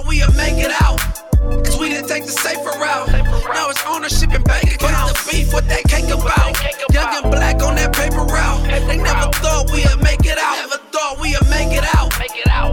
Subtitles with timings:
[0.00, 0.98] thought we'd make it out.
[1.64, 3.08] Cause we didn't take the safer route.
[3.52, 5.12] Now it's ownership and bank accounts.
[5.12, 6.56] What's the beef what that cake about?
[6.92, 8.64] Young and black on that paper route.
[8.86, 10.56] They never thought we'd make it out.
[10.68, 12.12] Never thought we'd make it out.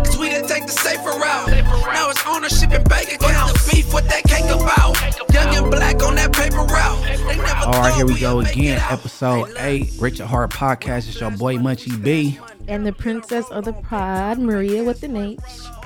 [0.06, 1.50] Cause we didn't take the safer route.
[1.94, 3.54] Now it's ownership and bank accounts.
[3.54, 4.96] What's the beef what that cake about?
[5.34, 7.04] Young and black on that paper route.
[7.04, 8.82] They never All right, here we go again.
[8.90, 11.08] Episode eight, Rich at Heart Podcast.
[11.10, 12.40] It's your boy Munchie B.
[12.68, 15.40] And the princess of the pod, Maria with an H.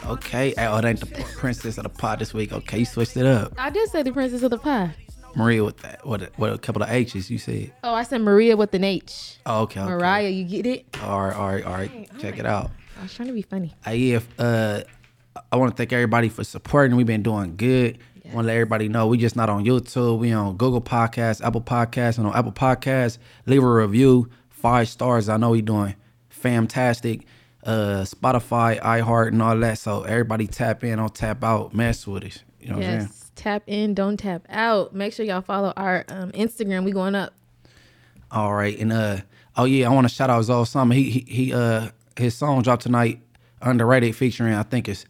[0.05, 1.05] Okay, oh, it ain't the
[1.37, 2.51] princess of the pod this week.
[2.51, 3.53] Okay, you switched it up.
[3.57, 4.93] I did say the princess of the pod.
[5.35, 7.71] Maria with that, what, a, what a couple of H's you said.
[7.83, 9.37] Oh, I said Maria with an H.
[9.45, 9.89] Oh, okay, okay.
[9.89, 10.85] Mariah, you get it?
[11.01, 12.09] All right, all right, all right.
[12.19, 12.71] Check it out.
[12.99, 13.73] I was trying to be funny.
[13.85, 14.83] I, yeah, if, uh,
[15.51, 16.97] I want to thank everybody for supporting.
[16.97, 17.99] We've been doing good.
[18.25, 20.19] Want to let everybody know we just not on YouTube.
[20.19, 23.17] We on Google Podcasts, Apple Podcasts, and on Apple Podcasts.
[23.45, 25.27] Leave a review, five stars.
[25.27, 25.95] I know we doing
[26.29, 27.25] fantastic.
[27.63, 29.77] Uh, Spotify, iHeart, and all that.
[29.77, 32.39] So everybody tap in, don't tap out, mess with us.
[32.59, 33.01] You know what I'm saying?
[33.01, 33.31] Yes.
[33.35, 34.95] Tap in, don't tap out.
[34.95, 36.83] Make sure y'all follow our um, Instagram.
[36.83, 37.33] We going up.
[38.31, 39.17] All right, and uh,
[39.57, 40.93] oh yeah, I want to shout out Zoe Summer.
[40.95, 43.19] He he he uh his song dropped tonight,
[43.61, 45.05] underrated, featuring I think it's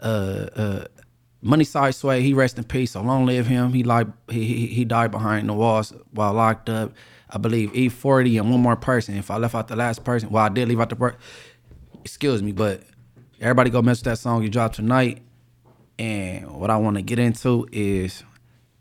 [0.00, 0.84] uh uh
[1.40, 2.22] Money Side Sway.
[2.22, 2.92] He rest in peace.
[2.92, 3.72] So long live him.
[3.72, 6.92] He like he he, he died behind the walls while locked up.
[7.30, 9.14] I believe E40 and one more person.
[9.16, 11.16] If I left out the last person, well I did leave out the per-
[12.04, 12.82] excuse me, but
[13.40, 15.22] everybody go mess with that song you dropped tonight.
[15.98, 18.22] And what I want to get into is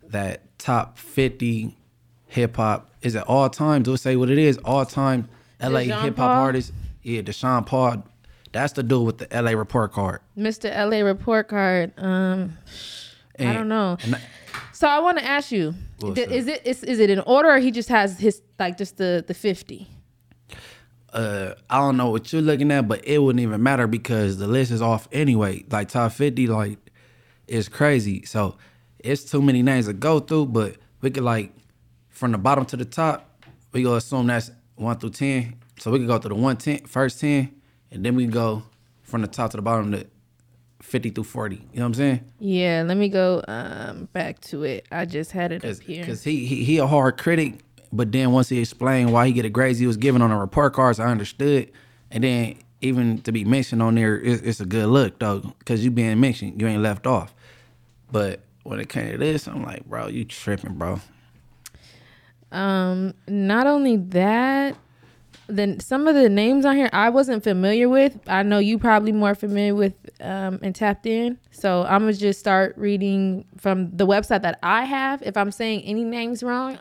[0.10, 1.76] that top 50
[2.28, 2.92] hip hop.
[3.02, 3.84] Is it all time?
[3.84, 4.58] Do it say what it is?
[4.60, 5.28] All time
[5.62, 6.74] LA hip hop artist.
[7.02, 8.04] Yeah, Deshaun Paul.
[8.52, 10.22] That's the dude with the LA report card.
[10.38, 10.70] Mr.
[10.76, 11.94] LA report card.
[11.98, 12.58] Um,
[13.40, 13.98] I don't know.
[14.02, 14.22] I-
[14.74, 16.32] So I want to ask you: What's d- up?
[16.32, 19.24] Is it is, is it in order, or he just has his like just the
[19.28, 19.88] the fifty?
[21.14, 24.48] Uh, I don't know what you're looking at, but it wouldn't even matter because the
[24.48, 25.64] list is off anyway.
[25.70, 26.78] Like top 50, like
[27.48, 28.26] it's crazy.
[28.26, 28.58] So
[29.00, 31.54] it's too many names to go through, but we could like
[32.10, 35.56] from the bottom to the top, we gonna assume that's one through ten.
[35.80, 37.54] So we could go through the one ten, first ten,
[37.92, 38.64] and then we go
[39.04, 40.06] from the top to the bottom to
[40.82, 41.56] 50 through 40.
[41.56, 42.32] You know what I'm saying?
[42.40, 44.88] Yeah, let me go um back to it.
[44.92, 46.02] I just had it up here.
[46.02, 47.60] Because he, he he a hard critic,
[47.92, 50.36] but then once he explained why he get the grades he was given on the
[50.36, 51.72] report cards, I understood.
[52.12, 55.84] And then even to be mentioned on there, it's, it's a good look though, because
[55.84, 57.34] you being mentioned, you ain't left off.
[58.12, 61.00] But when it came to this, I'm like, bro, you tripping, bro.
[62.52, 64.78] Um, not only that,
[65.48, 68.18] then some of the names on here I wasn't familiar with.
[68.28, 71.40] I know you probably more familiar with um, and tapped in.
[71.52, 75.22] So I'm gonna just start reading from the website that I have.
[75.22, 76.80] If I'm saying any names wrong,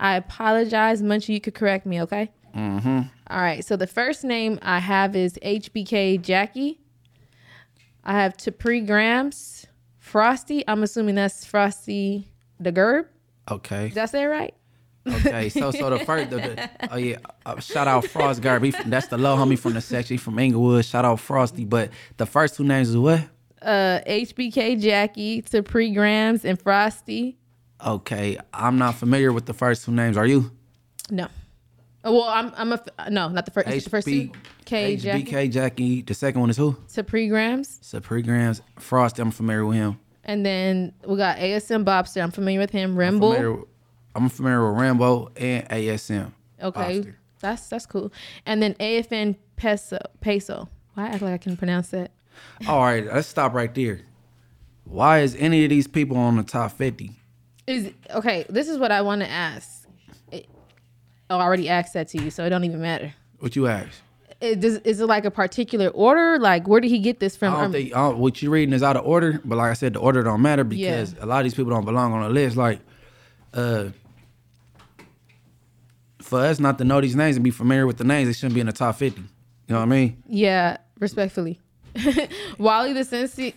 [0.00, 1.02] I apologize.
[1.02, 2.30] Munchie, you could correct me, okay?
[2.54, 3.02] Mm-hmm.
[3.28, 3.64] All right.
[3.64, 6.80] So the first name I have is HBK Jackie.
[8.04, 9.66] I have Tapri Grams,
[9.98, 10.62] Frosty.
[10.68, 12.28] I'm assuming that's Frosty
[12.60, 13.06] the Gerb.
[13.50, 13.88] Okay.
[13.88, 14.54] Did I say it right?
[15.06, 15.48] Okay.
[15.48, 18.62] So so the first, the, the, oh yeah, uh, shout out Frost Garb.
[18.64, 20.14] He, that's the low homie from the section.
[20.14, 20.84] He from Inglewood.
[20.84, 21.64] Shout out Frosty.
[21.64, 23.20] But the first two names is what?
[23.62, 27.36] uh HBK Jackie, Tapri Grams, and Frosty.
[27.84, 28.38] Okay.
[28.52, 30.16] I'm not familiar with the first two names.
[30.16, 30.50] Are you?
[31.10, 31.28] No.
[32.04, 33.68] Oh, Well, I'm I'm a no, not the first.
[33.68, 34.30] it's the first two.
[34.64, 36.02] K Jackie, HBK Jackie.
[36.02, 36.76] The second one is who?
[36.88, 38.62] Tapri Grams, Supreme Grams.
[38.78, 39.98] Frost, I'm familiar with him.
[40.24, 42.22] and then we got ASM Bopster.
[42.22, 42.90] I'm familiar with him.
[42.98, 43.58] I'm familiar,
[44.14, 46.32] I'm familiar with Rambo and ASM.
[46.62, 47.14] Okay, Bobster.
[47.40, 48.12] that's that's cool.
[48.44, 49.98] And then AFN Peso.
[50.20, 50.68] Peso.
[50.94, 52.12] Why I act like I can pronounce that?
[52.68, 54.00] All right, let's stop right there.
[54.84, 57.12] Why is any of these people on the top 50?
[57.66, 58.44] Is okay.
[58.48, 59.86] This is what I want to ask.
[60.30, 60.46] It,
[61.30, 63.12] oh, I already asked that to you, so it don't even matter.
[63.40, 63.90] What you ask?
[64.40, 66.38] It, does, is it like a particular order?
[66.38, 67.54] Like, where did he get this from?
[67.54, 69.74] I don't think I don't- what you're reading is out of order, but like I
[69.74, 72.28] said, the order don't matter because a lot of these people don't belong on the
[72.28, 72.56] list.
[72.56, 72.80] Like,
[73.54, 73.86] uh,
[76.20, 78.54] for us not to know these names and be familiar with the names, they shouldn't
[78.54, 79.20] be in the top 50.
[79.20, 79.26] You
[79.68, 80.22] know what I mean?
[80.28, 81.60] Yeah, respectfully.
[82.58, 83.54] Wally the sensei.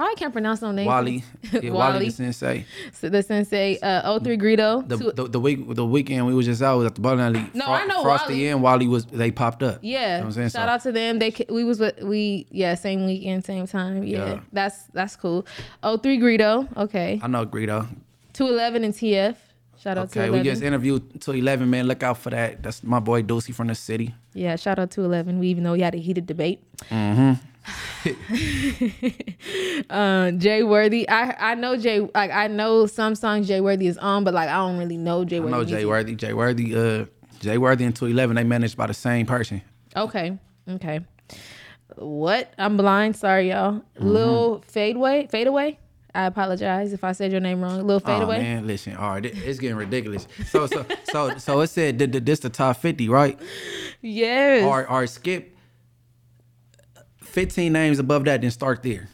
[0.00, 0.86] Why I can't pronounce no name?
[0.86, 1.22] Wally,
[1.52, 2.64] yeah, Wally, the sensei.
[2.94, 3.78] So the sensei.
[3.82, 4.88] Uh, 03 Greedo.
[4.88, 7.20] The, Two- the the week the weekend we was just out was at the bowling
[7.20, 7.44] alley.
[7.52, 8.48] No, I know Frosty Wally.
[8.48, 9.80] and Wally was they popped up.
[9.82, 10.00] yeah.
[10.00, 11.18] you know what I'm saying Shout So- out to them.
[11.18, 14.02] They we was with we yeah same weekend same time.
[14.04, 14.40] Yeah, Yeah.
[14.54, 15.44] that's that's cool.
[15.82, 16.66] 03 Greedo.
[16.76, 17.20] Okay.
[17.22, 17.86] I know Greedo.
[18.32, 19.36] 211 and TF.
[19.82, 20.44] Shout out to Okay, we 11.
[20.44, 21.86] just interviewed to eleven man.
[21.86, 22.62] Look out for that.
[22.62, 24.14] That's my boy Deucey from the city.
[24.34, 25.38] yeah, shout out to 11.
[25.38, 26.62] We even though we had a heated debate.
[26.90, 27.32] Mm-hmm.
[29.90, 31.08] uh, Jay Worthy.
[31.08, 32.00] I I know Jay.
[32.00, 35.24] Like I know some songs Jay Worthy is on, but like I don't really know
[35.24, 35.52] Jay I Worthy.
[35.52, 35.84] know Jay.
[35.84, 36.14] Worthy.
[36.14, 36.74] Jay Worthy.
[36.76, 37.04] Uh,
[37.40, 38.36] Jay Worthy and two eleven.
[38.36, 39.62] They managed by the same person.
[39.96, 40.38] Okay.
[40.68, 41.00] Okay.
[41.96, 42.52] what?
[42.58, 43.16] I'm blind.
[43.16, 43.72] Sorry, y'all.
[43.72, 44.06] Mm-hmm.
[44.08, 45.26] Lil Fadeaway.
[45.30, 45.78] Fadeaway.
[46.12, 47.86] I apologize if I said your name wrong.
[47.86, 48.38] Lil Oh Fadeaway.
[48.38, 48.96] man, listen.
[48.96, 50.26] All right, it's getting ridiculous.
[50.48, 53.38] So so so so it said th- th- this the top fifty, right?
[54.02, 54.64] yes.
[54.64, 55.56] Or or skip
[57.30, 59.08] fifteen names above that, then start there.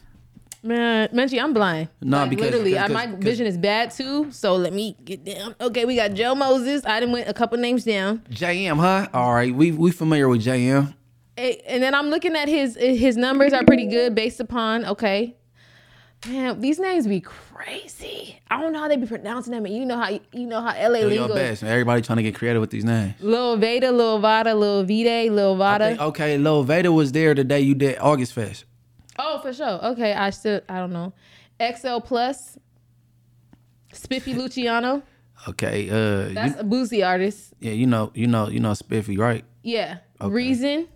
[0.62, 1.88] Man, Munchie, I'm blind.
[2.00, 4.32] Nah, Like, because- literally, because- I, my vision is bad too.
[4.32, 5.54] So let me get down.
[5.60, 6.82] Okay, we got Joe Moses.
[6.84, 9.06] I didn't went a couple names down, JM, huh?
[9.14, 10.92] All right, we we familiar with JM.
[11.38, 15.36] And then I'm looking at his his numbers are pretty good based upon okay.
[16.28, 18.40] Man, these names be crazy.
[18.50, 20.72] I don't know how they be pronouncing them, and you know how you know how
[20.76, 21.62] LA Do your best.
[21.62, 23.14] Everybody trying to get creative with these names.
[23.20, 25.88] Lil Veda, Lil Vada, Lil Vide, Lil Vada.
[25.88, 28.64] think- okay, Lil Vader was there the day you did August Fest.
[29.18, 29.84] Oh, for sure.
[29.86, 31.12] Okay, I still I don't know.
[31.60, 32.58] XL Plus,
[33.92, 35.02] Spiffy Luciano.
[35.48, 37.52] Okay, uh, That's you, a boozy artist.
[37.60, 39.44] yeah, you know, you know, you know, Spiffy, right?
[39.62, 39.98] Yeah.
[40.20, 40.32] Okay.
[40.32, 40.88] Reason.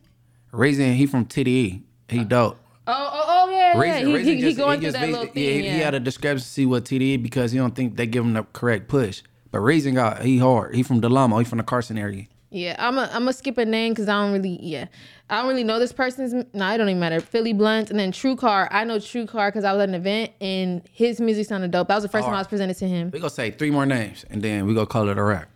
[0.52, 1.82] Reason he from TDE.
[2.08, 2.58] He dope.
[2.90, 3.98] Oh, oh, oh yeah, yeah.
[3.98, 5.42] He, he, just, he going through that little thing.
[5.42, 8.24] yeah, Yeah, he, he had a discrepancy with TDE because he don't think they give
[8.24, 9.22] him the correct push.
[9.50, 10.74] But Reason got he hard.
[10.74, 11.38] He from Delamo.
[11.38, 12.26] He from the Carson area.
[12.50, 12.76] yeah.
[12.78, 14.86] I'm a, I'm gonna skip a name because I don't really, yeah,
[15.28, 16.32] I don't really know this person's.
[16.32, 17.20] No, it don't even matter.
[17.20, 18.68] Philly Blunt and then True Car.
[18.70, 21.88] I know True Car because I was at an event and his music sounded dope.
[21.88, 23.10] That was the first time I was presented to him.
[23.12, 25.48] We gonna say three more names and then we gonna call it a wrap.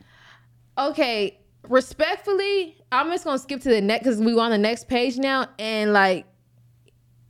[0.77, 1.39] Okay,
[1.69, 5.47] respectfully, I'm just gonna skip to the next because we on the next page now,
[5.59, 6.27] and like,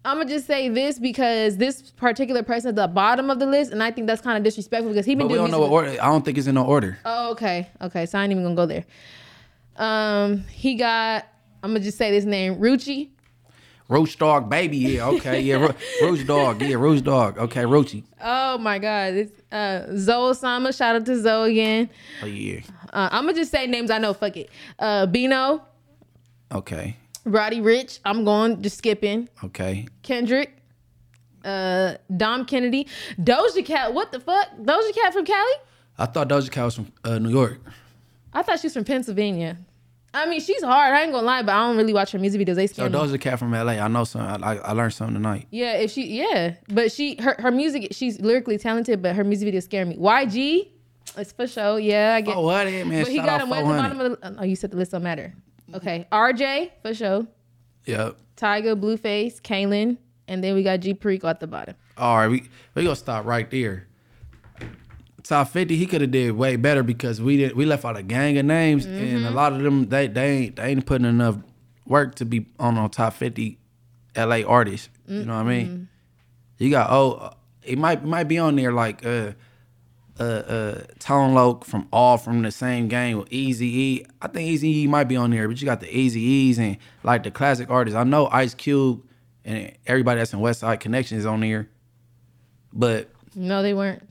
[0.05, 3.73] I'm gonna just say this because this particular person at the bottom of the list,
[3.73, 5.67] and I think that's kind of disrespectful because he been But we doing don't know
[5.67, 5.91] what order.
[6.03, 6.99] I don't think it's in no order.
[7.05, 8.85] oh, okay, okay, so I ain't even gonna go there.
[9.77, 11.27] Um, he got.
[11.63, 13.09] I'm gonna just say this name, Rucci.
[13.89, 14.77] Roach dog, baby.
[14.79, 15.41] Yeah, okay.
[15.41, 16.63] Yeah, Ro- Roach dog.
[16.63, 17.39] Yeah, Roach dog.
[17.39, 18.05] Okay, Roachy.
[18.23, 20.73] Oh my God, it's uh, Zoe Sama.
[20.73, 21.91] Shout out to Zoe again.
[22.23, 22.61] Oh yeah.
[22.93, 24.13] Uh, I'm gonna just say names I know.
[24.15, 24.51] Fuck it.
[24.79, 25.63] Uh, Bino,
[26.53, 26.97] Okay.
[27.25, 28.01] Roddy Ricch.
[28.05, 29.29] I'm going just skipping.
[29.43, 29.87] Okay.
[30.03, 30.57] Kendrick,
[31.45, 32.87] uh, Dom Kennedy,
[33.19, 33.95] Doja Cat.
[33.95, 34.49] What the fuck?
[34.59, 35.53] Doja Cat from Cali?
[35.99, 37.61] I thought Doja Cat was from uh, New York.
[38.33, 39.57] I thought she was from Pennsylvania.
[40.13, 40.95] I mean, she's hard.
[40.95, 42.55] I ain't gonna lie, but I don't really watch her music videos.
[42.55, 42.97] They So scare me.
[42.97, 43.73] Doja Cat from LA.
[43.73, 44.21] I know some.
[44.21, 45.49] I, I learned something tonight.
[45.51, 49.53] Yeah, if she, yeah, but she, her, her music, she's lyrically talented, but her music
[49.53, 49.97] videos scare me.
[49.97, 50.69] YG,
[51.17, 51.81] it's for sure.
[51.81, 52.37] Yeah, I get.
[52.37, 53.03] Oh, what it, man?
[53.03, 54.37] but he Shout got him way at the bottom of the.
[54.41, 55.35] Oh, you said the list don't matter.
[55.73, 57.27] Okay, RJ for sure.
[57.87, 58.17] Yep.
[58.37, 59.97] Tyga, Blueface, Kaylin,
[60.29, 61.75] and then we got G Perico at the bottom.
[61.97, 63.87] All right, we we gonna stop right there.
[65.23, 68.03] Top fifty, he could have did way better because we did we left out a
[68.03, 69.35] gang of names, and a Mm-hmm.
[69.35, 71.39] lot of them they they ain't they ain't putting enough
[71.87, 73.59] work to be on on top fifty
[74.15, 74.45] L.A.
[74.45, 74.91] artists.
[75.09, 75.89] You know what I mean?
[76.59, 77.31] You got oh,
[77.63, 79.33] it might might be on there like uh
[80.21, 84.07] uh uh Tone Loc from all from the same gang with Easy E.
[84.23, 87.23] I think Easy E might be on there, but you got the Eazy-E's and like
[87.25, 87.97] the classic artists.
[87.97, 89.03] I know Ice Cube
[89.45, 91.69] and everybody that's in Westside Connection is on there,
[92.73, 94.03] but No, they weren't.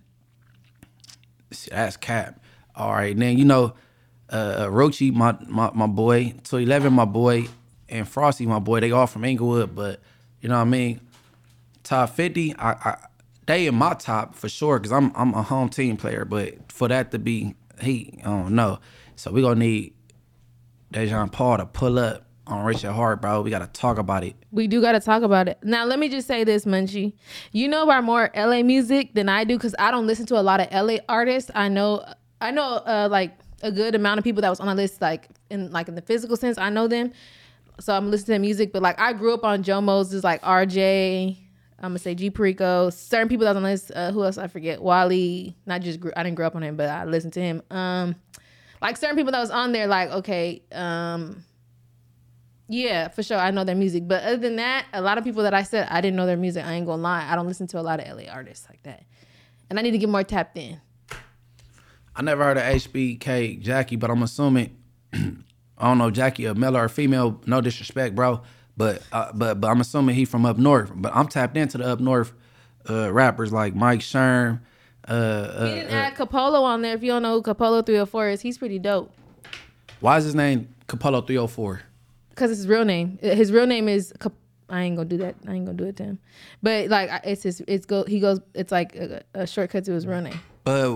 [1.69, 2.39] that's cap.
[2.75, 3.73] All right, then you know,
[4.29, 7.45] uh, Rucci, my, my my boy, to eleven, my boy,
[7.87, 8.79] and Frosty, my boy.
[8.79, 9.99] They all from Inglewood, but
[10.41, 10.99] you know what I mean.
[11.83, 12.97] Top fifty, I, I
[13.45, 16.25] they in my top for sure because I'm I'm a home team player.
[16.25, 18.79] But for that to be he, I don't know.
[19.15, 19.93] So we gonna need
[20.93, 23.41] Dejan Paul to pull up on Rich at Heart, bro.
[23.41, 24.35] We gotta talk about it.
[24.51, 25.57] We do got to talk about it.
[25.63, 27.13] Now, let me just say this, Munchie.
[27.53, 30.43] You know about more LA music than I do because I don't listen to a
[30.43, 31.49] lot of LA artists.
[31.55, 32.05] I know,
[32.39, 33.31] I know, uh, like
[33.63, 36.03] a good amount of people that was on the list, like in like in the
[36.03, 36.59] physical sense.
[36.59, 37.13] I know them,
[37.79, 38.71] so I'm listening to music.
[38.71, 41.42] But like, I grew up on Joe Moses, like RJ.
[41.83, 42.89] I'm gonna say G Perico.
[42.89, 43.91] Certain people that was on the list.
[43.93, 44.37] Uh, who else?
[44.37, 44.81] I forget.
[44.81, 45.57] Wally.
[45.65, 47.61] Not just grew, I didn't grow up on him, but I listened to him.
[47.69, 48.15] Um,
[48.81, 51.43] like certain people that was on there, like okay, um.
[52.69, 53.37] Yeah, for sure.
[53.37, 54.07] I know their music.
[54.07, 56.37] But other than that, a lot of people that I said I didn't know their
[56.37, 56.65] music.
[56.65, 57.27] I ain't gonna lie.
[57.29, 59.03] I don't listen to a lot of LA artists like that.
[59.69, 60.79] And I need to get more tapped in.
[62.15, 64.77] I never heard of HBK Jackie, but I'm assuming
[65.13, 65.19] I
[65.81, 67.41] don't know Jackie a male or female.
[67.45, 68.41] No disrespect, bro,
[68.77, 70.91] but uh, but but I'm assuming he from up north.
[70.95, 72.33] But I'm tapped into the up north
[72.89, 74.61] uh, rappers like Mike Sherm.
[75.07, 76.95] Uh, uh, He didn't add Capolo on there.
[76.95, 79.13] If you don't know who Capolo 304 is, he's pretty dope.
[79.99, 81.81] why is his name Capolo 304?
[82.35, 83.19] Cause it's his real name.
[83.21, 84.13] His real name is.
[84.19, 84.33] Cap-
[84.69, 85.35] I ain't gonna do that.
[85.47, 86.19] I ain't gonna do it to him.
[86.63, 87.61] But like, it's his.
[87.67, 88.05] It's go.
[88.05, 88.39] He goes.
[88.55, 90.39] It's like a, a shortcut to his real name.
[90.63, 90.95] But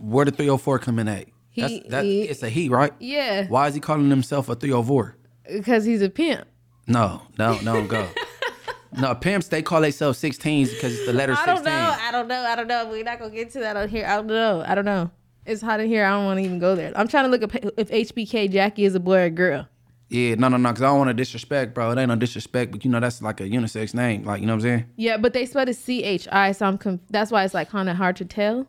[0.00, 1.26] where the 304 coming at?
[1.56, 2.92] That's, He- that, he- it's a he, right?
[3.00, 5.16] Yeah, Why is he calling himself a 304?
[5.56, 6.46] because he's a pimp.
[6.88, 8.08] No, no, no, go.
[8.98, 11.48] no, pimps they call themselves 16s because it's the letter 16.
[11.50, 11.96] I don't know.
[12.00, 12.40] I don't know.
[12.42, 12.88] I don't know.
[12.90, 14.06] We're not gonna get to that on here.
[14.06, 14.64] I don't know.
[14.66, 15.10] I don't know.
[15.44, 16.04] It's hot in here.
[16.04, 16.92] I don't want to even go there.
[16.96, 19.68] I'm trying to look up if HBK Jackie is a boy or a girl.
[20.10, 21.90] Yeah, no, no, no, because I don't want to disrespect, bro.
[21.90, 24.54] It ain't no disrespect, but you know that's like a unisex name, like you know
[24.54, 24.84] what I'm saying.
[24.96, 27.68] Yeah, but they spelled it C H I, so I'm conf- that's why it's like
[27.68, 28.66] kind of hard to tell.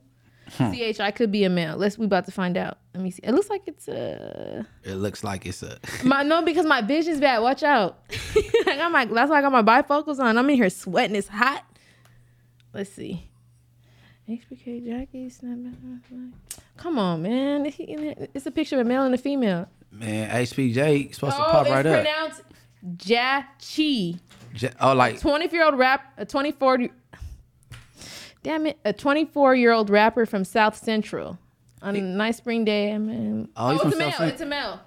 [0.58, 0.72] Hmm.
[0.72, 1.78] C H I could be a male.
[1.78, 2.78] Let's we about to find out.
[2.94, 3.22] Let me see.
[3.24, 5.78] It looks like it's a It looks like it's a.
[6.04, 7.40] my no because my vision's bad.
[7.40, 8.00] Watch out.
[8.68, 10.38] I got my that's why I got my bifocals on.
[10.38, 11.16] I'm in here sweating.
[11.16, 11.64] It's hot.
[12.74, 13.30] Let's see.
[14.28, 15.32] HBK Jackie.
[16.78, 17.66] Come on, man.
[18.34, 19.68] It's a picture of a male and a female.
[19.92, 22.04] Man, HPJ supposed to Oh, pop right up.
[22.06, 22.44] pronounced
[22.96, 24.20] Jachi.
[24.54, 26.88] J- Oh, like 24 year old rap, a 24,
[28.44, 31.38] damn it, a 24 year old rapper from South Central.
[31.82, 34.10] On a nice spring day, I mean, Oh, he's oh, it's from a male.
[34.12, 34.80] South Cent- It's a male.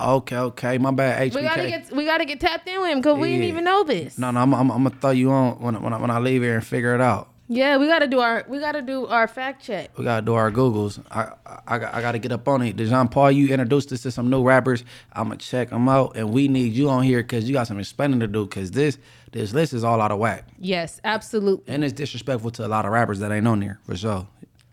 [0.00, 1.34] okay, okay, my bad, HPK.
[1.34, 3.82] We gotta get we gotta get tapped in with him because we didn't even know
[3.82, 4.16] this.
[4.16, 6.18] no, no, I'm, I'm, I'm gonna throw you on when, I- when, I, when I
[6.20, 7.28] leave here and figure it out.
[7.52, 9.98] Yeah, we gotta do our we gotta do our fact check.
[9.98, 11.02] We gotta do our Googles.
[11.10, 12.76] I I, I, I gotta get up on it.
[12.76, 14.84] Dejan Paul, you introduced us to some new rappers.
[15.12, 18.20] I'ma check them out, and we need you on here because you got some explaining
[18.20, 18.44] to do.
[18.46, 18.98] Because this
[19.32, 21.74] this list is all out of whack, Yes, absolutely.
[21.74, 24.28] and it's disrespectful to a lot of rappers that ain't on there for sure.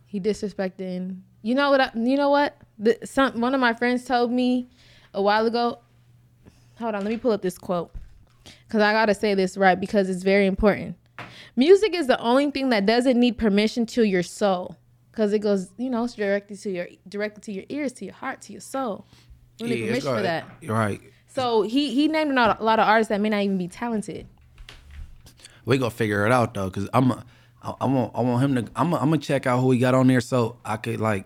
[0.05, 1.21] He disrespecting.
[1.41, 1.81] You know what?
[1.81, 2.57] I, you know what?
[2.77, 4.69] The, some one of my friends told me
[5.15, 5.79] a while ago.
[6.77, 7.91] Hold on, let me pull up this quote
[8.67, 10.95] because I gotta say this right because it's very important.
[11.55, 14.75] Music is the only thing that doesn't need permission to your soul
[15.11, 18.41] because it goes, you know, directly to your directly to your ears, to your heart,
[18.41, 19.05] to your soul.
[19.57, 20.45] You need it's permission for that.
[20.61, 21.01] You're right.
[21.27, 24.27] So he he named a lot, of artists that may not even be talented.
[25.65, 27.25] We gonna figure it out though, cause I'm a,
[27.61, 29.79] I, I want I want him to I'm a, I'm gonna check out who he
[29.79, 31.25] got on there so I could like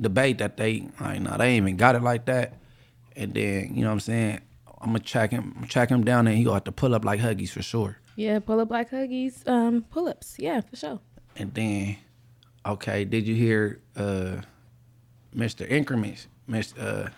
[0.00, 2.54] debate that they like no they ain't even got it like that,
[3.16, 4.40] and then you know what I'm saying
[4.80, 7.20] I'm gonna check him check him down and he gonna have to pull up like
[7.20, 10.36] Huggies for sure, Yeah, pull up like Huggies, um, pull ups.
[10.38, 11.00] Yeah, for sure.
[11.36, 11.96] and then
[12.66, 14.42] okay did you hear uh
[15.34, 15.66] Mr.
[15.68, 16.76] Increments Mr.
[16.78, 17.08] Uh,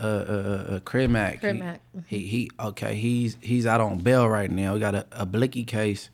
[0.00, 1.40] uh, uh, uh, Craig Mack.
[1.40, 1.80] Craig he, Mack.
[2.06, 2.94] He, he, okay.
[2.94, 4.74] He's he's out on bail right now.
[4.74, 6.10] He got a, a blicky case.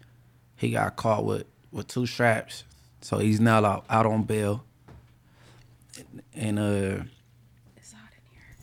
[0.57, 2.65] He got caught with, with two straps,
[3.03, 4.65] so he's now out, out on bail.
[6.35, 7.05] And uh,
[7.77, 8.57] It's hot in here.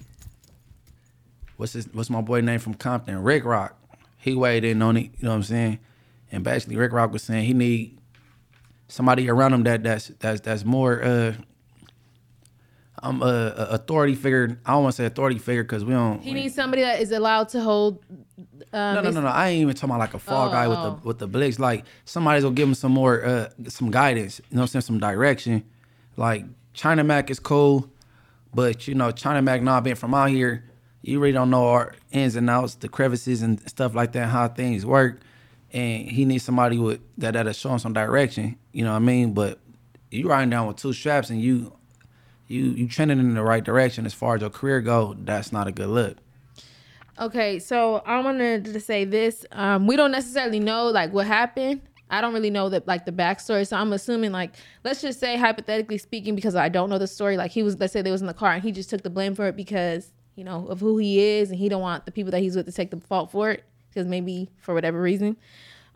[1.58, 3.22] what's his what's my boy name from Compton?
[3.22, 3.78] Rick Rock.
[4.22, 5.12] He weighed in on it.
[5.18, 5.80] You know what I'm saying?
[6.32, 7.98] And basically, Rick Rock was saying he need
[8.88, 11.34] somebody around him that that's that's that's more uh
[13.04, 13.26] um uh,
[13.58, 14.60] a authority figure.
[14.66, 16.22] I don't want to say authority figure because we don't.
[16.22, 18.04] He needs somebody that is allowed to hold.
[18.74, 19.28] Um, No, no, no, no.
[19.28, 21.00] I ain't even talking about like a fall Oh, guy with oh.
[21.02, 21.58] the with the blicks.
[21.60, 24.40] Like somebody's gonna give him some more, uh, some guidance.
[24.50, 25.64] You know, what I'm saying some direction.
[26.16, 27.90] Like China Mac is cool,
[28.54, 30.64] but you know China Mac not being from out here,
[31.02, 34.48] you really don't know our ins and outs, the crevices and stuff like that, how
[34.48, 35.22] things work.
[35.74, 38.58] And he needs somebody with that that'll show him some direction.
[38.72, 39.34] You know what I mean?
[39.34, 39.60] But
[40.12, 41.74] you riding down with two straps and you,
[42.48, 45.16] you you trending in the right direction as far as your career go.
[45.18, 46.18] That's not a good look.
[47.20, 49.46] Okay, so I wanted to say this.
[49.52, 51.82] Um, we don't necessarily know like what happened.
[52.10, 53.66] I don't really know that like the backstory.
[53.66, 54.54] So I'm assuming like
[54.84, 57.38] let's just say hypothetically speaking, because I don't know the story.
[57.38, 59.10] Like he was, let's say they was in the car and he just took the
[59.10, 62.12] blame for it because you know of who he is and he don't want the
[62.12, 65.38] people that he's with to take the fault for it because maybe for whatever reason.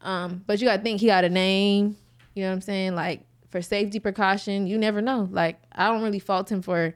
[0.03, 1.97] Um, but you gotta think he got a name.
[2.35, 2.93] You know what I'm saying?
[2.93, 5.27] Like for safety precaution, you never know.
[5.31, 6.93] Like I don't really fault him for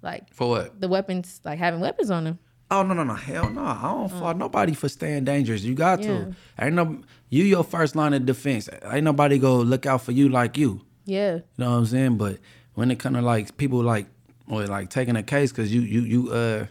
[0.00, 0.80] like For what?
[0.80, 2.38] the weapons, like having weapons on him.
[2.70, 3.62] Oh no no no hell no!
[3.62, 5.62] I don't fault nobody for staying dangerous.
[5.62, 6.06] You got Yeah.
[6.08, 6.34] to.
[6.58, 8.70] Ain't no you your first line of defense.
[8.90, 10.80] Ain't nobody go look out for you like you.
[11.04, 11.34] Yeah.
[11.34, 12.16] You know what I'm saying?
[12.16, 12.38] But
[12.72, 14.06] when it kind of like people like
[14.50, 16.66] or like taking a case because you you you uh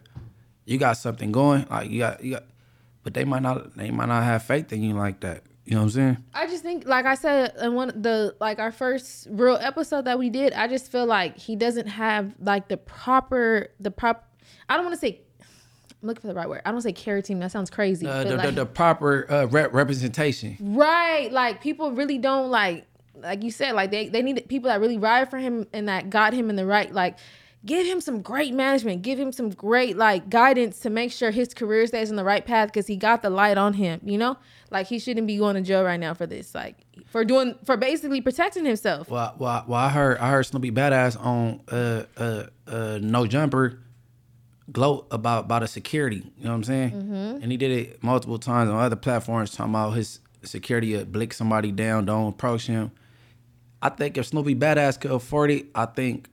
[0.65, 2.43] you got something going like you got you got,
[3.03, 5.43] but they might not they might not have faith in you like that.
[5.65, 6.17] You know what I'm saying?
[6.33, 10.05] I just think, like I said in one of the like our first real episode
[10.05, 14.27] that we did, I just feel like he doesn't have like the proper the prop.
[14.67, 15.21] I don't want to say.
[16.01, 16.61] I'm looking for the right word.
[16.65, 17.39] I don't say care team.
[17.39, 18.07] That sounds crazy.
[18.07, 20.55] Uh, the, like, the, the proper uh, rep- representation.
[20.59, 24.79] right, like people really don't like, like you said, like they they need people that
[24.79, 27.17] really ride for him and that got him in the right like.
[27.65, 29.01] Give him some great management.
[29.01, 32.45] Give him some great like guidance to make sure his career stays in the right
[32.45, 33.99] path because he got the light on him.
[34.03, 34.37] You know,
[34.71, 36.55] like he shouldn't be going to jail right now for this.
[36.55, 39.09] Like for doing for basically protecting himself.
[39.09, 43.79] Well, well, well, I heard I heard Snoopy Badass on uh uh uh No Jumper
[44.71, 46.31] gloat about about the security.
[46.37, 46.91] You know what I'm saying?
[46.91, 47.43] Mm-hmm.
[47.43, 51.33] And he did it multiple times on other platforms, talking about his security would blick
[51.33, 52.91] somebody down, don't approach him.
[53.81, 56.29] I think if Snoopy Badass could afford it, I think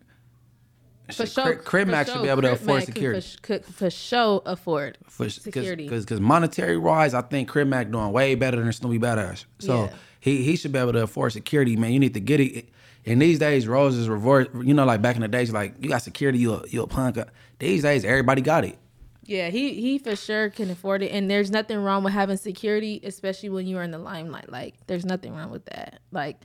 [1.13, 3.21] For sure, Crip, Crip for should be able to Crip afford could security.
[3.21, 5.89] For, could for sure afford For, security.
[5.89, 9.45] Because monetary wise, I think Crip Mac doing way better than Snoopy Badass.
[9.61, 9.91] So Yeah.
[10.21, 11.93] he he should be able to afford security, man.
[11.93, 12.69] You need to get it.
[13.05, 14.49] And these days, roles is reverse.
[14.55, 16.87] You know, like back in the days, like you got security, you a, you a
[16.89, 17.19] punk.
[17.61, 18.77] These days, everybody got it.
[19.23, 23.01] Yeah, he he for sure can afford it, and there's nothing wrong with having security,
[23.05, 24.51] especially when you're in the limelight.
[24.51, 26.01] Like, there's nothing wrong with that.
[26.13, 26.37] Like,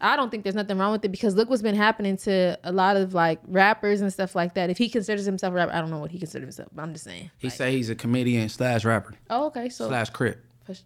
[0.00, 2.72] I don't think there's nothing wrong with it because look what's been happening to a
[2.72, 4.70] lot of like rappers and stuff like that.
[4.70, 6.92] If he considers himself a rapper, I don't know what he considers himself, but I'm
[6.92, 7.30] just saying.
[7.38, 10.44] He Like, say he's a comedian slash rapper oh, okay, so slash crip.
[10.64, 10.80] push-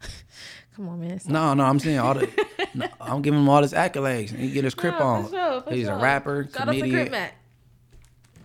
[0.76, 1.20] come on, man.
[1.26, 2.28] No, no, I'm saying all the.
[2.74, 4.30] no, I'm giving him all his accolades.
[4.30, 5.24] And he get his crip No, on.
[5.24, 7.34] for sure, for he's a rapper, Shout out to comedian, Crip Mac.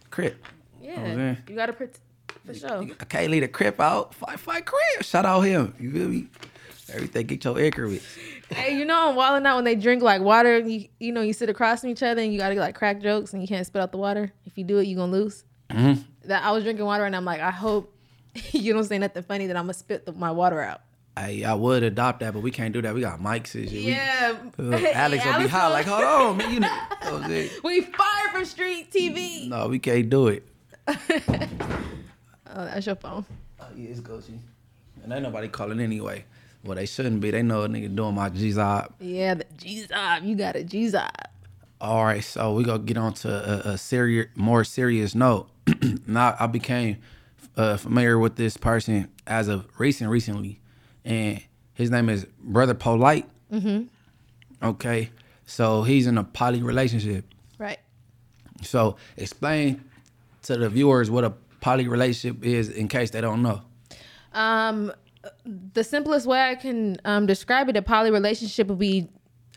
[0.09, 0.45] crip.
[0.81, 1.37] Yeah, Okay.
[1.49, 1.97] you gotta put
[2.45, 2.83] for sure.
[2.99, 4.13] I can't leave the crip out.
[4.13, 5.03] Fight, fight, crip.
[5.03, 5.73] Shout out him.
[5.79, 6.27] You feel me?
[6.93, 8.05] Everything get your acre with.
[8.49, 10.57] Hey, you know I'm wilding out when they drink like water.
[10.57, 13.01] And you, you know, you sit across from each other and you gotta like crack
[13.01, 14.31] jokes and you can't spit out the water.
[14.45, 15.43] If you do it, you gonna lose.
[15.69, 16.01] Mm-hmm.
[16.27, 17.93] That I was drinking water and I'm like, I hope
[18.51, 20.81] you don't say nothing funny that I'm gonna spit the, my water out.
[21.17, 22.93] I, I would adopt that, but we can't do that.
[22.93, 23.71] We got mics and shit.
[23.71, 25.71] We- Yeah, Uh, Alex will be hot.
[25.71, 26.53] Like, hold on, man.
[26.53, 27.49] You know, you know what I'm saying?
[27.63, 29.47] we fired from street TV.
[29.47, 30.45] no, we can't do it.
[32.57, 33.25] Oh, that's your phone.
[33.59, 34.37] Oh, yeah, it's Gucci.
[35.03, 36.23] And ain't nobody calling anyway.
[36.65, 37.29] Well, they shouldn't be.
[37.29, 38.91] They know a nigga doing my G job.
[38.99, 40.25] Yeah, the G-Zob.
[40.25, 41.09] You got a G-Zob.
[41.79, 45.47] All right, so we gonna get on to a, a serious, more serious note.
[46.07, 46.97] now, I became
[47.55, 50.59] uh, familiar with this person as of recent, recently,
[51.03, 51.43] and
[51.73, 53.29] his name is Brother Polite.
[53.53, 53.83] Mm-hmm.
[54.65, 55.11] Okay,
[55.45, 57.25] so he's in a poly relationship.
[57.59, 57.79] Right.
[58.63, 59.83] So explain
[60.43, 63.61] to the viewers what a poly relationship is, in case they don't know.
[64.33, 64.91] Um,
[65.45, 69.09] the simplest way I can um, describe it, a poly relationship would be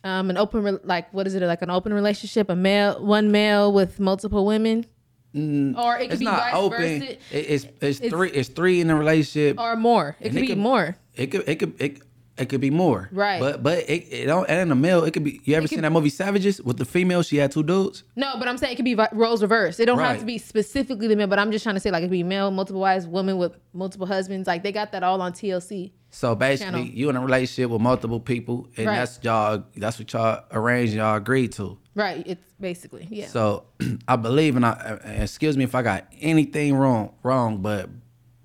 [0.04, 3.30] um, an open, re- like what is it, like an open relationship, a male, one
[3.32, 4.86] male with multiple women,
[5.34, 6.78] or it could It's be vice open.
[7.00, 8.30] versa, It- it's, it's It's- three.
[8.30, 9.58] It's three in a relationship.
[9.60, 10.16] or more.
[10.20, 10.96] It could it be could- more.
[11.14, 12.02] It could it could it,
[12.38, 13.08] it could be more.
[13.12, 13.40] Right.
[13.40, 15.70] But but it, it don't and in a male it could be you ever could-
[15.70, 18.04] seen that movie Savages with the female she had two dudes?
[18.16, 19.80] No, but I'm saying it could be roles reversed.
[19.80, 22.02] It don't have to be specifically the male, but I'm just trying to say like
[22.02, 24.46] it could be male, multiple wives, woman with multiple husbands.
[24.46, 25.92] Like they got that all on TLC.
[26.10, 26.86] So basically Channel.
[26.94, 28.96] you in a relationship with multiple people and Right.
[28.96, 31.78] that's y'all that's what y'all arranged y'all agreed to.
[31.94, 32.22] Right.
[32.26, 33.26] It's basically yeah.
[33.26, 33.64] So
[34.08, 37.90] I believe and I and excuse me if I got anything wrong wrong, but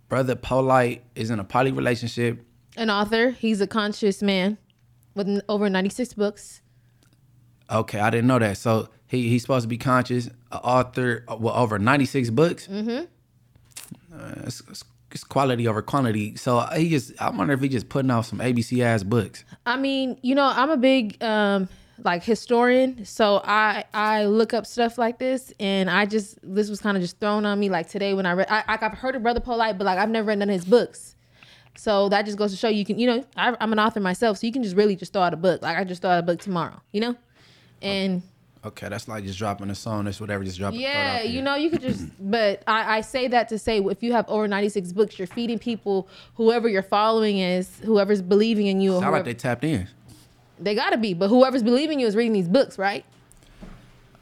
[0.10, 2.46] brother Polite is in a poly relationship.
[2.76, 3.32] An author.
[3.32, 4.58] He's a conscious man
[5.16, 6.62] with over 96 books.
[7.70, 8.58] Okay, I didn't know that.
[8.58, 12.68] So he he's supposed to be conscious, an author uh, with over ninety six books.
[12.68, 13.06] Mm-hmm.
[14.14, 16.36] Uh, it's, it's, it's quality over quantity.
[16.36, 19.46] So he just I wonder if he just putting out some ABC ass books.
[19.66, 21.70] I mean, you know, I'm a big um
[22.04, 26.82] like historian, so I I look up stuff like this, and I just this was
[26.82, 28.48] kind of just thrown on me like today when I read.
[28.50, 31.16] I, I've heard of Brother Polite, but like I've never read none of his books.
[31.76, 34.38] So that just goes to show you can, you know, I, I'm an author myself,
[34.38, 35.62] so you can just really just throw out a book.
[35.62, 37.16] Like I just throw out a book tomorrow, you know,
[37.82, 38.22] and
[38.66, 40.06] Okay, that's like just dropping a song.
[40.06, 40.42] That's whatever.
[40.46, 40.80] Just dropping.
[40.80, 42.06] yeah, you know, you could just.
[42.20, 45.60] But I, I say that to say, if you have over 96 books, you're feeding
[45.60, 49.90] people, whoever you're following is, whoever's believing in you, Sound whoever, like they tapped in.
[50.60, 51.14] they gotta be.
[51.14, 53.04] But whoever's believing you is reading these books, right?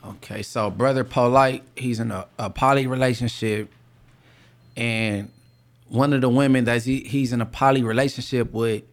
[0.04, 3.70] Okay, so brother Polite, he's in a, a poly relationship,
[4.76, 5.30] and
[5.92, 8.84] one of the women that he, he's in a poly relationship with,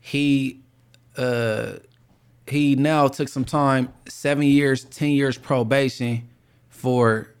[0.00, 0.62] he
[1.16, 1.72] uh
[2.46, 6.28] he now took some time, seven years, ten years probation
[6.70, 7.34] for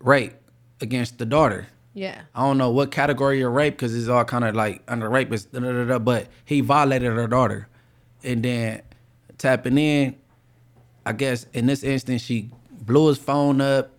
[0.00, 0.32] rape
[0.80, 1.68] against the daughter.
[1.92, 2.22] Yeah.
[2.34, 5.32] I don't know what category of rape because it's all kind of like under rape
[5.32, 7.68] is da, da, da, da, but he violated her daughter,
[8.24, 8.82] and then
[9.38, 10.16] tapping in.
[11.06, 13.90] I guess in this instance, she blew his phone up.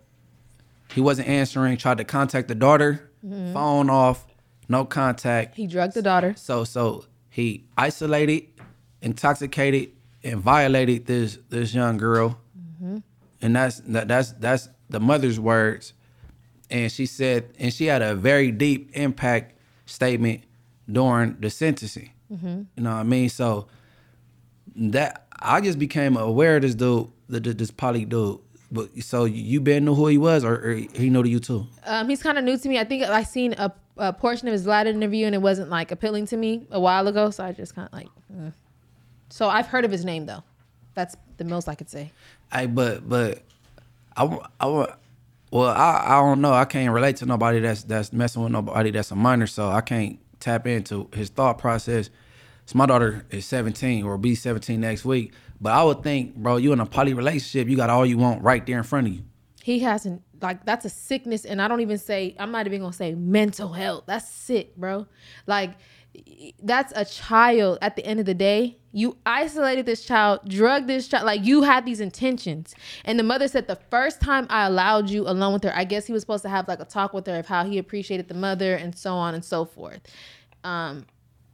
[0.96, 1.78] He wasn't answering.
[1.78, 3.12] Tried to contact the daughter.
[3.24, 3.54] Mm-hmm.
[3.54, 4.26] Phone off.
[4.68, 5.56] No contact.
[5.56, 6.34] He drugged the daughter.
[6.38, 8.48] So so he isolated,
[9.02, 9.92] intoxicated,
[10.24, 12.98] and violated this this young girl, mm-hmm.
[13.42, 15.94] and that's that, that's that's the mother's words,
[16.70, 20.44] and she said, and she had a very deep impact statement
[20.90, 22.12] during the sentencing.
[22.32, 22.62] Mm-hmm.
[22.76, 23.30] You know what I mean?
[23.30, 23.68] So
[24.76, 28.40] that I just became aware of this dude, this poly dude.
[28.76, 31.66] But so you been know who he was, or, or he knew to you too?
[31.86, 32.78] Um, he's kind of new to me.
[32.78, 35.92] I think I seen a, a portion of his Vlad interview and it wasn't like
[35.92, 37.30] appealing to me a while ago.
[37.30, 38.08] So I just kind of like.
[38.32, 38.54] mm.
[39.30, 40.44] So I've heard of his name though.
[40.94, 42.12] That's the most I could say.
[42.52, 43.42] Hey, but but
[44.16, 44.24] I
[44.60, 44.68] I
[45.52, 46.54] well I I don't know.
[46.54, 49.82] I can't relate to nobody that's that's messing with nobody that's a minor, so I
[49.82, 52.10] can't tap into his thought process.
[52.66, 55.34] So my daughter is 17 or will be 17 next week.
[55.60, 58.44] But I would think, bro, you in a poly relationship, you got all you want
[58.44, 59.24] right there in front of you.
[59.64, 62.94] He hasn't like that's a sickness, and I don't even say I'm not even gonna
[62.94, 64.04] say mental health.
[64.06, 65.08] That's sick, bro.
[65.48, 65.72] Like
[66.62, 68.78] that's a child at the end of the day.
[68.92, 72.74] You isolated this child, drugged this child, like you had these intentions.
[73.04, 76.06] And the mother said, The first time I allowed you alone with her, I guess
[76.06, 78.34] he was supposed to have like a talk with her of how he appreciated the
[78.36, 80.02] mother and so on and so forth.
[80.64, 81.06] Um,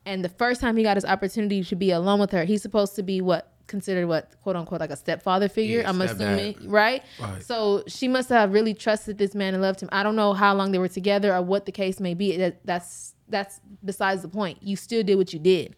[0.06, 2.96] and the first time he got his opportunity to be alone with her, he's supposed
[2.96, 5.80] to be what considered what quote unquote like a stepfather figure.
[5.80, 7.02] Yeah, I'm assuming, right?
[7.20, 7.44] Right.
[7.44, 9.90] So she must have really trusted this man and loved him.
[9.92, 12.38] I don't know how long they were together or what the case may be.
[12.38, 14.62] That, that's that's besides the point.
[14.62, 15.76] You still did what you did.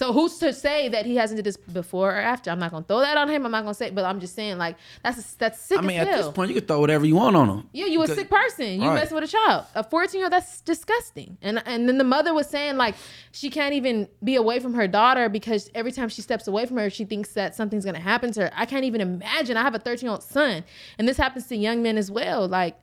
[0.00, 2.50] So who's to say that he hasn't did this before or after?
[2.50, 3.44] I'm not gonna throw that on him.
[3.44, 6.08] I'm not gonna say, but I'm just saying like that's that's sick I mean, at
[6.08, 6.16] hell.
[6.22, 7.68] this point, you can throw whatever you want on him.
[7.74, 8.80] Yeah, you a sick person.
[8.80, 8.94] You Right.
[8.94, 9.66] messing with a child.
[9.74, 11.36] A 14 year old, that's disgusting.
[11.42, 12.94] And and then the mother was saying like
[13.32, 16.78] she can't even be away from her daughter because every time she steps away from
[16.78, 18.50] her, she thinks that something's gonna happen to her.
[18.56, 19.58] I can't even imagine.
[19.58, 20.64] I have a 13 year old son,
[20.96, 22.48] and this happens to young men as well.
[22.48, 22.80] Like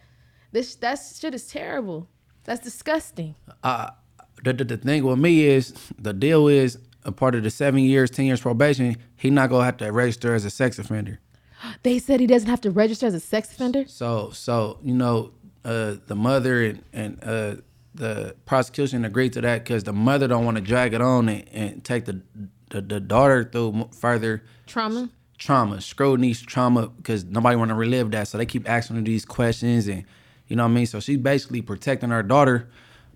[0.51, 2.07] this that shit is terrible.
[2.43, 3.33] That's disgusting.
[3.63, 3.89] uh,
[4.43, 6.77] the, the, the thing with me is the deal is
[7.07, 8.97] a part of the seven years, ten years probation.
[9.15, 11.19] He not gonna have to register as a sex offender.
[11.81, 13.85] They said he doesn't have to register as a sex offender.
[13.87, 15.31] So so you know
[15.65, 17.55] uh, the mother and and uh,
[17.95, 21.45] the prosecution agreed to that because the mother don't want to drag it on and,
[21.51, 22.21] and take the,
[22.69, 25.09] the the daughter through further Trauma.
[25.39, 28.27] trauma, scrutiny, trauma, because nobody want to relive that.
[28.27, 30.03] So they keep asking her these questions, and
[30.47, 30.85] you know what I mean.
[30.85, 32.67] So she's basically protecting her daughter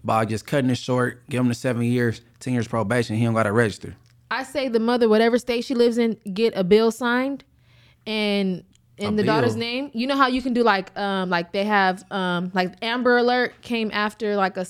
[0.03, 3.15] by just cutting it short, give him the seven years, ten years probation.
[3.15, 3.95] He don't got to register.
[4.29, 7.43] I say the mother, whatever state she lives in, get a bill signed,
[8.05, 8.63] and
[8.97, 9.91] in the daughter's name.
[9.93, 13.61] You know how you can do like, um, like they have, um, like Amber Alert
[13.61, 14.65] came after like a.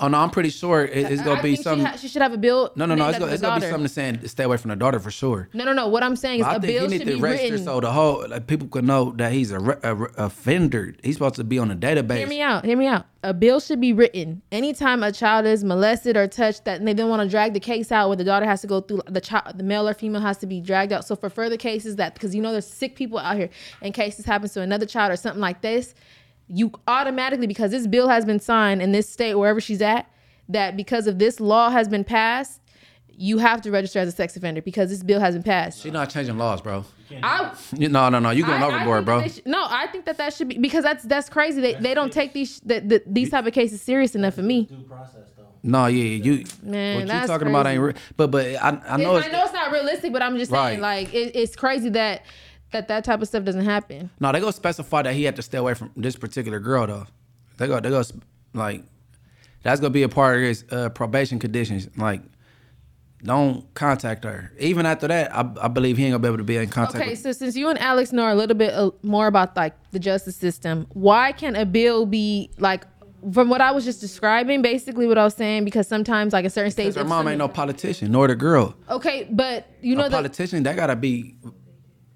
[0.00, 1.86] Oh no, I'm pretty sure it- it's gonna be think something.
[1.86, 2.72] She, ha- she should have a bill.
[2.76, 3.08] no, no, no.
[3.08, 5.48] It's gonna, it's gonna be something saying stay away from the daughter for sure.
[5.52, 5.88] No, no, no.
[5.88, 7.50] What I'm saying is But I a think bill he need should to be register
[7.52, 7.64] written.
[7.64, 10.94] so the whole like people can know that he's a, re- a re- offender.
[11.02, 12.18] He's supposed to be on a database.
[12.18, 12.64] Hear me out.
[12.64, 13.06] Hear me out.
[13.24, 17.08] A bill should be written anytime a child is molested or touched that they don't
[17.08, 19.56] want to drag the case out where the daughter has to go through the child,
[19.58, 21.04] the male or female has to be dragged out.
[21.04, 23.48] So for further cases that because you know there's sick people out here
[23.80, 25.94] and cases happens to another child or something like this,
[26.48, 30.06] you automatically because this bill has been signed in this state wherever she's at
[30.48, 32.60] that because of this law has been passed,
[33.08, 35.80] you have to register as a sex offender because this bill hasn't passed.
[35.82, 36.84] She's not changing laws, bro.
[37.22, 38.30] I, No, no, no.
[38.30, 39.20] You going I- I overboard, think bro.
[39.20, 41.60] that should- no, I think that that should be because that's that's crazy.
[41.60, 44.64] They they don't take these the, the, these type of cases serious enough for me.
[44.64, 45.44] Due process though.
[45.62, 46.44] No, yeah, you.
[46.62, 47.80] Man, what you that's talking about ain't.
[47.82, 50.50] Re- but but I I know It's- I know it's not realistic, but I'm just
[50.50, 51.04] saying Right.
[51.06, 52.22] like it, it's crazy that
[52.72, 54.10] that that type of stuff doesn't happen.
[54.20, 57.06] No, they go specify that he had to stay away from this particular girl though.
[57.58, 58.02] They go, they go,
[58.54, 58.82] like,
[59.62, 61.88] that's gonna be a part of his uh, probation conditions.
[61.96, 62.22] Like,
[63.22, 64.52] don't contact her.
[64.58, 66.96] Even after that, I, I believe he ain't gonna be able to be in contact.
[66.96, 69.74] Okay, with, so since you and Alex know a little bit uh, more about like
[69.92, 72.84] the justice system, why can a bill be like?
[73.32, 76.50] From what I was just describing, basically what I was saying, because sometimes like in
[76.50, 78.74] certain states, Because her mom ain't no politician, nor the girl.
[78.90, 81.36] Okay, but you know a that politician, that gotta be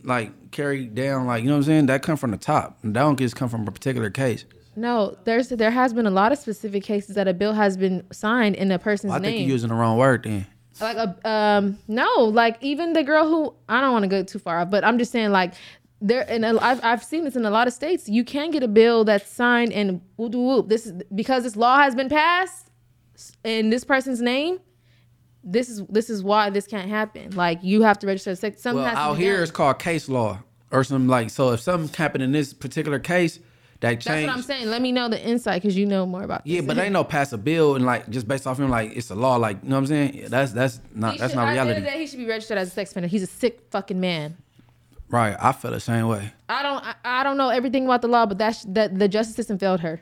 [0.06, 1.26] like carried down.
[1.26, 1.86] Like you know what I'm saying?
[1.86, 2.78] That come from the top.
[2.82, 4.44] That don't just come from a particular case.
[4.76, 8.04] no, there's there has been a lot of specific cases that a bill has been
[8.12, 10.46] signed in a person's I think you're using the wrong word then.
[10.80, 14.38] like a um no like even the girl who i don't want to go too
[14.38, 15.54] far but i'm just saying like
[16.02, 18.68] there and I've, I've seen this in a lot of states you can get a
[18.68, 20.68] bill that's signed and whoop, whoop.
[20.68, 22.70] this is because this law has been passed
[23.44, 24.60] in this person's name
[25.46, 28.60] this is this is why this can't happen like you have to register a sex
[28.60, 29.42] something Well, out here done.
[29.44, 30.40] it's called case law
[30.72, 31.30] or something like.
[31.30, 33.38] So if something happened in this particular case,
[33.80, 36.46] that that's what i'm saying let me know the insight because you know more about
[36.46, 39.10] Yeah, but they no pass a bill and like just based off him like it's
[39.10, 39.36] a law.
[39.36, 40.26] Like you know what I'm saying?
[40.28, 41.80] That's that's not He that's should- not at the end of reality.
[41.86, 44.36] the day, he should be registered as a sex offender he's a sick fucking man
[45.08, 45.36] Right.
[45.40, 46.32] I feel the same way.
[46.48, 49.36] I don't I, I don't know everything about the law, but that's that the justice
[49.36, 50.00] system failed her.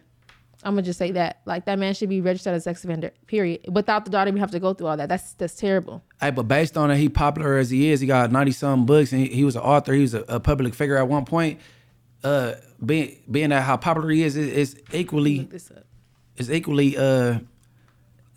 [0.62, 1.40] I'm gonna just say that.
[1.44, 3.12] Like that man should be registered as a sex offender.
[3.26, 3.60] Period.
[3.72, 5.08] Without the daughter, we have to go through all that.
[5.08, 6.02] That's that's terrible.
[6.20, 9.12] Hey, but based on it, he popular as he is, he got ninety some books,
[9.12, 9.92] and he, he was an author.
[9.92, 11.60] He was a, a public figure at one point.
[12.22, 15.48] Uh, being being that how popular he is, it, it's equally
[16.36, 17.38] it's equally uh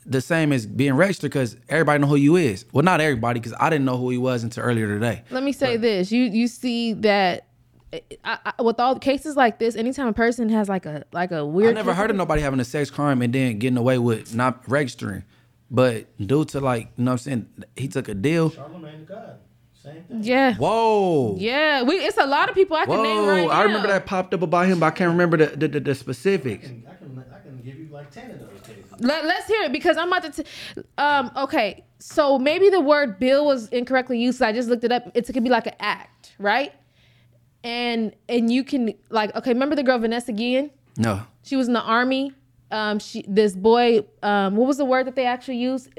[0.05, 2.65] the same as being registered because everybody know who you is.
[2.71, 5.23] Well, not everybody, because I didn't know who he was until earlier today.
[5.29, 6.11] Let me say this.
[6.11, 7.45] You you see that
[7.93, 11.45] I, I, with all cases like this, anytime a person has like a like a
[11.45, 14.35] weird I never heard of nobody having a sex crime and then getting away with
[14.35, 15.23] not registering.
[15.71, 18.51] But due to like, you know what I'm saying, he took a deal.
[18.51, 19.39] Charlemagne the God.
[19.73, 20.23] Same thing.
[20.23, 20.55] Yeah.
[20.55, 21.35] Whoa.
[21.37, 23.27] Yeah, we it's a lot of people I can name Whoa.
[23.27, 23.53] right now.
[23.53, 25.91] I remember that popped up about him, but I can't remember the the, the, the
[25.91, 26.67] I specifics.
[26.67, 28.83] can, I can, I can give you like ten of those cases.
[28.99, 30.43] Let, let's hear it because I'm about to.
[30.43, 30.49] T-
[30.97, 34.39] um, okay, so maybe the word bill was incorrectly used.
[34.39, 35.03] So I just looked it up.
[35.13, 36.73] It's, it could be like an act, right?
[37.63, 39.51] And and you can like okay.
[39.51, 40.71] Remember the girl Vanessa Guillen?
[40.97, 41.21] No.
[41.43, 42.33] She was in the army
[42.71, 45.89] um, she this boy, um, what was the word that they actually used?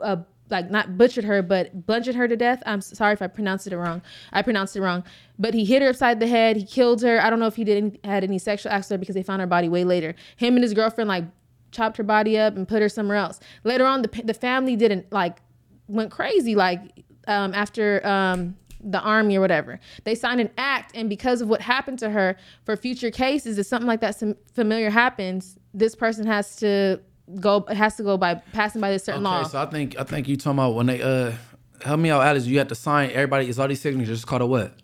[0.00, 0.16] Uh,
[0.50, 2.62] like not butchered her, but bludgeoned her to death.
[2.64, 4.00] I'm sorry if I pronounced it wrong.
[4.32, 5.04] I pronounced it wrong.
[5.38, 6.56] But he hit her upside the head.
[6.56, 7.20] He killed her.
[7.20, 9.40] I don't know if he did any, had any sexual acts her because they found
[9.40, 10.14] her body way later.
[10.36, 11.24] Him and his girlfriend like
[11.70, 13.40] chopped her body up and put her somewhere else.
[13.64, 15.38] Later on, the the family didn't like
[15.86, 16.80] went crazy like
[17.26, 19.80] um, after um, the army or whatever.
[20.04, 23.66] They signed an act, and because of what happened to her, for future cases, if
[23.66, 27.00] something like that sim- familiar happens, this person has to
[27.40, 29.40] go has to go by passing by this certain law.
[29.40, 31.32] Okay, so I think I think you talking about when they uh
[31.84, 32.46] help me out, Alice.
[32.46, 33.48] You have to sign everybody.
[33.48, 34.18] It's all these signatures.
[34.18, 34.74] It's called a what?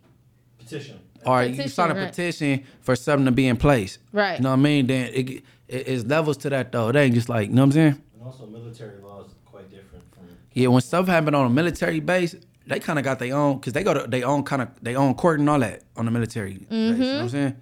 [0.58, 1.00] Petition.
[1.26, 2.08] All right, you sign a right.
[2.08, 3.98] petition for something to be in place.
[4.12, 4.38] Right.
[4.38, 4.86] You know what I mean?
[4.86, 6.88] Then it, it it's levels to that though.
[6.88, 8.02] It ain't just like you know what I'm saying.
[8.14, 10.28] And also, military law is quite different from.
[10.52, 12.34] Yeah, when stuff happen on a military base,
[12.66, 14.98] they kind of got their own because they go to their own kind of their
[14.98, 16.54] own court and all that on the military.
[16.54, 17.28] Base, you know what I'm mm-hmm.
[17.28, 17.56] saying?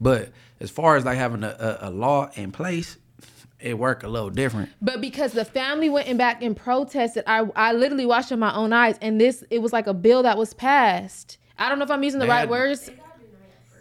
[0.00, 2.96] But as far as like having a, a, a law in place,
[3.60, 4.70] it worked a little different.
[4.80, 8.54] But because the family went and back and protested, I I literally watched with my
[8.54, 11.38] own eyes, and this it was like a bill that was passed.
[11.58, 12.90] I don't know if I'm using the They right had- words.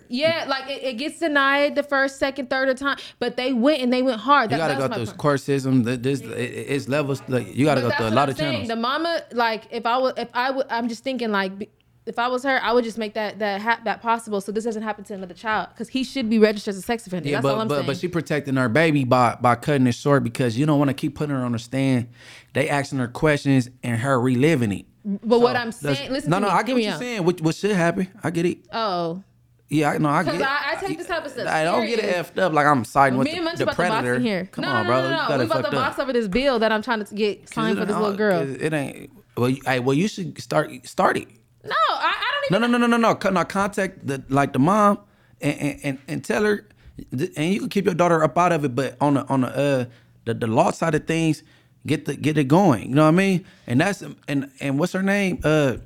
[0.10, 3.82] Yeah, like it, it gets denied the first, second, third of time, but they went
[3.82, 4.52] and they went hard.
[4.52, 5.18] You That- gotta go was through point.
[5.18, 7.22] court This it, it- it's levels.
[7.28, 8.52] Like, you gotta But go through a lot of I'm saying.
[8.52, 8.68] channels.
[8.70, 11.70] The mama, like, if I would, if I would, I'm just thinking, like,
[12.06, 14.64] if I was her, I would just make that that ha- that possible, so this
[14.64, 17.28] doesn't happen to another child, because he should be registered as a sex offender.
[17.28, 17.88] Yeah, That's all but I'm but saying.
[17.88, 20.94] but she protecting her baby by by cutting it short because you don't want to
[20.94, 22.08] keep putting her on the stand.
[22.54, 24.86] They asking her questions and her reliving it.
[25.04, 26.48] but what I'm saying, listen no, no.
[26.48, 27.00] I get what you're out.
[27.00, 27.26] saying.
[27.26, 28.08] What what should happen?
[28.24, 28.60] I get it.
[28.72, 29.22] Oh,
[29.70, 30.10] Yeah, I know.
[30.10, 30.34] I get.
[30.34, 30.48] because.
[30.48, 31.48] I, I take this type of stuff.
[31.48, 34.18] I don't get it effed up like I'm siding with Me the, and the predator.
[34.20, 34.46] here.
[34.52, 35.02] Come no, on, no, bro.
[35.02, 35.38] no, no, no.
[35.40, 37.96] We about to box over this bill that I'm trying to get signed for this
[37.96, 38.42] little girl.
[38.50, 39.12] It, ain't.
[39.36, 41.28] Well, you, hey, well, you should start start it.
[41.64, 42.72] No, I, I don't even.
[42.72, 43.30] no, no, no, no, no.
[43.32, 45.00] No, Contact the like the mom
[45.42, 46.68] and and, and, and tell her,
[47.12, 48.74] and you can keep your daughter up out of it.
[48.74, 49.86] But on the on the uh
[50.26, 51.44] the, the law side of things,
[51.86, 52.90] get the get it going.
[52.90, 53.46] You know what I mean?
[53.68, 55.40] And that's and and what's her name?
[55.44, 55.78] Uh,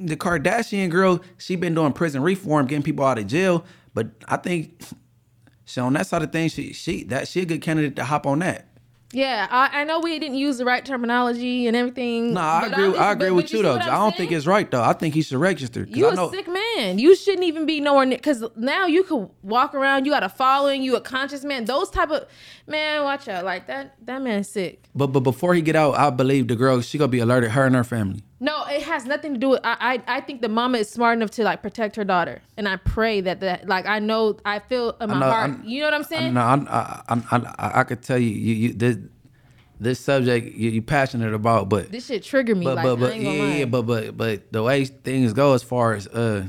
[0.00, 1.20] the Kardashian girl.
[1.38, 3.64] She been doing prison reform, getting people out of jail.
[3.94, 4.82] But I think
[5.64, 8.26] she on that side of things, she she that she a good candidate to hop
[8.26, 8.66] on that.
[9.12, 12.34] Yeah, I, I know we didn't use the right terminology and everything.
[12.34, 12.84] No, I agree.
[12.84, 13.74] I'm I agree but- with but you see though.
[13.74, 14.82] I don't think it's right though.
[14.84, 15.84] I think he should register.
[15.90, 17.00] You I a know, sick man.
[17.00, 20.06] You shouldn't even be nowhere near because now you could walk around.
[20.06, 20.84] You got a following.
[20.84, 21.64] You a conscious man.
[21.64, 22.28] Those type of
[22.68, 23.02] man.
[23.02, 23.44] Watch out.
[23.44, 23.96] Like that.
[24.06, 24.84] That man's sick.
[24.94, 27.50] But but before he get out, I believe the girl she gonna be alerted.
[27.50, 28.22] Her and her family.
[28.42, 29.60] No, it has nothing to do with.
[29.64, 32.66] I, I I think the mama is smart enough to like protect her daughter, and
[32.66, 35.50] I pray that that like I know I feel in my know, heart.
[35.50, 36.34] I'm- you know what I'm saying?
[36.34, 38.96] No, I I I, I, could tell you, you, you this
[39.78, 42.64] this subject you, you passionate about, but This shit trigger me.
[42.64, 46.06] but like but but yeah, but but but the way things go as far as
[46.06, 46.46] uh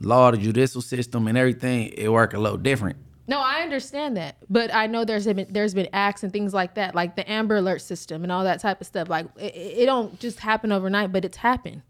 [0.00, 2.96] law, the judicial system, and everything, it work a little different.
[3.28, 6.74] No, I understand that, but I know there's been there's been acts and things like
[6.74, 9.08] that, like the Amber Alert system and all that type of stuff.
[9.08, 11.82] Like it, it don't just happen overnight, but it's happened.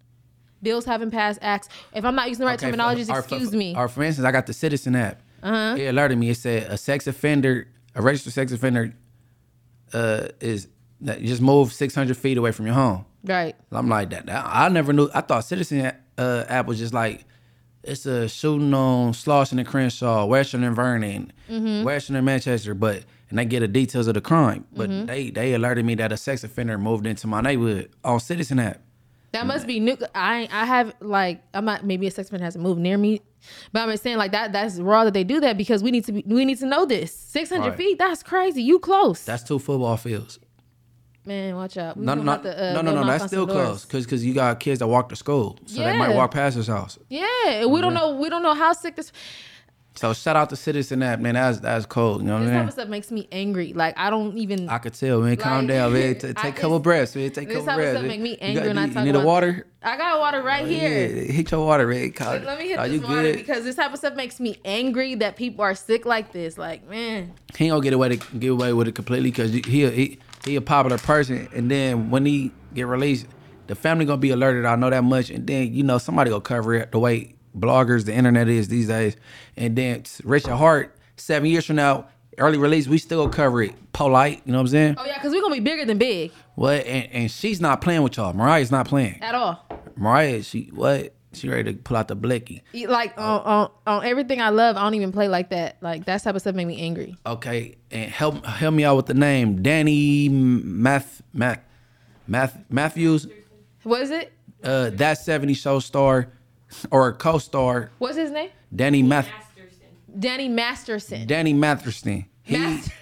[0.62, 1.68] Bills haven't passed acts.
[1.94, 3.74] If I'm not using the right Okay, terminologies, or excuse for, me.
[3.74, 5.22] Or for instance, I got the Citizen app.
[5.42, 5.74] Uh-huh.
[5.76, 6.30] It alerted me.
[6.30, 8.94] It said a sex offender, a registered sex offender,
[9.92, 10.68] uh, is
[11.00, 13.04] that you just move 600 feet away from your home.
[13.24, 13.56] right.
[13.72, 14.26] I'm like that.
[14.26, 15.08] that- I never knew.
[15.12, 17.24] I thought Citizen uh, app was just like
[17.82, 21.84] it's a shooting on Slauson and Crenshaw, Western and Vernon, Mm-hmm.
[21.84, 24.64] Western and Manchester, but and they get the details of the crime.
[24.74, 25.06] But Mm-hmm.
[25.06, 28.80] they they alerted me that a sex offender moved into my neighborhood on Citizen app.
[29.32, 29.96] That must be new.
[30.14, 33.22] I I have like I'm not maybe a sex offender hasn't moved near me,
[33.72, 36.12] but I'm saying like that that's raw that they do that because we need to
[36.12, 37.14] be we need to know this.
[37.14, 37.76] 600 Right.
[37.76, 38.62] feet, that's crazy.
[38.62, 39.24] You close.
[39.24, 40.38] That's two football fields.
[41.24, 41.96] Man, watch out.
[41.96, 43.06] We No, no, to, uh, no, no, no.
[43.06, 46.14] That's still close because because you got kids that walk to school, so they might
[46.14, 46.98] walk past his house.
[47.08, 49.12] Yeah, and we don't know we don't know how sick this
[49.94, 51.34] So shout out to Citizen app, man.
[51.34, 52.22] That's that's cold.
[52.22, 52.48] You know what I mean?
[52.54, 53.72] this type of stuff makes me angry.
[53.72, 55.36] Like I don't even I could tell, man.
[55.36, 56.14] Calm down, man.
[56.18, 57.30] T- Take a couple this- breaths, man.
[57.30, 58.08] Take a this couple type of stuff man.
[58.08, 59.66] make me You angry got- when I you need a water?
[59.84, 60.88] I got water right here.
[61.08, 62.10] Yeah, hit your water, man.
[62.12, 63.36] Call Let, me hit Are this you water good?
[63.36, 66.56] because this type of stuff makes me angry that people are sick like this.
[66.58, 69.60] Like, man, he ain't gonna get away to get away with it completely because he
[69.62, 73.26] he he a popular person, and then when he get released,
[73.66, 74.64] the family gonna be alerted.
[74.64, 78.04] I know that much, and then you know somebody gonna cover it the way bloggers,
[78.04, 79.16] the internet is these days,
[79.56, 82.06] and then Rich at Heart, seven years from now,
[82.38, 84.42] early release, we still gonna cover it polite.
[84.44, 84.94] You know what I'm saying?
[84.98, 86.86] oh yeah, because we're gonna be bigger than big What?
[86.86, 88.32] And, and she's not playing with y'all.
[88.32, 89.18] Mariah's not playing.
[89.22, 89.64] at all.
[89.96, 91.14] Mariah, she what?
[91.34, 92.62] She ready to pull out the blicky.
[92.74, 95.76] Like on, on on everything I love, I don't even play like that.
[95.80, 97.16] Like that type of stuff make me angry.
[97.26, 101.60] Okay, and help help me out with the name Danny Math Math
[102.26, 103.26] Math Matthews.
[103.82, 104.32] What is it?
[104.62, 106.32] Uh, that '70 show star
[106.90, 108.50] or co-star What's his name?
[108.74, 109.28] Danny Math
[110.18, 111.26] Danny Masterson.
[111.26, 112.26] Danny Matherston.
[112.42, 112.92] He Master-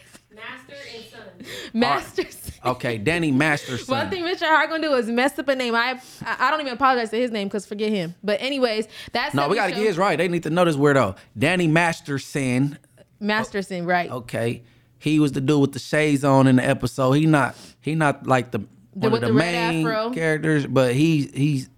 [1.73, 2.50] Masterson.
[2.65, 3.87] Okay, Danny Masterson.
[3.95, 5.75] One thing Rich at Heart gonna do is mess up a name.
[5.75, 8.15] I I don't even apologize to his name because forget him.
[8.23, 10.17] But anyways, that's no, we gotta get his right.
[10.19, 11.17] They need to know this weirdo.
[11.39, 12.79] Danny Masterson.
[13.19, 14.11] Masterson, right?
[14.11, 14.63] Okay,
[14.99, 17.13] he was the dude with the shades on in the episode.
[17.13, 18.59] He not he not like the
[18.93, 20.11] one with of the, the red main afro.
[20.11, 21.71] characters, but he he's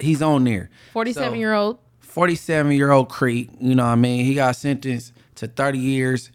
[0.00, 0.70] he's on there.
[0.92, 1.78] Forty-seven So- year old.
[2.00, 4.26] 47 year old Creek, you know what I mean?
[4.26, 6.30] He got sentenced to 30 years,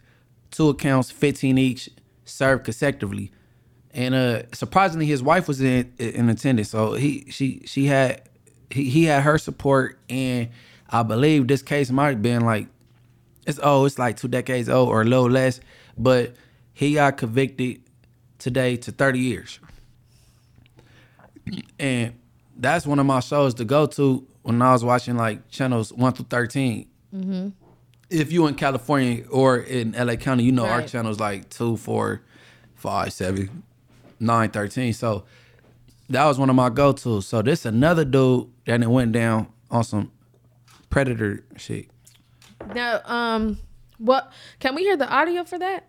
[0.49, 1.88] two accounts, 15 each,
[2.25, 3.31] served consecutively.
[3.97, 6.69] And uh surprisingly his wife was in in attendance.
[6.69, 8.21] So he she she had
[8.69, 10.49] he, he had her support and
[10.89, 12.67] I believe this case might have been like
[13.45, 15.60] it's oh, it's like two decades old or a little less,
[15.97, 16.36] but
[16.73, 17.81] he got convicted
[18.38, 19.60] today to 30 years.
[21.79, 22.13] And
[22.57, 26.13] that's one of my shows to go to when I was watching like channels one
[26.13, 26.88] through 13.
[28.10, 30.88] If you in California or in LA County, you know our Right.
[30.88, 32.21] channels like two, four,
[32.75, 33.63] five, seven,
[34.19, 34.93] nine, 13.
[34.93, 35.25] So
[36.10, 37.27] that was one of my go tos.
[37.27, 40.12] So this another dude that it went down on some
[40.89, 41.89] predator shit.
[42.73, 43.58] Now, um,
[43.97, 45.88] what can we hear the audio for that?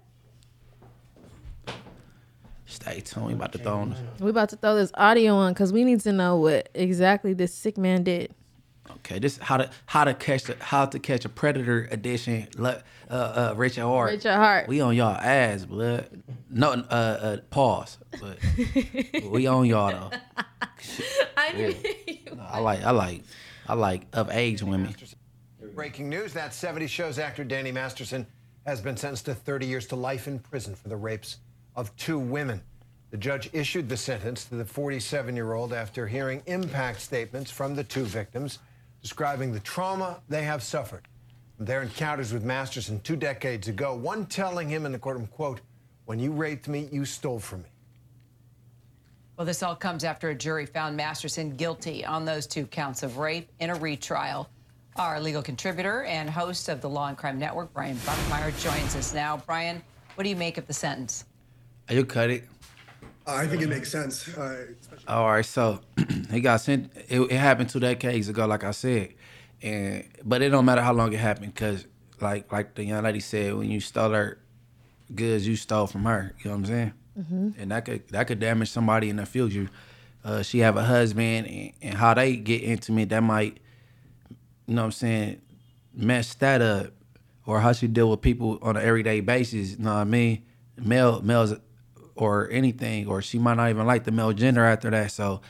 [2.66, 3.26] Stay tuned.
[3.26, 3.96] We about to throw on.
[4.20, 7.54] We about to throw this audio on because we need to know what exactly this
[7.54, 8.34] sick man did.
[8.96, 12.48] Okay, this how to how to catch the, how to catch a predator edition.
[12.56, 13.14] le- Uh,
[13.52, 14.10] uh, Rich at Heart.
[14.12, 14.68] Richard Hart.
[14.68, 16.22] We on y'all ass, blood.
[16.50, 17.96] No, uh, uh, pause.
[18.20, 18.38] But
[19.30, 20.10] we on y'all though.
[21.36, 21.74] I knew
[22.40, 23.22] I like I like
[23.66, 24.94] I like of age women.
[25.74, 28.26] Breaking news that 70 shows actor Danny Masterson
[28.66, 31.38] has been sentenced to 30 years to life in prison for the rapes
[31.76, 32.60] of two women.
[33.10, 37.74] The judge issued the sentence to the 47 year old after hearing impact statements from
[37.74, 38.58] the two victims
[39.02, 41.08] describing the trauma they have suffered
[41.56, 43.94] from their encounters with Masterson two decades ago.
[43.94, 45.60] One telling him in the courtroom, quote,
[46.04, 47.68] When you raped me, you stole from me.
[49.36, 53.18] Well, this all comes after a jury found Masterson guilty on those two counts of
[53.18, 54.48] rape in a retrial.
[54.96, 59.14] Our legal contributor and host of the Law and Crime Network, Brian Buckmire, joins us
[59.14, 59.36] now.
[59.46, 59.80] Brian,
[60.16, 61.24] what do you make of the sentence?
[61.88, 62.44] Are you cut it.
[63.28, 64.26] I think it makes sense.
[64.36, 64.66] Uh,
[65.06, 65.80] All right, so
[66.30, 66.92] he got sent.
[67.08, 69.14] It, it happened two decades ago, like I said,
[69.62, 71.86] and but it don't matter how long it happened, cause
[72.20, 74.38] like like the young lady said, when you stole her
[75.14, 76.34] goods, you stole from her.
[76.38, 76.92] You know what I'm saying?
[77.58, 79.68] And that could that could damage somebody in the future.
[80.24, 83.58] Uh, she have a husband, and, and how they get intimate, that might,
[84.66, 85.40] you know what I'm saying,
[85.94, 86.92] mess that up,
[87.46, 89.72] or how she deal with people on an everyday basis.
[89.72, 90.44] You know what I mean?
[90.76, 91.54] Male males
[92.18, 95.12] or anything, or she might not even like the male gender after that.
[95.12, 95.40] So,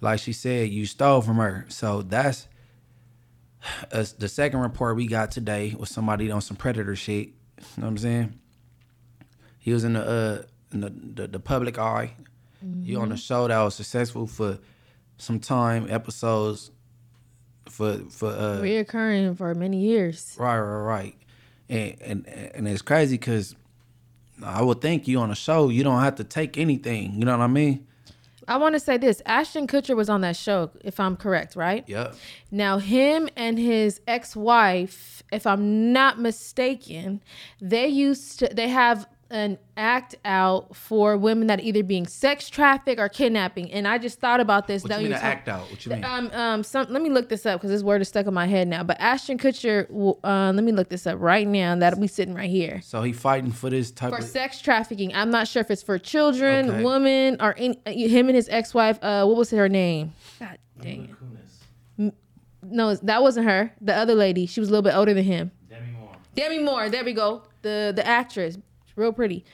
[0.00, 1.66] like she said, you stole from her.
[1.68, 2.48] So that's
[3.92, 7.28] uh, the second report we got today was somebody on some predator shit.
[7.28, 8.38] You know what I'm saying?
[9.58, 10.42] He was in the uh
[10.72, 12.14] in the the, the public eye.
[12.84, 14.58] He on a show that was successful for
[15.16, 16.70] some time, episodes
[17.66, 20.34] for for uh reoccurring for many years.
[20.38, 21.16] Right, right, right.
[21.68, 23.54] And and and it's crazy because
[24.42, 27.14] I would think you on a show, you don't have to take anything.
[27.14, 27.86] You know what I mean?
[28.48, 31.84] I want to say this: Ashton Kutcher was on that show, if I'm correct, right?
[31.86, 32.12] Yeah.
[32.50, 37.22] Now, him and his ex-wife, if I'm not mistaken,
[37.60, 42.50] they used to they have an act out for women that are either being sex
[42.50, 43.70] trafficked or kidnapping.
[43.72, 44.82] And I just thought about this.
[44.82, 45.70] What now you mean an act out?
[45.70, 46.04] What you mean?
[46.04, 46.86] Um, um, some.
[46.90, 48.82] Let me look this up because this word is stuck in my head now.
[48.82, 49.86] But Ashton Kutcher,
[50.24, 51.76] uh, let me look this up right now.
[51.76, 55.14] That'll be sitting right here so he fighting for this type for of sex trafficking.
[55.14, 56.82] I'm not sure if it's for children, Okay.
[56.82, 58.98] woman, or any, uh, him and his ex-wife.
[59.02, 60.12] Uh, what was her name?
[60.38, 61.10] God dang it.
[61.10, 62.12] Kunis.
[62.62, 63.72] No, that wasn't her.
[63.80, 64.46] The other lady.
[64.46, 65.50] She was a little bit older than him.
[65.68, 66.16] Demi Moore.
[66.34, 66.88] Demi Moore.
[66.90, 67.42] There we go.
[67.62, 68.58] The the actress,
[69.00, 69.44] real pretty.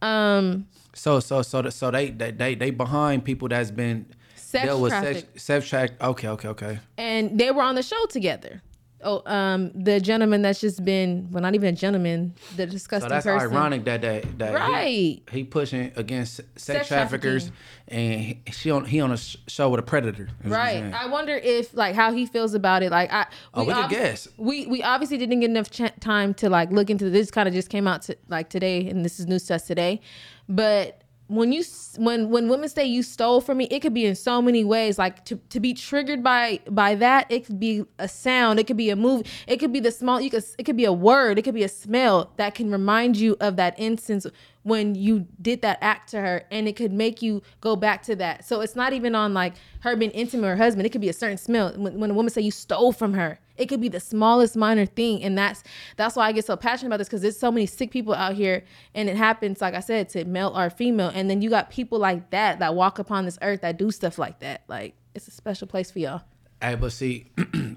[0.00, 4.80] Um, So so so so they they they they behind people that's been Sex dealt
[4.82, 5.90] with sex sex track.
[6.00, 6.78] Okay, okay, okay.
[6.98, 8.60] and they were on the show together.
[9.04, 13.08] Oh, um, the gentleman that's just been well, not even a gentleman, the disgusting.
[13.08, 13.52] So that's person.
[13.52, 14.86] ironic that that, that Right.
[14.86, 17.50] he, he pushing against sex, Sex traffickers
[17.88, 20.28] and he, she on he on a show with a predator.
[20.44, 20.94] is what I'm Right.
[20.94, 22.90] I wonder if like how he feels about it.
[22.90, 24.28] Like I, Oh, we could obvi- guess.
[24.36, 27.30] We we obviously didn't get enough ch- time to like look into this.
[27.30, 30.00] Kind of just came out to like today, and this is news to us today.
[30.48, 31.62] But when you
[31.96, 34.98] when when women say you stole from me, it could be in so many ways.
[34.98, 38.76] Like to, to be triggered by by that, it could be a sound, it could
[38.76, 40.20] be a move it could be the small.
[40.20, 43.16] You could it could be a word, it could be a smell that can remind
[43.16, 44.26] you of that instance
[44.62, 48.16] when you did that act to her, and it could make you go back to
[48.16, 48.44] that.
[48.44, 50.86] So it's not even on like her being intimate her husband.
[50.86, 51.72] It could be a certain smell.
[51.76, 54.84] When, when a woman say you stole from her, it could be the smallest minor
[54.84, 55.62] thing, and that's
[55.96, 58.34] that's why I get so passionate about this because there's so many sick people out
[58.34, 61.70] here, and it happens, like I said, to male or female, and then you got
[61.70, 64.62] people like that that walk upon this earth that do stuff like that.
[64.68, 66.22] Like it's a special place for y'all.
[66.60, 67.26] Hey, but see,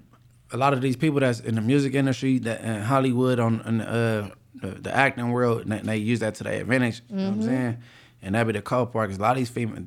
[0.52, 3.82] a lot of these people that's in the music industry, that in Hollywood, on, on
[3.82, 7.02] uh, the, the acting world, they, they use that to their advantage.
[7.10, 7.78] You know what I'm saying?
[8.22, 9.10] And that be the cold part.
[9.10, 9.86] Cause a lot of these female,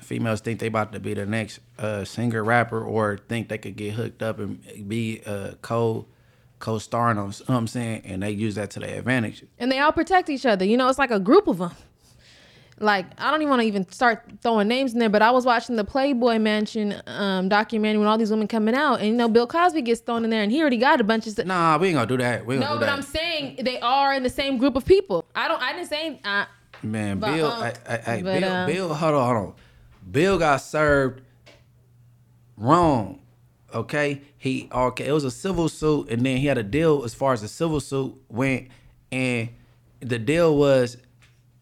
[0.00, 3.76] females think they about to be the next uh, singer, rapper, or think they could
[3.76, 6.06] get hooked up and be uh, co
[6.58, 7.30] co-starring on.
[7.30, 8.02] You know what I'm saying?
[8.04, 9.44] And they use that to their advantage.
[9.58, 10.64] and they all protect each other.
[10.64, 11.72] You know, it's like a group of them.
[12.82, 15.44] Like I don't even want to even start throwing names in there, but I was
[15.44, 19.28] watching the Playboy Mansion um, documentary when all these women coming out, and you know
[19.28, 21.44] Bill Cosby gets thrown in there, and he already got a bunch of stuff.
[21.44, 22.46] Nah, we ain't gonna do that.
[22.46, 25.26] We ain't No, but do I'm saying they are in the same group of people.
[25.34, 25.60] I don't.
[25.60, 26.20] I didn't say.
[26.24, 26.46] I,
[26.82, 29.54] Man, But, Bill, um, I, I, I, but, Bill, um, Bill, hold on, hold on.
[30.10, 31.22] Bill got served
[32.56, 33.20] wrong.
[33.72, 35.06] Okay, he okay.
[35.06, 37.48] It was a civil suit, and then he had a deal as far as the
[37.48, 38.68] civil suit went,
[39.12, 39.50] and
[40.00, 40.96] the deal was,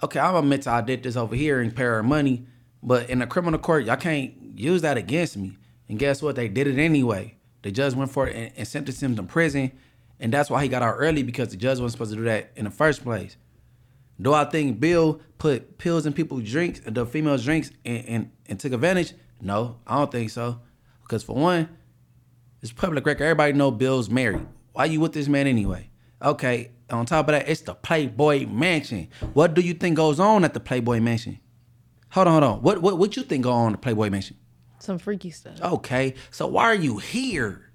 [0.02, 2.46] okay, I'm admit I did this over here and pay her money,
[2.82, 5.58] but in a criminal court, y'all can't use that against me.
[5.88, 6.36] And guess what?
[6.36, 7.34] They did it anyway.
[7.62, 9.72] The judge went for it and, and sentenced him to prison,
[10.18, 12.52] and that's why he got out early because the judge wasn't supposed to do that
[12.56, 13.36] in the first place.
[14.20, 18.60] Do I think Bill put pills in people's drinks, the females' drinks, and, and, and
[18.60, 19.14] took advantage?
[19.40, 20.60] No, I don't think so.
[21.02, 21.68] Because for one,
[22.60, 23.24] it's public record.
[23.24, 24.46] Everybody know Bill's married.
[24.72, 25.90] Why you with this man anyway?
[26.20, 29.08] Okay, on top of that, it's the Playboy Mansion.
[29.34, 31.38] What do you think goes on at the Playboy Mansion?
[32.10, 32.62] Hold on, hold on.
[32.62, 34.36] What what what you think go on at the Playboy Mansion?
[34.80, 35.60] some freaky stuff.
[35.60, 37.70] Okay, so why are you here?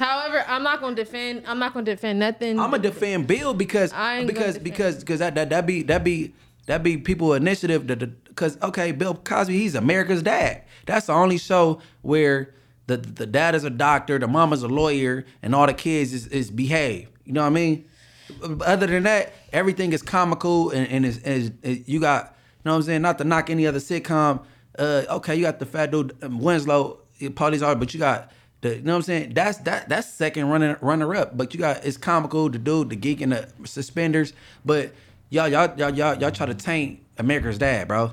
[0.00, 1.42] However, I'm not gonna defend.
[1.46, 2.58] I'm not gonna defend nothing.
[2.58, 3.92] I'm gonna defend Bill because
[4.26, 6.32] because because because that that that be that be
[6.64, 10.62] that be people initiative that because okay Bill Cosby he's America's dad.
[10.86, 12.54] That's the only show where
[12.86, 16.14] the the dad is a doctor, the mom is a lawyer, and all the kids
[16.14, 17.10] is, is behave.
[17.26, 17.84] You know what I mean?
[18.64, 22.30] Other than that, everything is comical and and is, is, is you got you
[22.64, 23.02] know what I'm saying.
[23.02, 24.44] Not to knock any other sitcom.
[24.78, 28.32] Uh, okay, you got the fat dude um, Winslow, Paulies art, but you got
[28.62, 29.34] the, you know what I'm saying?
[29.34, 31.36] That's that that's second runner runner up.
[31.36, 34.32] But you got it's comical, the dude, the geek in the suspenders.
[34.64, 34.92] But
[35.30, 38.12] y'all y'all y'all y'all y'all try to taint America's dad, bro.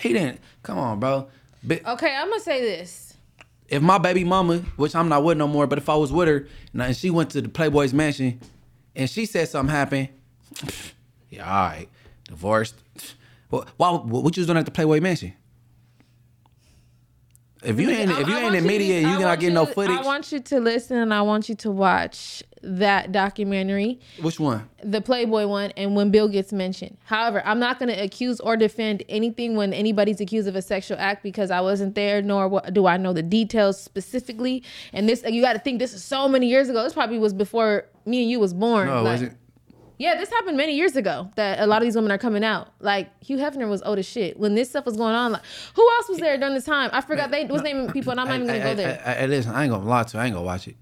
[0.00, 1.28] He didn't come on, bro.
[1.62, 3.14] But okay, I'm gonna say this.
[3.68, 6.28] if my baby mama, which I'm not with no more, but if I was with
[6.28, 8.40] her and she went to the Playboy's mansion
[8.94, 10.08] and she said something happened,
[11.30, 11.88] yeah, all right,
[12.24, 12.76] divorced.
[13.50, 13.90] Well, why?
[13.90, 15.32] What you was doing at the Playboy mansion?
[17.62, 19.40] If you ain't if you I- ain't in media, be- and I you not want
[19.40, 19.98] getting no footage.
[19.98, 24.68] I want you to listen and I want you to watch that documentary, Which one?
[24.84, 26.98] the Playboy one, and when Bill gets mentioned.
[27.04, 30.98] However, I'm not going to accuse or defend anything when anybody's accused of a sexual
[31.00, 34.62] act because I wasn't there, nor do I know the details specifically.
[34.92, 36.82] And this, you got to think, this is so many years ago.
[36.82, 38.88] This probably was before me and you was born.
[38.88, 39.32] No, Like- was it?
[40.00, 41.30] Yeah, this happened many years ago.
[41.36, 42.68] That a lot of these women are coming out.
[42.80, 45.32] Like Hugh Hefner was old as shit when this stuff was going on.
[45.32, 45.42] Like,
[45.74, 46.88] who else was there during the time?
[46.94, 48.94] I forgot they was naming people, and I'm not even gonna go there.
[48.94, 50.22] hey, hey, hey, listen, I ain't gonna lie to you.
[50.22, 50.76] I ain't gonna watch it.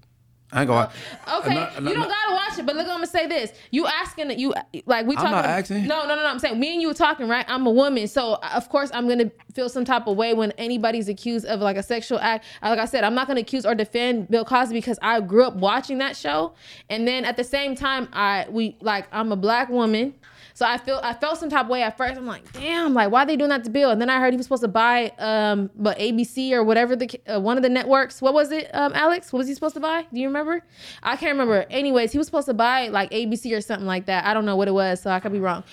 [0.51, 0.87] I ain't gonna
[1.27, 1.45] watch.
[1.45, 2.15] Okay, No, no, you don't no.
[2.15, 4.53] gotta watch it, but look, I'm gonna say this: you asking you
[4.87, 5.27] like we talking.
[5.27, 5.85] I'm not asking.
[5.85, 6.27] No, no, no, no.
[6.27, 7.45] I'm saying me and you were talking, right?
[7.47, 11.07] I'm a woman, so of course I'm gonna feel some type of way when anybody's
[11.07, 12.45] accused of like a sexual act.
[12.63, 15.55] Like I said, I'm not gonna accuse or defend Bill Cosby because I grew up
[15.55, 16.53] watching that show,
[16.89, 20.15] and then at the same time, I we like I'm a black woman.
[20.59, 22.17] So I feel I felt some type of way at first.
[22.17, 23.91] I'm like, damn, like why are they doing that to Bill?
[23.91, 27.09] And then I heard he was supposed to buy um, but ABC or whatever the
[27.33, 28.21] uh, one of the networks.
[28.21, 29.31] What was it, um, Alex?
[29.31, 30.05] What was he supposed to buy?
[30.13, 30.61] Do you remember?
[31.01, 31.65] I can't remember.
[31.69, 34.25] Anyways, he was supposed to buy like ABC or something like that.
[34.25, 35.63] I don't know what it was, so I could be wrong.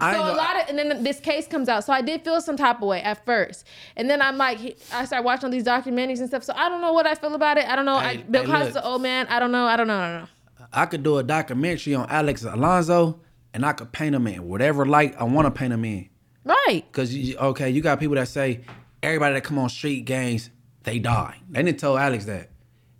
[0.00, 1.84] I so a lot of and then this case comes out.
[1.84, 3.64] So I did feel some type of way at first,
[3.96, 4.58] and then I'm like,
[4.92, 6.42] I start watching all these documentaries and stuff.
[6.42, 7.68] So I don't know what I feel about it.
[7.68, 7.94] I don't know.
[7.94, 9.28] I, Hey, Bill hey, Cosby's an old man.
[9.28, 9.66] I don't know.
[9.66, 9.96] I don't know.
[9.96, 10.28] I don't know.
[10.72, 13.20] I could do a documentary on Alex Alonso,
[13.54, 16.10] and I could paint them in whatever light I want to paint them in.
[16.44, 16.84] Right.
[16.92, 18.60] Cause okay, you got people that say
[19.02, 20.50] everybody that come on street gangs
[20.82, 21.38] they die.
[21.48, 22.50] They didn't tell Alex that.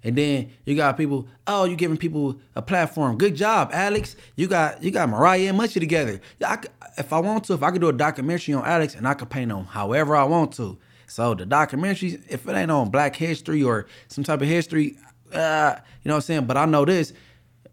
[0.03, 3.17] And then you got people, oh, you giving people a platform.
[3.17, 4.17] Good job, Alex.
[4.37, 6.21] You got you got Mariah and Munchie together.
[6.45, 6.59] I,
[6.99, 9.31] if I want to, if I could do a documentary on Alex and I could
[9.31, 10.79] paint them however I want to.
[11.07, 14.99] So the documentaries, if it ain't on Black history or some type of history,
[15.33, 16.47] uh, you know what I'm saying.
[16.47, 17.13] But I know this,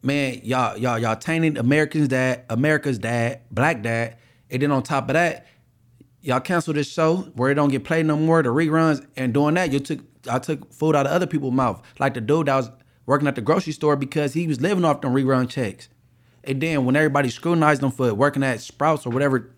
[0.01, 0.39] man.
[0.43, 4.17] Y'all y'all y'all tainted Americans' dad, America's dad, Black dad,
[4.49, 5.45] and then on top of that,
[6.21, 9.55] y'all cancel this show where it don't get played no more, the reruns, and doing
[9.55, 9.99] that, you took
[10.29, 11.81] I took food out of other people's mouth.
[11.99, 12.71] Like the dude that was
[13.07, 15.89] working at the grocery store because he was living off them rerun checks.
[16.43, 19.51] And then when everybody scrutinized him for working at Sprouts or whatever,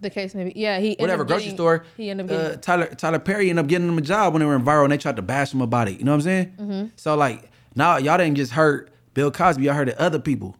[0.00, 0.52] The case maybe.
[0.56, 0.78] Yeah.
[0.80, 2.58] He whatever grocery getting- store, He ended up getting.
[2.58, 4.84] uh, Tyler Tyler Perry ended up getting him a job when they were in viral
[4.84, 5.98] and they tried to bash him about it.
[5.98, 6.52] You know what I'm saying?
[6.58, 6.86] Mm-hmm.
[6.96, 10.56] So like, Now y'all didn't just hurt Bill Cosby, I heard hurted other people.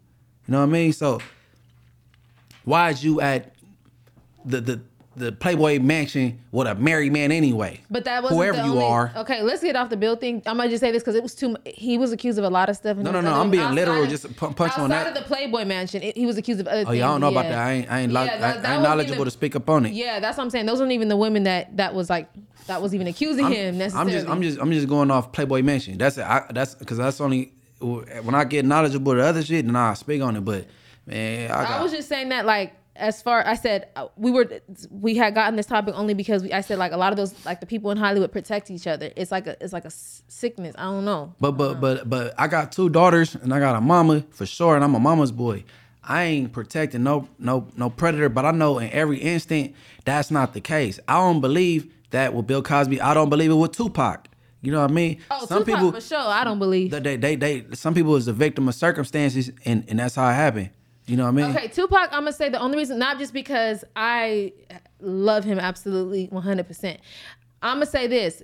[0.46, 0.92] You know what I mean?
[0.92, 1.20] So
[2.64, 3.52] why is you at
[4.44, 4.80] the the
[5.16, 7.80] the Playboy Mansion with a married man anyway?
[7.90, 9.12] But that wasn't whoever the you are.
[9.16, 10.42] Okay, let's get off the Bill thing.
[10.46, 11.56] I'm gonna just say this because it was too.
[11.64, 12.96] He was accused of a lot of stuff.
[12.96, 15.06] No, no, no, I'm being outside literal, of- just pu- punch on that.
[15.06, 16.98] outside of the Playboy Mansion, it, he was accused of other Oh things.
[16.98, 17.58] yeah, I don't know about that.
[17.58, 19.68] I ain't I ain't, Yeah, I, that- I that ain't knowledgeable even- to speak up
[19.70, 19.92] on it.
[19.92, 20.66] Yeah, that's what I'm saying.
[20.66, 22.28] Those weren't even the women that that was like
[22.66, 24.10] that was even accusing I'm, him Necessarily.
[24.12, 25.96] I'm just I'm just I'm just going off Playboy Mansion.
[25.98, 26.24] That's it.
[26.24, 30.22] I, that's because that's only when I get knowledgeable to other shit, then I speak
[30.22, 30.44] on it.
[30.44, 30.66] But
[31.06, 34.30] man, I, got, I was just saying that like as far I said uh, we
[34.30, 34.48] were
[34.90, 37.44] we had gotten this topic only because we, I said like a lot of those
[37.44, 39.10] like the people in Hollywood protect each other.
[39.16, 40.74] It's like a it's like a sickness.
[40.78, 41.34] I don't know.
[41.40, 44.74] But but but but I got two daughters and I got a mama for sure,
[44.74, 45.64] and I'm a mama's boy.
[46.06, 50.52] I ain't protecting no no no predator, but I know in every instant that's not
[50.52, 51.00] the case.
[51.08, 53.00] I don't believe that with Bill Cosby.
[53.00, 54.28] I don't believe it with Tupac.
[54.64, 55.20] You know what I mean?
[55.30, 56.18] Oh, Tupac for sure.
[56.18, 56.90] I don't believe.
[56.90, 60.28] they, they they they some people is a victim of circumstances, and and that's how
[60.28, 60.70] it happened.
[61.06, 61.56] You know what I mean?
[61.56, 64.54] Okay, Tupac, I'm gonna say the only reason, not just because I
[65.00, 66.98] love him absolutely 100%.
[67.62, 68.42] I'm gonna say this.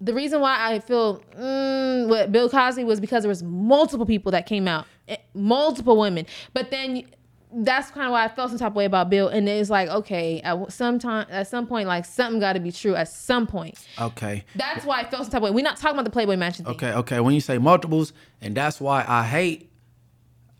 [0.00, 4.30] The reason why I feel mm, with Bill Cosby was because there was multiple people
[4.32, 6.26] that came out, eh, multiple women.
[6.52, 7.04] But then
[7.52, 9.28] that's kind of why I felt some type of way about Bill.
[9.28, 12.72] And it's like, okay, at some time, at some point, like something got to be
[12.72, 13.78] true at some point.
[14.00, 14.44] Okay.
[14.54, 15.50] That's why I felt some type of way.
[15.50, 16.74] We're not talking about the Playboy Mansion thing.
[16.74, 17.20] Okay, okay.
[17.20, 19.70] When you say multiples, and that's why I hate,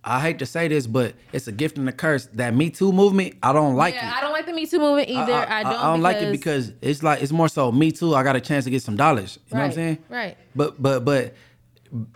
[0.03, 2.26] I hate to say this, but it's a gift and a curse.
[2.32, 4.16] That Me Too movement, I don't like yeah, it.
[4.16, 5.34] I don't like the Me Too movement either.
[5.34, 5.72] I, don't.
[5.74, 8.14] I don't like it because it's like it's more so Me Too.
[8.14, 9.39] I got a chance to get some dollars.
[9.49, 9.99] You know what I'm saying?
[10.09, 10.39] right.
[10.55, 11.34] But but but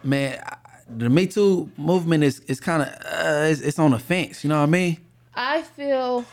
[0.02, 0.56] man, I-
[0.96, 4.44] the Me Too movement is is kind of uh, it's, it's on the fence.
[4.44, 4.98] You know what I mean?
[5.34, 6.24] I feel,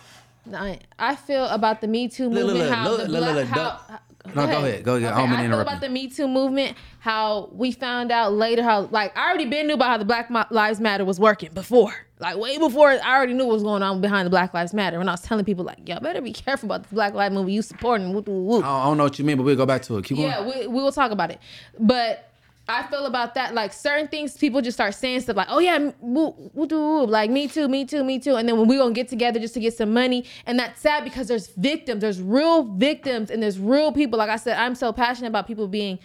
[0.53, 2.59] I, I feel about the Me Too movement.
[2.59, 3.99] look, how look, the look, black, look, how, how-
[4.35, 5.13] No, go ahead, go ahead.
[5.13, 6.77] I don't mean to I feel interrupt about the Me Too movement.
[6.99, 10.29] How we found out later how like I already been knew about how the Black
[10.51, 11.93] Lives Matter was working before.
[12.19, 14.97] Like way before I already knew what was going on behind the Black Lives Matter.
[14.97, 17.53] When I was telling people like, y'all better be careful about this Black Lives movie
[17.53, 18.13] you supporting.
[18.13, 18.57] Woo, woo, woo.
[18.61, 20.03] I don't, know what you mean, but we'll go back to it.
[20.03, 20.59] Keep Yeah, going.
[20.59, 21.39] we, we will talk about it.
[21.79, 22.28] But
[22.69, 25.89] I feel about that, like certain things people just start saying stuff like, oh yeah,
[25.99, 28.35] woo, woo, woo, like me too, me too, me too.
[28.35, 30.23] And then when we gonna get together just to get some money.
[30.45, 34.19] And that's sad because there's victims, there's real victims, and there's real people.
[34.19, 35.97] Like I said, I'm so passionate about people being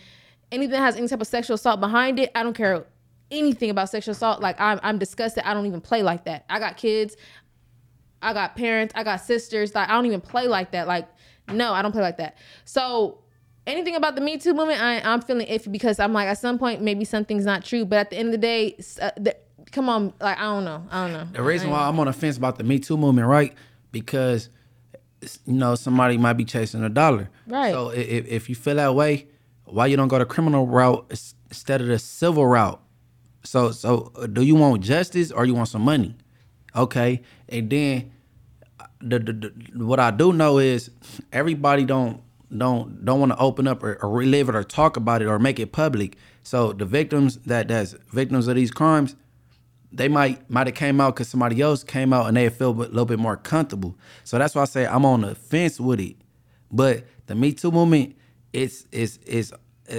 [0.50, 2.30] anything that has any type of sexual assault behind it.
[2.34, 2.86] I don't care
[3.30, 4.40] anything about sexual assault.
[4.40, 5.44] Like I'm I'm disgusted.
[5.44, 6.46] I don't even play like that.
[6.48, 7.16] I got kids.
[8.22, 9.74] I got parents, I got sisters.
[9.74, 10.86] Like I don't even play like that.
[10.86, 11.08] Like
[11.52, 12.38] no, I don't play like that.
[12.64, 13.23] So
[13.66, 16.58] anything about the Me Too movement, I, I'm feeling iffy because I'm like at some
[16.58, 19.36] point maybe something's not true, but at the end of the day, uh, the,
[19.72, 21.28] come on, like I don't know, I don't know.
[21.32, 23.54] The reason why I'm on the fence about the Me Too movement, right?
[23.92, 24.48] Because
[25.46, 27.30] you know somebody might be chasing a dollar.
[27.46, 27.72] Right.
[27.72, 29.28] So if, if you feel that way,
[29.64, 31.06] why you don't go the criminal route
[31.48, 32.80] instead of the civil route?
[33.42, 36.16] So so uh, do you want justice or you want some money?
[36.76, 38.12] Okay, and then
[38.80, 40.90] uh, the, the, the what I do know is
[41.32, 42.20] everybody don't
[42.58, 45.38] don't don't want to open up or, or relive it or talk about it or
[45.38, 46.16] make it public.
[46.42, 49.16] So the victims that that's victims of these crimes,
[49.92, 52.72] they might might have came out because somebody else came out and they feel a
[52.72, 53.96] little bit more comfortable.
[54.24, 56.16] So that's why I say I'm on the fence with it.
[56.70, 58.16] But the Me Too movement,
[58.52, 59.52] it's it's it's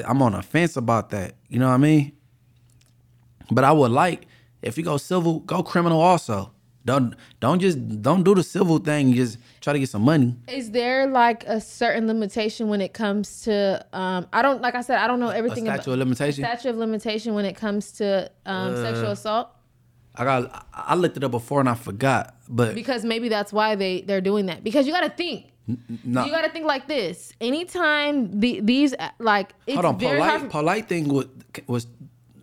[0.08, 1.36] I'm on a fence about that.
[1.50, 2.12] You know what I mean?
[3.52, 4.28] But I would like
[4.66, 6.52] if you go civil, go criminal also.
[6.86, 9.14] Don't don't just don't do the civil thing.
[9.14, 10.36] Just try to get some money.
[10.48, 13.84] Is there like a certain limitation when it comes to?
[13.92, 16.44] Um, I don't like I said I don't know everything statute about of limitation?
[16.44, 19.50] Statute of limitation when it comes to um, sexual assault.
[20.16, 22.36] I got I looked it up before and I forgot.
[22.48, 25.52] But because maybe that's why they they're doing that because you got to think
[26.04, 26.26] no.
[26.26, 30.20] you got to think like this anytime the, these uh, like it's hold on, very
[30.20, 31.26] hard polite polite thing was
[31.66, 31.88] was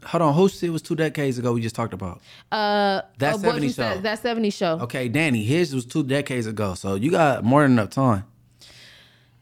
[0.04, 0.34] hold on.
[0.34, 1.52] Who said it was two decades ago?
[1.52, 2.20] We just talked about.
[2.50, 4.00] uh That oh, 70 you said, show.
[4.02, 6.74] that 70 show Okay, Danny, his was two decades ago.
[6.74, 8.24] So you got more than enough time.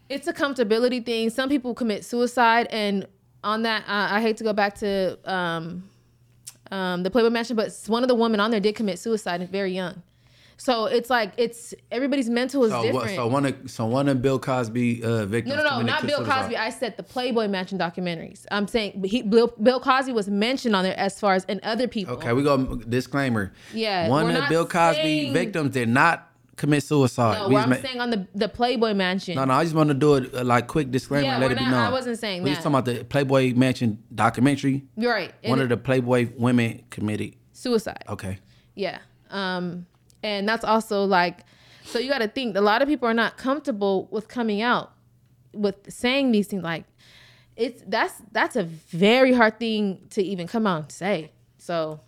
[0.09, 3.07] it's a comfortability thing some people commit suicide and
[3.45, 5.89] on that I, I hate to go back to um
[6.73, 9.73] um the playboy mansion but one of the women on there did commit suicide very
[9.73, 10.03] young
[10.63, 13.15] so it's like it's everybody's mental is So different what?
[13.17, 15.57] So one of so one of Bill Cosby uh, victims.
[15.57, 16.23] No, no, no, not Bill.
[16.25, 16.57] Cosby.
[16.57, 18.45] I said the Playboy Mansion documentaries.
[18.51, 21.89] I'm saying he, Bill, Bill Cosby was mentioned on there as far as and other
[21.89, 22.15] people.
[22.17, 23.53] Okay, we go disclaimer.
[23.73, 27.39] Yeah, one of not Bill Cosby saying- victims did not commit suicide.
[27.39, 29.37] No, We what just I'm ma- saying on the the Playboy Mansion.
[29.37, 31.25] no, no, I just want to do it uh, like quick disclaimer.
[31.27, 31.73] Yeah, let it be known.
[31.73, 32.71] I wasn't saying we just that.
[32.71, 34.85] talking about the Playboy Mansion documentary.
[34.95, 35.33] You're right.
[35.43, 37.37] One And of the Playboy women committed.
[37.55, 38.05] suicide.
[38.11, 38.39] Okay.
[38.75, 38.99] Yeah.
[39.31, 39.87] Um,
[40.23, 41.45] and that's also like,
[41.85, 44.93] so you got to think a lot of people are not comfortable with coming out
[45.53, 46.63] with saying these things.
[46.63, 46.85] Like,
[47.57, 51.33] it's that's that's a very hard thing to even come out and say.
[51.59, 52.01] So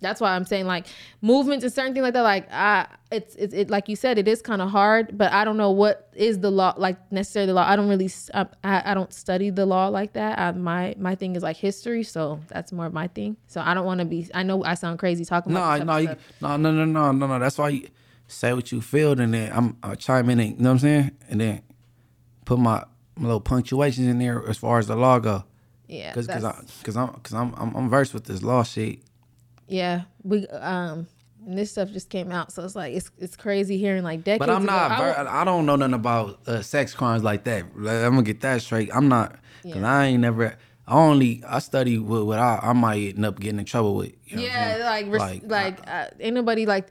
[0.00, 0.86] that's why I'm saying like
[1.22, 2.22] movements and certain things like that.
[2.22, 5.16] Like I, it's it's it, like you said, it is kind of hard.
[5.18, 7.66] But I don't know what is the law like necessarily the law.
[7.68, 10.38] I don't really I, I don't study the law like that.
[10.38, 13.36] I, my my thing is like history, so that's more of my thing.
[13.48, 14.28] So I don't want to be.
[14.34, 16.08] I know I sound crazy talking No, about no, you,
[16.40, 17.38] no, no, no, no, no, no.
[17.38, 17.88] That's why you
[18.26, 20.38] say what you feel, and then I'm I'll chime in.
[20.40, 21.10] And, you know what I'm saying?
[21.30, 21.62] And then
[22.44, 22.84] put my,
[23.16, 25.44] my little punctuations in there as far as the law go.
[25.86, 28.62] Yeah, Cause, cause, I, that's- cause I'm, cause I'm, I'm, I'm versed with this law
[28.62, 29.00] shit.
[29.68, 30.02] Yeah.
[30.22, 31.06] We um.
[31.46, 34.40] And this stuff just came out, so it's like it's it's crazy hearing like decades.
[34.40, 34.72] But I'm ago.
[34.72, 34.90] not.
[34.90, 37.64] I ver- wa- I don't know nothing about uh, sex crimes like that.
[37.74, 38.90] Like, I'm gonna get that straight.
[38.92, 39.32] I'm not.
[39.62, 39.90] Cause Yeah.
[39.90, 40.56] I ain't never.
[40.86, 41.42] I only.
[41.48, 44.12] I study what, what I, I might end up getting in trouble with.
[44.26, 46.90] you know Yeah, like res- Like, like, uh, ain't nobody like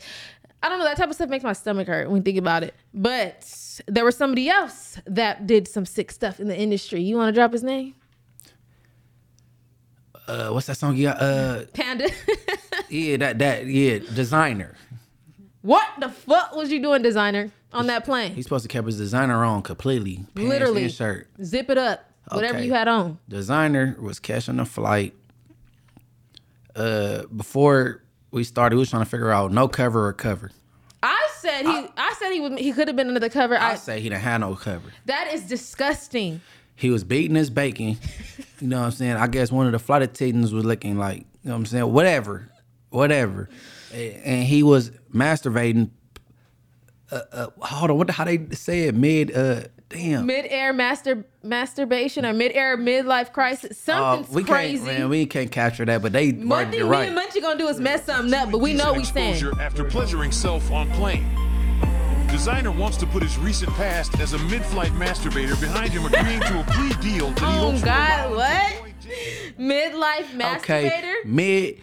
[0.64, 2.64] I don't know that type of stuff makes my stomach hurt when you think about
[2.64, 2.74] it.
[2.94, 7.02] But there was somebody else that did some sick stuff in the industry.
[7.02, 7.94] You want to drop his name?
[10.28, 11.22] Uh, what's that song you got?
[11.22, 12.10] Uh, Panda.
[12.90, 14.76] yeah, that that yeah, Desiigner.
[15.62, 18.34] what the fuck was you doing, Desiigner, on that plane?
[18.34, 20.26] He's supposed to keep his designer on completely.
[20.36, 20.90] Literally.
[20.90, 21.28] shirt.
[21.44, 22.04] Zip it up.
[22.32, 22.66] Whatever Okay.
[22.66, 23.20] you had on.
[23.30, 25.14] Desiigner was catching a flight.
[26.76, 30.52] Uh, before we started, we was trying to figure out no cover or cover.
[31.02, 31.88] I said he.
[31.98, 32.60] I, said he would.
[32.60, 33.56] He could have been under the cover.
[33.58, 34.92] I I, say he didn't have no cover.
[35.06, 36.42] that is disgusting.
[36.78, 37.98] He was beating his bacon.
[38.60, 39.18] You know what I'm saying?
[39.18, 41.94] I guess one of the flight attendants was looking like, you know what I'm saying?
[41.94, 42.50] Whatever,
[42.90, 43.50] whatever.
[43.94, 45.92] And he was masturbating.
[47.12, 48.96] Uh, uh, hold on, what the, how they say it?
[48.96, 50.26] Mid, uh, damn.
[50.26, 53.88] Mid-air master masturbation or mid-air midlife crisis.
[53.88, 54.84] Uh, Something's we crazy.
[54.84, 57.10] can't, man, we can't capture that, but they One worded thing it me right.
[57.10, 59.46] and Munchie gonna do is mess something up, but we know we saying.
[59.62, 61.28] after pleasuring self on plane.
[62.28, 66.60] Desiigner wants to put his recent past as a mid-flight masturbator behind him, agreeing to
[66.60, 68.50] a plea deal that he Oh hopes will God, what?
[68.52, 69.54] him to avoid jail.
[69.60, 70.58] Midlife masturbator?
[70.58, 71.78] Okay, mid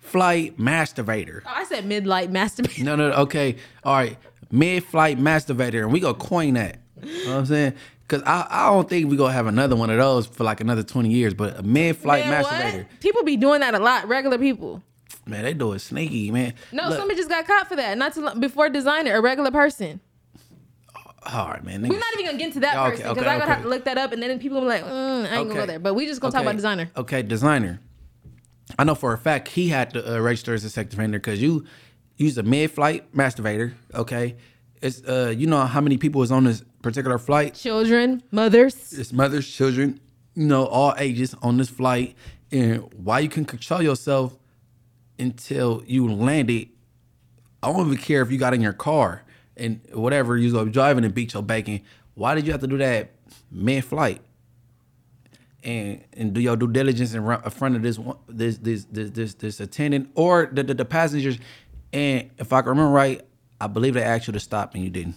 [0.00, 1.42] flight masturbator.
[1.46, 2.82] Oh, I said midlife masturbator.
[2.84, 3.56] No, no, okay.
[3.84, 4.16] All right.
[4.50, 5.82] Mid flight masturbator.
[5.82, 6.78] And we gonna coin that.
[7.02, 7.74] You know what I'm saying?
[8.08, 10.82] Cause I, I don't think we gonna have another one of those for like another
[10.82, 12.76] 20 years, but a mid flight Man, masturbator.
[12.88, 13.00] what?
[13.00, 14.08] People be doing that a lot.
[14.08, 14.82] Regular people.
[15.28, 16.54] Man, they do it sneaky, man.
[16.72, 17.98] No, Look, somebody just got caught for that.
[17.98, 20.00] Not long before Desiigner, a regular person.
[21.26, 21.82] all right, man.
[21.82, 23.52] We're not even gonna get into that Okay, person because okay, I gotta okay.
[23.54, 25.60] have to look that up, and then people will be like, mm, I ain't gonna
[25.60, 25.78] go there.
[25.78, 26.88] But we just gonna talk about Desiigner.
[26.96, 27.78] Okay, Desiigner.
[28.78, 31.40] I know for a fact he had to uh, register as a sex offender because
[31.42, 31.64] you
[32.16, 33.74] use a mid-flight masturbator.
[33.94, 34.36] Okay,
[34.80, 37.54] it's uh, you know how many people was on this particular flight?
[37.54, 38.92] Children, mothers.
[38.92, 40.00] It's mothers, children,
[40.34, 42.14] you know, all ages on this flight,
[42.50, 44.36] and why you can control yourself
[45.18, 46.68] until you landed.
[47.62, 49.24] I don't even care if you got in your car
[49.56, 51.82] and whatever you was driving and beat your bacon.
[52.14, 53.10] Why did you have to do that
[53.50, 54.22] mid-flight?
[55.64, 57.98] And and do your due diligence in front of this
[58.28, 61.38] this this this this, this attendant or the, the the passengers.
[61.92, 63.22] And if I can remember right,
[63.60, 65.16] I believe they asked you to stop and you didn't.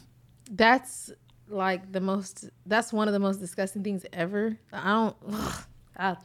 [0.50, 1.12] That's
[1.48, 2.50] like the most.
[2.66, 4.58] That's one of the most disgusting things ever.
[4.74, 5.16] I don't.
[5.32, 5.64] Ugh,
[5.98, 6.18] I,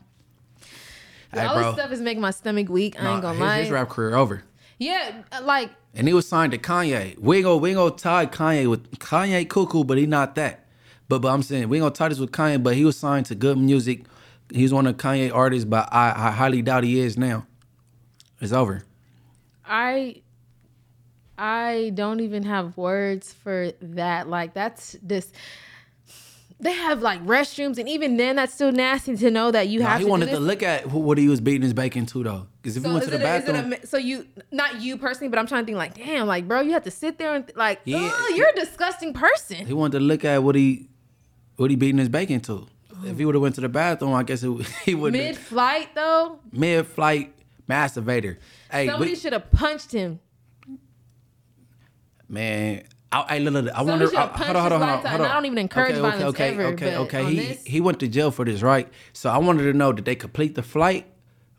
[1.40, 1.64] Hey, all bro.
[1.64, 3.00] this stuff is making my stomach weak.
[3.00, 3.60] I ain't gonna his, lie.
[3.62, 4.42] his rap career over.
[4.78, 7.18] Yeah, like And he was signed to Kanye.
[7.18, 10.66] We ain't gonna we gonna tie Kanye with Kanye cuckoo, but he not that.
[11.08, 13.26] But but I'm saying we ain't gonna tie this with Kanye, but he was signed
[13.26, 14.04] to GOOD Music.
[14.52, 17.46] He's one of Kanye artists, but I, I highly doubt he is now.
[18.40, 18.84] It's over.
[19.64, 20.22] I
[21.38, 24.28] I don't even have words for that.
[24.28, 25.32] Like that's this
[26.58, 29.88] they have like restrooms and even then that's still nasty to know that you Nah,
[29.90, 32.22] have he to wanted to look at who, what he was beating his bacon to
[32.22, 32.46] though.
[32.62, 35.28] Because if he so went to the it a- bathroom, so you not you personally,
[35.28, 37.50] but I'm trying to think like, damn, like bro, you have to sit there and
[37.56, 38.10] like, Yeah.
[38.12, 39.66] "Ugh, you're a disgusting person.
[39.66, 40.88] he wanted to look at what he
[41.56, 42.66] what he beating his bacon to.
[43.04, 44.50] If he would have went to the bathroom, I guess it,
[44.86, 47.34] he would Mid flight though, mid flight
[47.68, 48.38] masturbator.
[48.70, 50.20] Hey, somebody we- should have punched him.
[52.28, 52.82] Man,
[53.12, 54.06] I, I, look, I wonder.
[54.06, 55.26] should've I, hold on, hold on, hold on, hold on.
[55.30, 58.00] I don't even encourage okay, violence okay, ever, Okay, okay, on He this- he went
[58.00, 58.88] to jail for this, right?
[59.12, 61.06] So I wanted to know: did they complete the flight,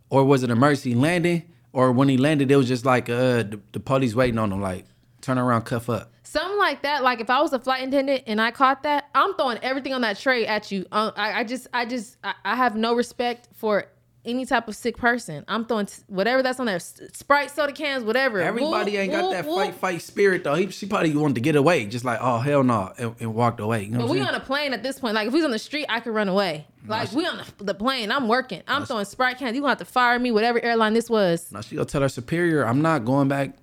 [0.10, 1.44] or was it a mercy landing,
[1.74, 4.62] or when he landed, it was just like uh the, the police waiting on him,
[4.62, 4.86] like
[5.22, 6.12] turn around, cuff up.
[6.24, 7.04] Something like that.
[7.04, 10.02] Like if I was a flight attendant and I caught that, I'm throwing everything on
[10.02, 10.86] that tray at you.
[10.92, 13.86] Uh, I, I just, I just, I, I have no respect for
[14.28, 15.44] any type of sick person.
[15.48, 18.40] I'm throwing t- whatever that's on there, Sprite, soda cans, whatever.
[18.42, 19.58] Everybody Whoop, ain't got whoop, that whoop.
[19.58, 20.56] fight fight spirit though.
[20.56, 23.60] He she probably wanted to get away, just like oh hell no, and, and walked
[23.60, 23.86] away.
[23.86, 25.16] You know But we I'm on a plane at this point.
[25.16, 26.68] Like if we was on the street, I could run away.
[26.86, 28.62] Like we on the, the plane, I'm working.
[28.68, 29.56] I'm throwing Sprite cans.
[29.56, 31.52] You gonna have to fire me, whatever airline this was.
[31.52, 33.56] Now she gonna tell her superior, I'm not going back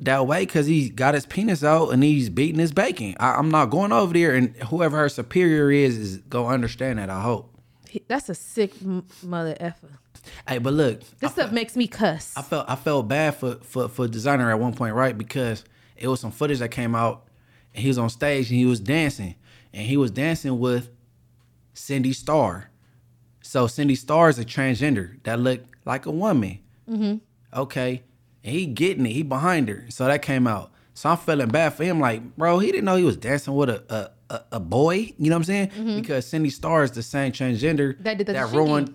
[0.00, 3.14] that way because he got his penis out and he's beating his bacon.
[3.18, 7.10] I, I'm not going over there, and whoever her superior is is gonna understand that.
[7.10, 7.57] I hope.
[7.90, 8.72] He- That's a sick
[9.22, 9.88] mother effer.
[10.46, 12.34] Hey, but look, This stuff makes me cuss.
[12.36, 15.16] I felt I felt bad for for for Desiigner at one point, right?
[15.16, 15.64] Because
[15.96, 17.26] it was some footage that came out,
[17.74, 19.34] and he was on stage and he was dancing,
[19.72, 20.90] and he was dancing with
[21.74, 22.70] Cindy Starr.
[23.42, 26.58] So Cindy Starr is a transgender that looked like a woman.
[26.88, 27.16] Mm-hmm.
[27.58, 28.02] Okay,
[28.44, 29.86] and he getting it, he behind her.
[29.88, 30.72] So that came out.
[30.94, 33.70] So I'm feeling bad for him, like, bro, he didn't know he was dancing with
[33.70, 35.12] a a, a, a boy.
[35.18, 35.96] You know what I'm saying?
[35.96, 38.02] Because Cindy Starr is the same transgender Mm-hmm.
[38.02, 38.94] That that ruined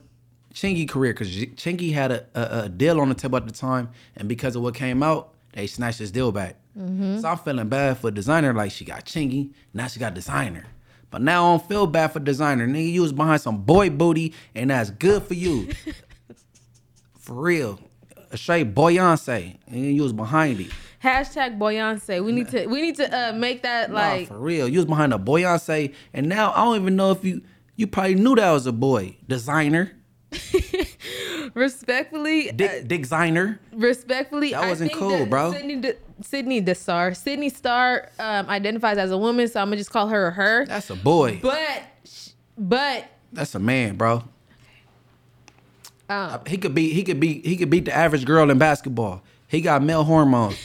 [0.53, 3.89] Chingy career because Chingy had a, a, a deal on the table at the time,
[4.15, 6.57] and because of what came out, they snatched his deal back.
[6.77, 7.19] Mm-hmm.
[7.19, 10.65] So I'm feeling bad for Desiigner, like she got Chingy, now she got Desiigner.
[11.09, 12.67] But now I don't feel bad for Desiigner.
[12.67, 15.69] Nigga, you was behind some boy booty, and that's good for you.
[17.19, 17.79] for real.
[18.31, 20.71] A straight Beyonce, and you was behind it.
[21.03, 22.23] Hashtag Beyonce.
[22.23, 24.67] We need to we need to uh, make that Nah, like for real.
[24.69, 27.41] You was behind a Beyonce, and now I don't even know if you
[27.75, 29.17] you probably knew that was a boy.
[29.27, 29.91] Desiigner,
[31.53, 32.49] respectfully.
[32.49, 33.59] uh, Desiigner.
[33.73, 35.51] respectfully, That I wasn't think cool, that bro.
[35.51, 39.91] Sydney, De, Sydney DeStar, Sydney Starr um, identifies as a woman, so I'm gonna just
[39.91, 40.65] call her her.
[40.65, 41.39] That's a boy.
[41.41, 41.83] But,
[42.57, 44.23] but That's a man, bro.
[46.09, 49.21] um, He could be he could be he could beat the average girl in basketball.
[49.47, 50.57] He got male hormones.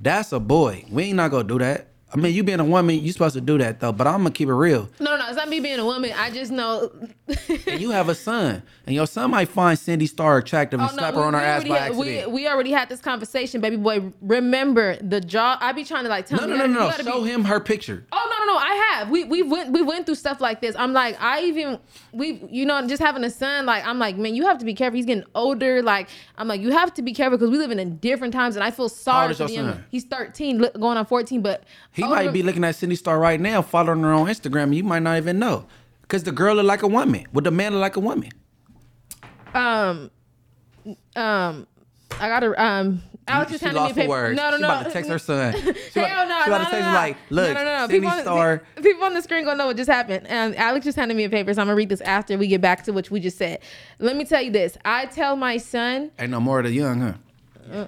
[0.00, 0.84] That's a boy.
[0.90, 1.88] We ain't not gonna do that.
[2.12, 3.90] I mean, you being a woman, you supposed to do that though.
[3.90, 4.88] But I'm gonna keep it real.
[5.00, 6.12] no, no, it's not me being a woman.
[6.16, 6.92] I just know.
[7.66, 10.92] And you have a son, and your son might find Cindy Starr attractive and Oh,
[10.94, 12.28] slap we- her on her ass by had- accident.
[12.28, 14.12] We, we already had this conversation, baby boy.
[14.20, 15.56] Remember the jaw?
[15.60, 17.02] I be trying to like tell no, him, no, no, no, no.
[17.02, 18.06] Show be- him her picture.
[18.46, 18.56] No!
[18.56, 19.10] I have.
[19.10, 20.74] We we went we went through stuff like this.
[20.76, 21.78] I'm like, I even
[22.12, 23.66] we you know just having a son.
[23.66, 24.96] Like I'm like, man, you have to be careful.
[24.96, 25.82] He's getting older.
[25.82, 28.64] Like I'm like, you have to be careful because we live in different times, and
[28.64, 29.72] I feel sorry for your the young.
[29.72, 29.84] son?
[29.90, 33.40] He's 13, going on 14, but He older- might be looking at Cindy Starr right
[33.40, 35.66] now, following her on Instagram, you might not even know.
[36.08, 38.30] Cause the girl look like a woman, with the man look like a woman.
[39.54, 40.10] um
[41.16, 41.66] um.
[42.20, 43.02] I gotta um.
[43.26, 44.10] Alex She just handed me a lost for paper.
[44.10, 44.36] words.
[44.36, 44.68] No, no, She no.
[44.68, 45.52] about to text her son.
[45.92, 46.78] She about, no, she about no, to no, text no.
[46.80, 47.88] him like, look, no, no, no.
[47.88, 48.62] People on, Starr.
[48.82, 50.26] people on the screen gonna know what just happened.
[50.26, 52.60] And Alex just handed me a paper, so I'm gonna read this after we get
[52.60, 53.60] back to what we just said.
[53.98, 54.76] Let me tell you this.
[54.84, 57.00] I tell my son, Ain't no more of the young,
[57.72, 57.86] huh?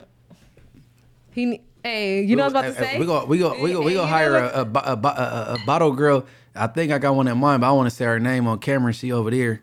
[1.33, 2.99] he, hey, you know what I was about to say.
[2.99, 6.25] We go, we go, we go, we go hire a, a, a, a bottle girl.
[6.55, 8.59] I think I got one in mind, but I want to say her name on
[8.59, 8.93] camera.
[8.95, 9.61] She over there.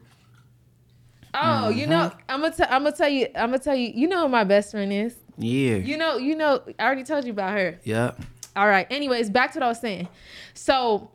[1.33, 2.19] Oh, you know, Mm-hmm.
[2.29, 3.91] I'm gonna, t- I'm gonna tell you, I'm gonna tell you.
[3.95, 5.15] You know who my best friend is.
[5.37, 5.75] Yeah.
[5.77, 6.61] You know, you know.
[6.79, 7.79] I already told you about her.
[7.83, 8.11] yeah.
[8.55, 8.85] All right.
[8.91, 10.07] Anyways, back to what I was saying.
[10.53, 11.09] So,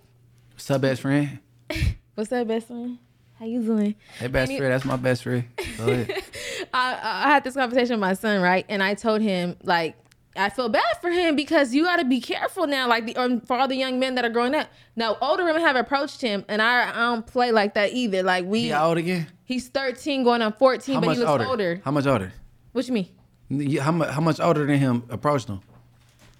[0.52, 1.38] What's up, best friend?
[2.16, 2.98] what's up, best friend?
[3.38, 3.94] How you doing?
[4.18, 4.72] Hey, best friend.
[4.72, 5.44] That's my best friend.
[5.76, 6.10] Go ahead.
[6.74, 8.66] I, I had this conversation with my son, right?
[8.68, 9.96] And I told him like
[10.34, 13.40] I feel bad for him because you got to be careful now, like the um,
[13.42, 14.68] for all the young men that are growing up.
[14.96, 18.24] Now, older women have approached him, and I, I don't play like that either.
[18.24, 19.28] Like we, He old again?
[19.44, 21.44] he's thirteen, going on fourteen, How but he looks older?
[21.46, 21.82] older.
[21.84, 22.32] How much older?
[22.72, 23.08] What you mean?
[23.50, 24.10] How much?
[24.10, 25.60] How much older than him approached him?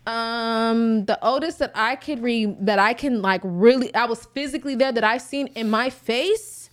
[0.06, 4.74] Um, the oldest that I could read that I can like really, I was physically
[4.74, 6.70] there that I've seen in my face,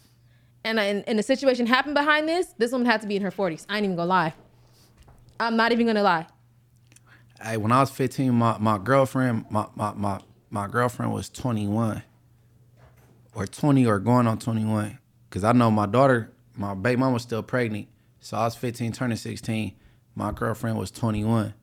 [0.63, 2.53] and I, and the situation happened behind this.
[2.57, 3.65] This woman had to be in her forties.
[3.69, 4.33] I ain't even gonna lie.
[5.39, 6.27] I'm not even gonna lie.
[7.41, 10.19] Hey, when I was 15, my, my girlfriend, my, my, my,
[10.49, 12.01] my girlfriend was 21.
[13.33, 14.97] Or 20 or going on 21.
[15.29, 17.89] Cause I know my daughter, my baby mom was still pregnant.
[18.21, 19.73] So I was 15, turning 16.
[20.15, 21.53] My girlfriend was 21.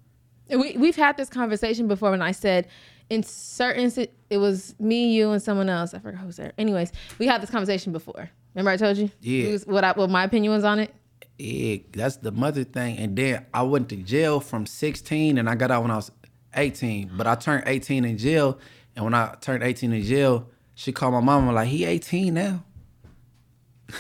[0.50, 2.68] We we've had this conversation before when I said
[3.08, 3.90] in certain
[4.30, 5.94] it was me, you, and someone else.
[5.94, 6.52] I forgot who was there.
[6.58, 8.30] Anyways, we had this conversation before.
[8.54, 9.10] Remember I told you?
[9.20, 9.56] Yeah.
[9.64, 10.94] What I, what my opinion was on it.
[11.38, 12.98] Yeah, that's the mother thing.
[12.98, 16.10] And then I went to jail from 16 and I got out when I was
[16.54, 17.12] 18.
[17.16, 18.58] But I turned 18 in jail.
[18.94, 22.64] And when I turned 18 in jail, she called my mama like, he 18 now.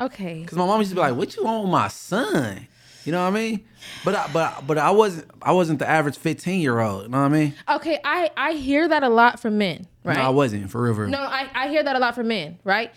[0.00, 0.44] Okay.
[0.44, 2.68] Cause my mom used to be like, "What you want with my son?"
[3.06, 3.64] You know what I mean?
[4.04, 7.04] But I, but but I wasn't I wasn't the average fifteen year old.
[7.04, 7.54] You know what I mean?
[7.68, 10.16] Okay, I I hear that a lot from men, right?
[10.16, 11.08] No, I wasn't for real.
[11.08, 12.92] No, I, I hear that a lot from men, right?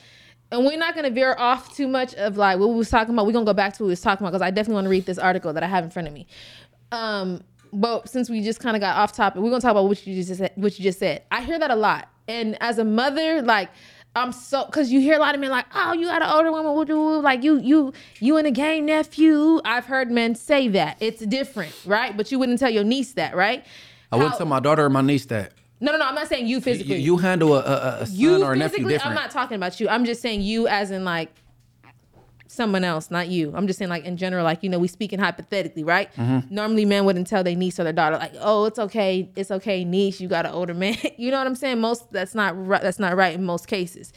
[0.51, 3.27] And we're not gonna veer off too much of like what we was talking about.
[3.27, 4.89] We're gonna go back to what we was talking about because I definitely want to
[4.89, 6.25] read this article that I have in front of me.
[6.91, 10.05] Um, but since we just kind of got off topic, we're gonna talk about what
[10.07, 10.51] you just said.
[10.55, 11.21] What you just said.
[11.31, 13.69] I hear that a lot, and as a mother, like
[14.19, 16.51] I'm so because you hear a lot of men like, oh, you got an older
[16.51, 19.61] woman, woo, woo, woo, like you you you in a game, nephew.
[19.65, 20.97] I've heard men say that.
[20.99, 22.15] It's different, right?
[22.15, 23.65] But you wouldn't tell your niece that, right?
[24.11, 25.53] I wouldn't tell my daughter or my niece that.
[25.81, 26.05] No, no, no.
[26.07, 26.97] I'm not saying you You, physically.
[26.97, 29.05] you handle a, a, a son you or a nephew different.
[29.05, 29.87] I'm not talking about you.
[29.87, 31.31] I'm just saying you as in like
[32.59, 33.53] someone else, not you.
[33.55, 36.13] I'm just saying like in general, like, you know, we speaking hypothetically, right?
[36.15, 36.53] Mm-hmm.
[36.53, 39.85] Normally men wouldn't tell their niece or their daughter, like, oh, it's okay, it's okay,
[39.85, 40.97] niece, you got an older man.
[41.17, 41.79] you know what I'm saying?
[41.79, 44.11] Most that's not right, that's not right in most cases.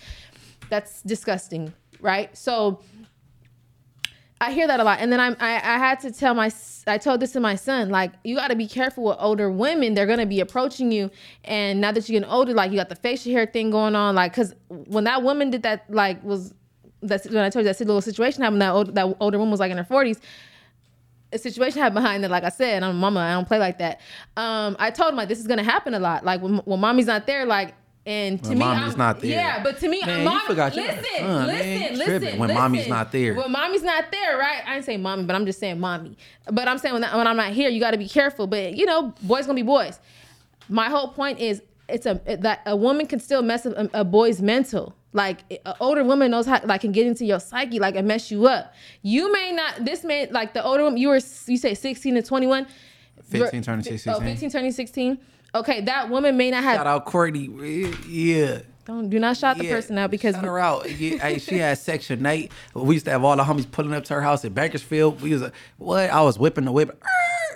[0.70, 2.36] That's disgusting, right?
[2.36, 2.80] So
[4.40, 6.50] I hear that a lot, and then I'm, I I had to tell my
[6.88, 9.94] I told this to my son like you got to be careful with older women.
[9.94, 11.12] They're gonna be approaching you,
[11.44, 14.16] and now that you're getting older, like you got the facial hair thing going on,
[14.16, 16.54] like because when that woman did that, like was
[17.02, 18.62] that's when I told you that little situation happened.
[18.62, 20.20] That old, that older woman was like in her forties.
[21.32, 22.30] A situation happened behind it.
[22.30, 23.20] Like I said, I'm a mama.
[23.20, 24.00] I don't play like that.
[24.36, 26.24] Um, I told him like this is gonna happen a lot.
[26.24, 27.74] Like when, when mommy's not there, like.
[28.04, 29.30] And to When me, mommy's I'm- not there.
[29.30, 31.46] Yeah, but to me, Man, you mom, forgot you listen, got a son, man.
[31.46, 32.54] listen, You listen, when listen.
[32.56, 33.34] mommy's not there.
[33.34, 34.60] When mommy's not there, right?
[34.66, 36.16] I didn't say mommy, but I'm just saying mommy.
[36.50, 38.48] But I'm saying when, when I'm not here, you got to be careful.
[38.48, 40.00] But you know, boys gonna be boys.
[40.68, 44.04] My whole point is, it's a that a woman can still mess up a, a
[44.04, 44.96] boy's mental.
[45.12, 48.30] Like an older woman knows how, like, can get into your psyche, like, and mess
[48.30, 48.72] you up.
[49.02, 49.84] You may not.
[49.84, 50.98] This may like the older woman.
[50.98, 52.66] You were you say 16 to 21.
[53.24, 54.14] 15 turning Oh, 16.
[54.22, 55.18] 15 turning 16.
[55.54, 56.76] Okay, that woman may not have.
[56.76, 57.50] Shout out Courtney.
[58.08, 58.60] Yeah.
[58.84, 60.90] Don't do not shout the person out because Shout her out.
[60.98, 62.50] Yeah, she had section eight.
[62.74, 65.20] We used to have all the homies pulling up to her house in Bakersfield.
[65.20, 66.10] We was uh, what?
[66.10, 67.00] I was whipping the whip,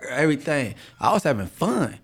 [0.09, 0.77] everything.
[1.01, 1.99] I was having fun.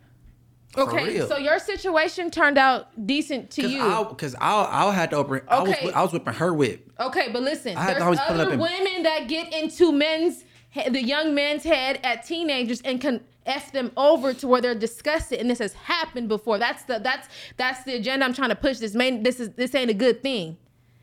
[0.76, 4.14] Okay, so your situation turned out decent to Cause you.
[4.16, 5.42] Cause I, I had to open.
[5.48, 5.92] I was, Okay.
[5.92, 6.90] I was whipping her whip.
[6.98, 10.44] Okay, but listen, I there's other up and- women that get into men's,
[10.90, 15.40] the young man's head at teenagers and can f them over to where they're disgusted,
[15.40, 16.58] and this has happened before.
[16.58, 18.78] That's the that's that's the agenda I'm trying to push.
[18.78, 20.56] This main this is this ain't a good thing.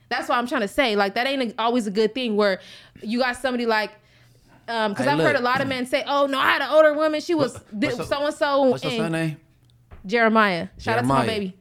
[0.09, 0.95] That's what I'm trying to say.
[0.95, 2.59] Like that ain't a, always a good thing where
[3.03, 3.91] you got somebody like.
[4.67, 6.69] Um, because Hey, I've heard a lot of men say, "Oh no, I had an
[6.69, 7.21] older woman.
[7.21, 8.83] She was so and so." What's
[10.03, 10.67] your son name?
[10.67, 10.67] Jeremiah.
[10.77, 11.55] Shout out to my baby.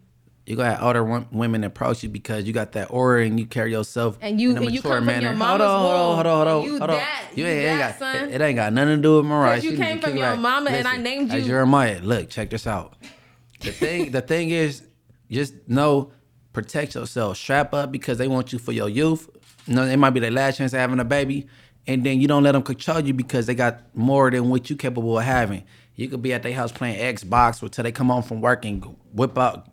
[0.46, 3.70] You gonna have older women approach you because you got that aura and you carry
[3.70, 5.36] yourself And you- in a and you mature come from your manner.
[5.36, 6.64] mama's hold on, hold on, hold on, hold on.
[6.64, 6.96] You hold on.
[6.96, 8.30] that- You you ain't, ain't got son.
[8.30, 9.60] it ain't got nothing to do with Mariah.
[9.60, 10.38] you She came from your back.
[10.38, 11.44] mama and I named uh, you.
[11.44, 12.94] Jeremiah, look, check this out.
[13.60, 14.82] The thing, the thing is,
[15.30, 16.12] just know,
[16.54, 17.36] protect yourself.
[17.36, 19.28] Strap up because they want you for your youth.
[19.66, 21.46] You know, it might be their last chance of having a baby,
[21.86, 24.76] and then you don't let them control you because they got more than what you
[24.76, 25.64] capable of having.
[25.98, 28.84] You could be at their house playing Xbox until they come home from work and
[29.12, 29.66] whip out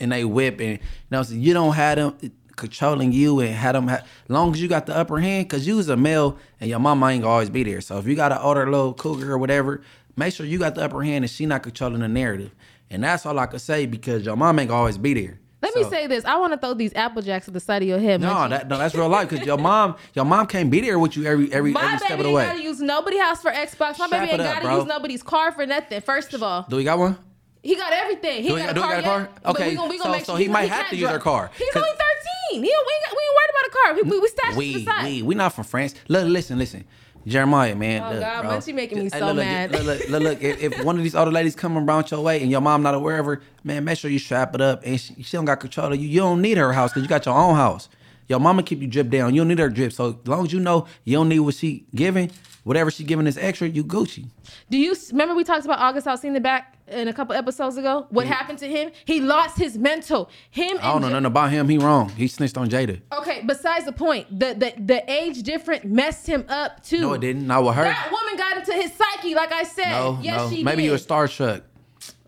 [0.00, 3.74] and they whip and you know so you don't have them controlling you and have
[3.74, 3.90] them.
[4.28, 7.08] Long as you got the upper hand, because you was a male and your mama
[7.08, 7.82] ain't gonna always be there.
[7.82, 9.82] So if you got an older little cougar or whatever,
[10.16, 12.54] make sure you got the upper hand and she not controlling the narrative.
[12.88, 15.40] And that's all I could say because your mom ain't gonna always be there.
[15.62, 17.82] Let So- me say this: I want to throw these apple jacks at the side
[17.82, 18.20] of your head.
[18.20, 19.28] no, that, no, that's real life.
[19.30, 22.18] Cause your mom, your mom can't be there with you every every My every step
[22.18, 22.42] of the way.
[22.42, 22.56] ain't way.
[22.58, 23.98] gotta use nobody's house for Xbox.
[23.98, 24.76] My Strap baby ain't up, gotta bro.
[24.78, 26.00] use nobody's car for nothing.
[26.02, 27.16] First of all, Do we got one?
[27.62, 28.42] he got everything.
[28.42, 29.28] He Do we- got a do we car got a car?
[29.42, 31.08] but Okay, we gonna, we so- gonna make so sure he might have to use
[31.10, 31.50] her car.
[31.56, 32.02] He's only thirteen.
[32.50, 33.94] He we, ain't, we ain't worried about a car.
[33.94, 35.04] We, we, we stashed it to We the side.
[35.04, 35.94] we we not from France.
[36.08, 36.84] Look, listen, listen.
[37.26, 38.02] Jeremiah, man.
[38.02, 38.50] Oh, look, God, bro.
[38.52, 39.72] Munchie making me so look, mad.
[39.72, 42.40] Look, look, look, look, if, if one of these older ladies come around your way
[42.40, 45.00] and your mom not aware of her, man, make sure you strap it up and
[45.00, 46.08] she, she don't got control of you.
[46.08, 47.88] You don't need her house because you got your own house.
[48.28, 49.34] Your mama keep you drip down.
[49.34, 49.92] You don't need her drip.
[49.92, 52.30] So as long as you know you don't need what she giving,
[52.64, 54.28] whatever she giving is extra, you Gucci.
[54.70, 58.06] Do you remember we talked about August Alsina back in a couple episodes ago?
[58.10, 58.90] What happened to him?
[59.04, 60.30] He lost his mental.
[60.50, 60.78] Him.
[60.80, 61.68] I don't and know Ja- nothing about him.
[61.68, 62.08] He wrong.
[62.10, 63.00] He snitched on Jada.
[63.12, 67.00] Okay, besides the point, the, the the age difference messed him up too.
[67.00, 67.46] No, it didn't.
[67.46, 67.84] Not with her.
[67.84, 69.90] That woman got into his psyche, like I said.
[69.90, 70.62] No, yes, no.
[70.62, 70.84] Maybe did.
[70.84, 71.62] you were starstruck.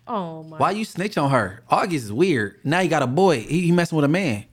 [0.07, 0.57] Oh my.
[0.57, 1.61] Why you snitch on her?
[1.69, 2.59] August is weird.
[2.63, 3.41] Now you got a boy.
[3.41, 4.45] He, he messing with a man.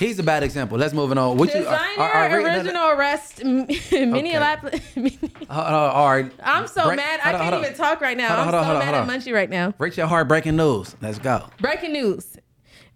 [0.00, 0.78] He's a bad example.
[0.78, 1.36] Let's moving on.
[1.36, 1.60] What you?
[1.60, 2.56] Uh, Desiigner uh, right, wait, no, no.
[2.56, 3.44] original arrest,
[3.92, 4.80] Minneapolis.
[5.50, 6.32] Uh, hold on, all right.
[6.44, 7.18] I'm so Break- mad.
[7.24, 8.40] I on, can't even talk right now.
[8.40, 9.08] On, I'm so mad at.
[9.08, 9.72] Munchie right now.
[9.72, 10.28] Break your heart.
[10.28, 10.94] Breaking news.
[11.02, 11.48] Let's go.
[11.60, 12.36] Breaking news.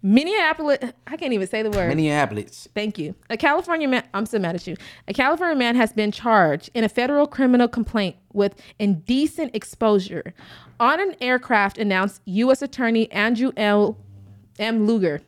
[0.01, 0.77] Minneapolis.
[1.05, 1.89] I can't even say the word.
[1.89, 2.69] Minneapolis.
[2.73, 3.13] Thank you.
[3.29, 4.77] A California man, I'm so mad at you.
[5.09, 10.33] A California man has been charged in a federal criminal complaint with indecent exposure
[10.79, 12.61] on an aircraft, announced U.S.
[12.61, 13.97] Attorney Andrew L.
[14.59, 14.87] M.
[14.87, 15.21] Luger.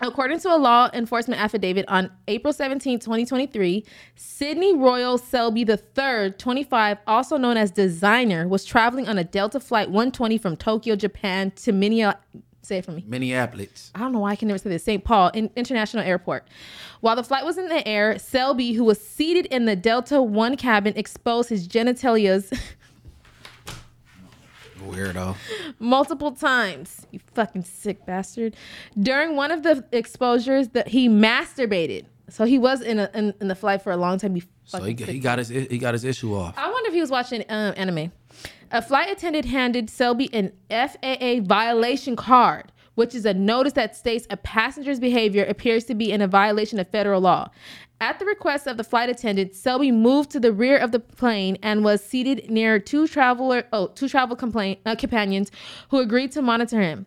[0.00, 3.84] According to a law enforcement affidavit on April 17, 2023,
[4.14, 9.88] Sidney Royel Selby III, 25, also known as Desiigner, was traveling on a Delta Flight
[9.88, 12.22] 120 from Tokyo, Japan to Minneapolis.
[12.62, 13.04] Say it for me.
[13.06, 13.92] Minneapolis.
[13.94, 14.82] I don't know why I can never say this.
[14.82, 15.04] St.
[15.04, 16.48] Paul in, International Airport.
[17.00, 20.56] While the flight was in the air, Selby, who was seated in the Delta One
[20.56, 22.52] cabin, exposed his genitalias
[24.86, 25.36] Weirdo.
[25.78, 27.06] multiple times.
[27.10, 28.56] You fucking sick bastard.
[28.98, 32.06] During one of the exposures, that he masturbated.
[32.28, 34.36] So he was in, a, in in the flight for a long time.
[34.36, 36.54] You So he, he got his he got his issue off.
[36.58, 38.12] I wonder if he was watching um, anime.
[38.72, 44.26] A flight attendant handed Selby an FAA violation card, which is a notice that states
[44.28, 47.48] a passenger's behavior appears to be in a violation of federal law.
[48.00, 51.56] At the request of the flight attendant, Selby moved to the rear of the plane
[51.62, 55.50] and was seated near two traveler oh two travel complaint, uh, companions
[55.90, 57.06] who agreed to monitor him.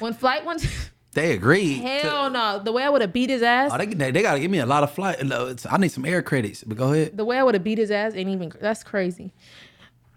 [0.00, 0.58] When flight one
[1.14, 1.80] They agreed.
[1.80, 2.60] to- Hell no.
[2.62, 4.58] The way I would have beat his ass, Oh, they, they, they gotta give me
[4.58, 5.24] a lot of flight.
[5.24, 6.62] no, it's- I need some air credits.
[6.62, 7.16] But go ahead.
[7.16, 9.32] the way I would have beat his ass ain't even that's crazy.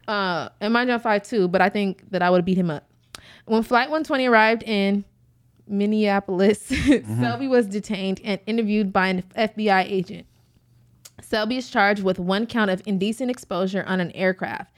[0.07, 2.57] Uh and mind you, I'm five two, but I think that I would have beat
[2.57, 2.87] him up.
[3.45, 5.05] When Flight 120 arrived in
[5.71, 7.21] Minneapolis, mm-hmm.
[7.21, 10.27] Selby was detained and interviewed by an FBI agent.
[11.21, 14.73] Selby is charged with one count of indecent exposure on an aircraft.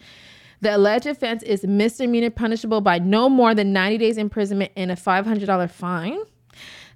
[0.62, 4.96] The alleged offense is misdemeanor punishable by no more than 90 days imprisonment and a
[4.96, 6.20] $500 fine.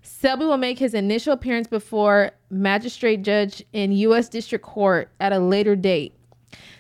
[0.02, 4.30] Selby will make his initial appearance before magistrate judge in U.S.
[4.30, 6.17] District Court at a later date.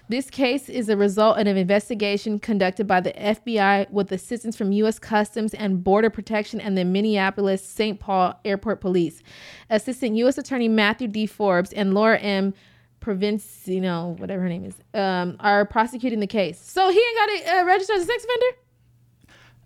[0.09, 4.71] This case is a result of an investigation conducted by the FBI with assistance from
[4.71, 4.99] U.S.
[4.99, 7.99] Customs and Border Protection and the Minneapolis St.
[7.99, 9.21] Paul Airport Police.
[9.69, 10.37] Assistant U.S.
[10.37, 11.25] Attorney Matthew D.
[11.25, 12.53] Forbes and Laura M.
[13.01, 16.59] Provinzino, whatever her name is, um, are prosecuting the case.
[16.59, 18.57] So he ain't got to uh, register as a sex offender?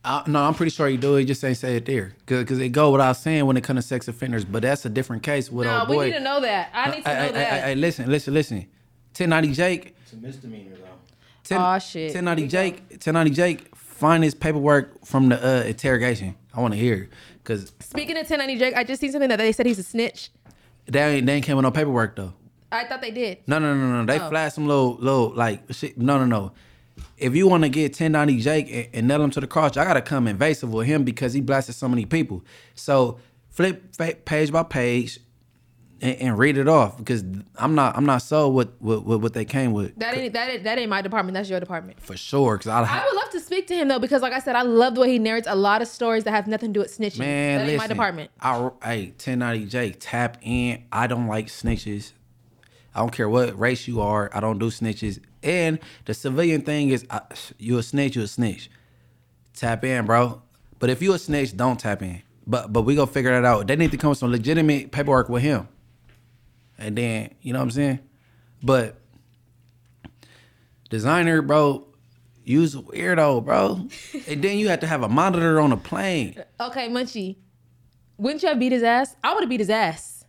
[0.03, 1.15] Uh, no, I'm pretty sure you do.
[1.15, 3.87] He just ain't say it there because it go without saying when it comes to
[3.87, 4.43] sex offenders.
[4.43, 6.05] But that's a different case with No, old we boy.
[6.07, 6.71] need to know that.
[6.73, 7.53] I need to know hey, that.
[7.53, 8.65] hey, hey, listen, listen, listen.
[9.17, 9.95] 1090 Jake.
[10.03, 10.87] It's a misdemeanor though.
[11.43, 12.13] 10, Aw, shit.
[12.15, 12.75] 1090 Jake.
[12.91, 13.75] 1090 Jake.
[13.75, 16.35] Find his paperwork from the uh, interrogation.
[16.53, 17.09] I want to hear
[17.43, 20.31] because Speaking of 1090 Jake, I just seen something that they said he's a snitch.
[20.87, 22.33] they ain't they ain't came with no paperwork though.
[22.71, 23.39] I thought they did.
[23.47, 24.05] No, no, no, no.
[24.05, 24.29] They Oh.
[24.29, 25.97] flashed some little, little like shit.
[25.97, 26.51] No, no, no.
[27.17, 29.83] If you want to get 1090 Jake and, and nail him to the cross, I
[29.85, 32.43] gotta come invasive with him because he blasted so many people.
[32.75, 35.19] So flip fa- page by page
[36.01, 37.23] and, and read it off because
[37.55, 40.49] I'm not, I'm not sold with, with, with what they came with That ain't that
[40.49, 41.35] ain't, that ain't my department.
[41.35, 42.01] That's your department.
[42.01, 42.57] for sure.
[42.57, 44.63] Because I, I would love to speak to him though, because like I said, I
[44.63, 46.97] love the way he narrates a lot of stories that have nothing to do with
[46.97, 47.19] snitching.
[47.19, 48.31] man, that ain't my listen, department.
[48.41, 50.83] I, hey, 1090 Jake, tap in.
[50.91, 52.13] I don't like snitches.
[52.93, 54.29] I don't care what race you are.
[54.33, 55.19] I don't do snitches.
[55.43, 57.21] And the civilian thing is, I,
[57.57, 58.69] you a snitch, you a snitch.
[59.55, 60.41] Tap in, bro.
[60.79, 62.21] But if you a snitch, don't tap in.
[62.47, 63.67] But but we gonna figure that out.
[63.67, 65.67] They need to come with some legitimate paperwork with him.
[66.81, 67.99] And then you know what I'm saying.
[68.63, 68.99] But
[70.89, 71.87] Desiigner, bro,
[72.43, 73.87] you's a weirdo, bro.
[74.27, 76.43] and then you have to have a monitor on a plane.
[76.59, 77.37] Okay, Munchie,
[78.17, 79.15] wouldn't you have beat his ass?
[79.23, 80.25] I would have beat his ass.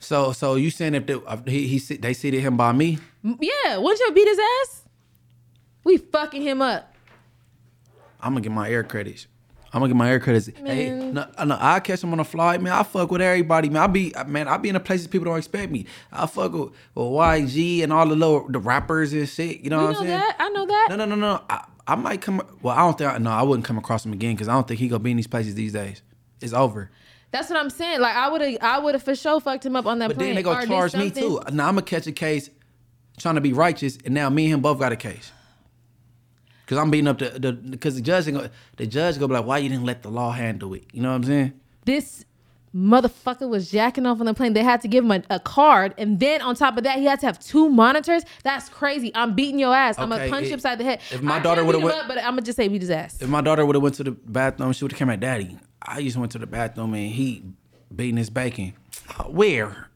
[0.00, 2.98] So so you saying if they, uh, he, he sit- they seated him by me?
[3.22, 4.84] Yeah, wouldn't you have beat his ass?
[5.84, 6.94] We fucking him up.
[8.20, 9.28] I'm gonna get my air credits.
[9.72, 10.46] I'm gonna get my air credits.
[10.64, 12.72] Hey, no, uh, no, I catch him on a flight, man.
[12.72, 13.82] I fuck with everybody, man.
[13.82, 14.48] I be, uh, man.
[14.48, 15.84] I be in the places people don't expect me.
[16.10, 19.60] I fuck with, with YG and all the little the rappers and shit.
[19.60, 20.20] You know You what know I'm saying?
[20.20, 20.36] I know that?
[20.38, 20.86] I know that.
[20.90, 21.42] No, no, no, no.
[21.50, 22.40] I, I might come.
[22.62, 23.10] Well, I don't think.
[23.12, 25.10] I, No, I wouldn't come across him again because I don't think he gonna be
[25.10, 26.02] in these places these days.
[26.40, 26.90] It's over.
[27.30, 28.00] That's what I'm saying.
[28.00, 30.16] Like I would have, I would have for sure fucked him up on that But
[30.16, 30.28] plane.
[30.30, 31.40] then they gonna charge me too.
[31.52, 32.48] Now I'm gonna catch a case,
[33.18, 35.30] trying to be righteous, and now me and him both got a case.
[36.68, 39.34] Cause I'm beating up the the because the judge ain't gonna, the judge gonna be
[39.34, 40.84] like, why you didn't let the law handle it?
[40.92, 41.52] You know what I'm saying?
[41.86, 42.26] This
[42.76, 44.52] motherfucker was jacking off on the plane.
[44.52, 47.06] They had to give him a, a card, and then on top of that, he
[47.06, 48.22] had to have two monitors.
[48.44, 49.10] That's crazy.
[49.14, 49.98] I'm beating your ass.
[49.98, 51.00] I'm gonna punch it- you upside the head.
[51.10, 53.22] if my I daughter would've went- up, but I'm gonna just say beat his ass.
[53.22, 55.58] If my daughter would have went to the bathroom, she would have came at daddy.
[55.80, 57.44] I just went to the bathroom and he
[57.96, 58.74] beating his bacon.
[59.18, 59.88] Uh, Where?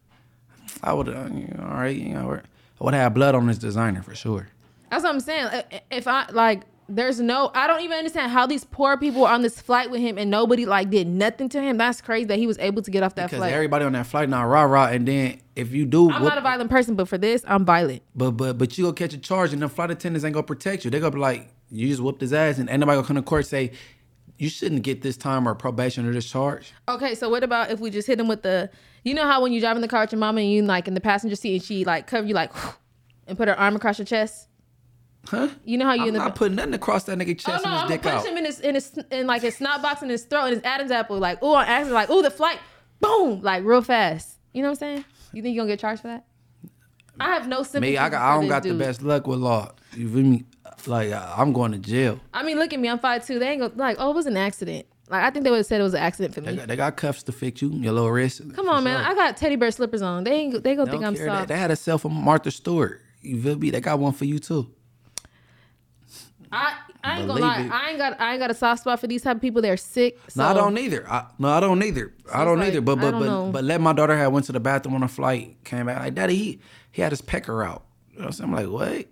[0.83, 1.31] I would have.
[1.61, 2.41] All right, you know,
[2.81, 4.49] I would have blood on this Desiigner for sure.
[4.93, 5.63] That's what I'm saying.
[5.91, 7.51] If I like, there's no.
[7.55, 10.31] I don't even understand how these poor people are on this flight with him and
[10.31, 11.79] nobody like did nothing to him.
[11.79, 13.31] That's crazy that he was able to get off that flight.
[13.31, 13.53] Because flight.
[13.55, 16.43] everybody on that flight now rah rah, and then if you do, I'm not a
[16.43, 18.03] violent person, but for this, I'm violent.
[18.15, 20.85] But but but you gonna catch a charge and the flight attendants ain't gonna protect
[20.85, 20.91] you.
[20.91, 23.45] They gonna be like, you just whooped his ass and anybody gonna come to court
[23.45, 23.73] and say,
[24.37, 26.75] you shouldn't get this time or probation or this charge.
[26.87, 28.69] Okay, so what about if we just hit him with the,
[29.05, 30.87] you know how when you drive in the car with your mama and you like
[30.87, 32.53] in the passenger seat and she like cover you like,
[33.27, 34.49] and put her arm across your chest.
[35.29, 35.49] Huh?
[35.65, 36.21] You know how you I'm in the.
[36.21, 37.49] not putting nothing across that nigga chest.
[37.65, 37.71] Oh no!
[37.71, 38.27] and his I'm gonna punch out.
[38.27, 40.63] him in his in his in like his snot box in his throat and his
[40.65, 41.19] Adam's apple.
[41.19, 42.59] Like, oh, I'm acting like, oh, the flight,
[43.01, 44.39] boom, like real fast.
[44.53, 45.05] You know what I'm saying?
[45.33, 46.25] You think you are gonna get charged for that?
[47.21, 47.93] I have no sympathy.
[47.93, 49.73] Me, I got for I don't got the best luck with law.
[49.95, 50.45] You feel me?
[50.87, 52.19] Like I'm going to jail.
[52.35, 52.89] I mean, look at me.
[52.89, 53.39] I'm five two.
[53.39, 54.87] They ain't gonna like, oh, it was an accident.
[55.09, 56.57] Like, I think they would have said it was an accident for They me.
[56.57, 58.41] got, they got cuffs to fix you, your little wrist.
[58.55, 58.97] Come on, man.
[58.97, 60.25] I got teddy bear slippers on.
[60.25, 60.65] They ain't.
[60.65, 61.49] They gonna They think I'm soft.
[61.49, 63.01] They, they had a cell from Martha Stewart.
[63.21, 63.71] You feel me?
[63.71, 64.71] They got one for you too.
[66.53, 67.63] I, I ain't gonna lie.
[67.63, 67.71] it.
[67.73, 69.63] I ain't got I ain't got a soft spot for these type of people.
[69.63, 70.19] They're sick.
[70.29, 71.11] So No, I don't either.
[71.11, 72.13] I, no, I don't either.
[72.33, 72.81] I don't it's either.
[72.83, 73.51] But but but know.
[73.51, 76.15] but let my daughter have went to the bathroom on a flight, came back like,
[76.15, 77.85] Daddy, he he had his pecker out.
[78.13, 78.51] You know what I'm saying?
[78.51, 79.07] I'm like, what?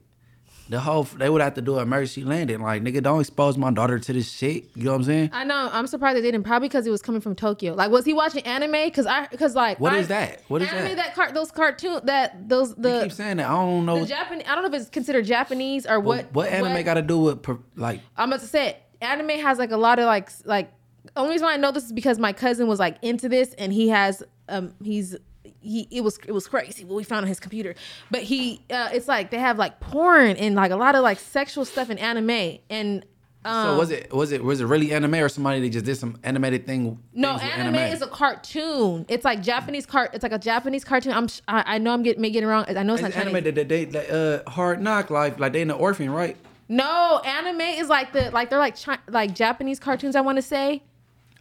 [0.71, 2.61] The whole they would have to do an emergency landing.
[2.61, 4.67] Like, nigga, don't expose my daughter to this shit.
[4.77, 5.31] You know what I'm saying?
[5.33, 5.69] I know.
[5.73, 6.45] I'm surprised they didn't.
[6.45, 7.75] Probably because it was coming from Tokyo.
[7.75, 8.71] Like, was he watching anime?
[8.71, 10.43] Because I, because like, What I, is that?
[10.47, 10.97] What is anime?
[10.97, 11.07] that?
[11.07, 13.49] That cart, those cartoon, that those You the keep saying that.
[13.49, 14.45] I don't know the Japanese.
[14.49, 16.35] I don't know if it's considered Japanese or what what.
[16.35, 18.83] what anime got to do with like I'm about to say it.
[19.01, 20.71] Anime has like a lot of like like
[21.17, 23.89] only reason I know this is because my cousin was like into this, and he
[23.89, 25.17] has um he's
[25.61, 27.75] he it was it was crazy what we found on his computer,
[28.11, 31.19] but he uh, it's like they have like porn and like a lot of like
[31.19, 33.05] sexual stuff in anime and.
[33.43, 35.97] Um, So was it was it was it really anime or somebody that just did
[35.97, 36.99] some animated thing?
[37.15, 39.07] No, with anime, is a cartoon.
[39.09, 40.11] It's like Japanese cart.
[40.13, 41.13] It's like a Japanese cartoon.
[41.15, 41.27] I'm.
[41.27, 42.67] sh- I, I know I'm getting may get it wrong.
[42.69, 44.09] I know it's, It's not anime that they, they, they
[44.45, 46.37] uh hard knock life like they in the orphan right?
[46.69, 50.17] No, anime is like the like they're like chi- like Japanese cartoons.
[50.17, 50.83] I want to say.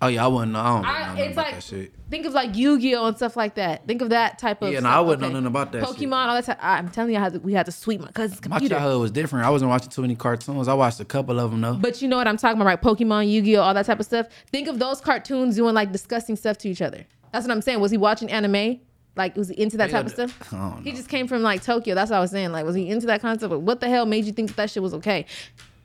[0.01, 0.59] Oh yeah, I wouldn't know.
[0.59, 1.93] I don't know I, nothing it's about like shit.
[2.09, 3.85] think of like Yu-Gi-Oh and stuff like that.
[3.85, 4.71] Think of that type of.
[4.71, 4.95] Yeah, no, stuff.
[4.95, 5.97] I wouldn't know nothing about that shit.
[5.97, 6.45] Pokemon, all that.
[6.45, 6.57] Type.
[6.61, 8.75] I'm telling you, I had to, we had to sweep my cousin's computer.
[8.75, 9.45] My childhood was different.
[9.45, 10.69] I wasn't watching too many cartoons.
[10.69, 11.73] I watched a couple of them though.
[11.73, 12.81] But you know what I'm talking about, right?
[12.81, 14.27] Pokemon, Yu-Gi-Oh, all that type of stuff.
[14.51, 17.05] Think of those cartoons doing like disgusting stuff to each other.
[17.33, 17.81] That's what I'm saying.
[17.81, 18.79] Was he watching anime?
[19.15, 20.53] Like, was he into that type of stuff?
[20.53, 21.93] I don't He just came from like Tokyo.
[21.93, 22.53] That's what I was saying.
[22.53, 23.53] Like, was he into that concept?
[23.53, 25.25] What the hell made you think that, that shit was okay?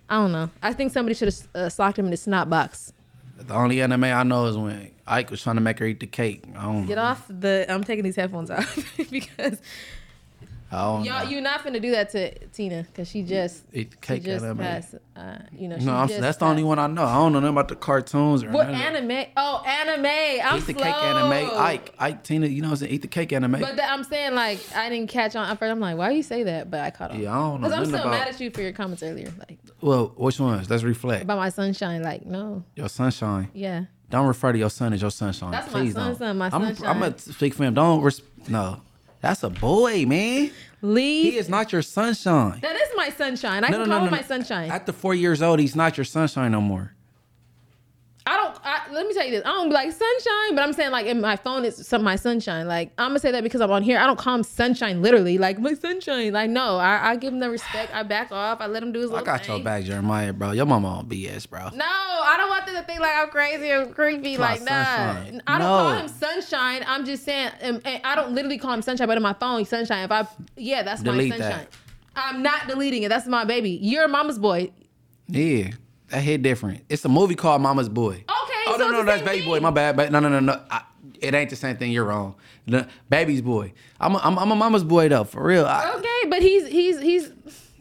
[0.08, 0.50] I don't know.
[0.62, 2.92] I think somebody should have uh, socked him in the snot box.
[3.36, 6.06] The only anime I know is when Ike was trying to make her eat the
[6.06, 6.44] cake.
[6.56, 6.86] I don't.
[6.86, 7.66] Get off the.
[7.68, 9.58] I'm taking these headphones off because
[10.74, 11.22] y'all, know.
[11.30, 14.44] you're not finna do that to Tina because she just Eat the she cake just
[14.44, 14.58] anime.
[14.58, 14.94] passed.
[15.16, 17.04] Uh, you know, she No, I'm, just that's the only one I know.
[17.04, 18.94] I don't know nothing about the cartoons or What none that.
[18.96, 19.26] anime?
[19.36, 20.06] Oh, anime.
[20.06, 20.82] I'm Eat the slow.
[20.82, 21.44] cake Anna Mae.
[21.46, 22.92] Ike, Ike, Tina, you know what I'm saying?
[22.92, 23.60] Eat the cake Anna Mae.
[23.60, 25.70] But that, I'm saying like I didn't catch on at first.
[25.70, 26.70] I'm like, why you say that?
[26.70, 27.20] But I caught on.
[27.20, 29.32] Yeah, I don't know Because I'm still about- mad at you for your comments earlier,
[29.38, 30.68] like well, which ones?
[30.70, 31.24] Let's reflect.
[31.24, 32.02] about my sunshine.
[32.02, 33.50] Like, no, Your sunshine.
[33.54, 33.84] yeah.
[34.10, 35.50] Don't refer to your son as your sunshine.
[35.50, 36.18] That's my Please son, don't.
[36.18, 36.86] son, my I'm, sunshine.
[36.86, 37.74] I'm gonna speak for him.
[37.74, 38.80] Don't res- no.
[39.24, 40.50] That's a boy, man.
[40.82, 41.30] Lee.
[41.30, 42.60] He is not your sunshine.
[42.60, 43.64] that is my sunshine.
[43.64, 44.70] I can call him my sunshine.
[44.70, 46.92] After four years old, he's not your sunshine no more.
[48.26, 48.56] I don't.
[48.64, 49.42] I, let me tell you this.
[49.44, 52.16] I don't be like sunshine, but I'm saying like in my phone it's some my
[52.16, 52.66] sunshine.
[52.66, 53.98] Like I'm gonna say that because I'm on here.
[53.98, 55.36] I don't call him sunshine literally.
[55.36, 56.32] Like my sunshine.
[56.32, 57.94] Like no, I, I give him the respect.
[57.94, 58.62] I back off.
[58.62, 59.56] I let him do his I got thing.
[59.56, 60.52] your back, Jeremiah, bro.
[60.52, 61.68] Your mama on BS, bro.
[61.74, 64.38] No, I don't want them to think like I'm crazy or creepy.
[64.38, 65.42] Like nah, sunshine.
[65.46, 65.76] I don't No.
[65.76, 66.82] call him sunshine.
[66.86, 67.50] I'm just saying.
[67.60, 70.02] um, and I don't literally call him sunshine, but in my phone, he's sunshine.
[70.04, 71.50] If I, yeah, that's Delete my that.
[71.52, 71.66] sunshine.
[72.16, 73.10] I'm not deleting it.
[73.10, 73.78] That's my baby.
[73.82, 74.70] You're mama's boy.
[75.28, 75.72] Yeah,
[76.08, 76.82] that hit different.
[76.88, 78.12] It's a movie called Mama's Boy.
[78.14, 78.24] Okay,
[78.66, 79.48] Oh so no, it's no, the that's Baby thing.
[79.50, 79.60] Boy.
[79.60, 79.96] My bad.
[79.96, 80.60] But no, no, no, no.
[80.70, 80.82] I,
[81.20, 81.92] it ain't the same thing.
[81.92, 82.34] You're wrong.
[82.66, 83.72] The, baby's boy.
[84.00, 85.66] I'm a, I'm, I'm a mama's boy though, for real.
[85.66, 87.32] I, Okay, but he's he's he's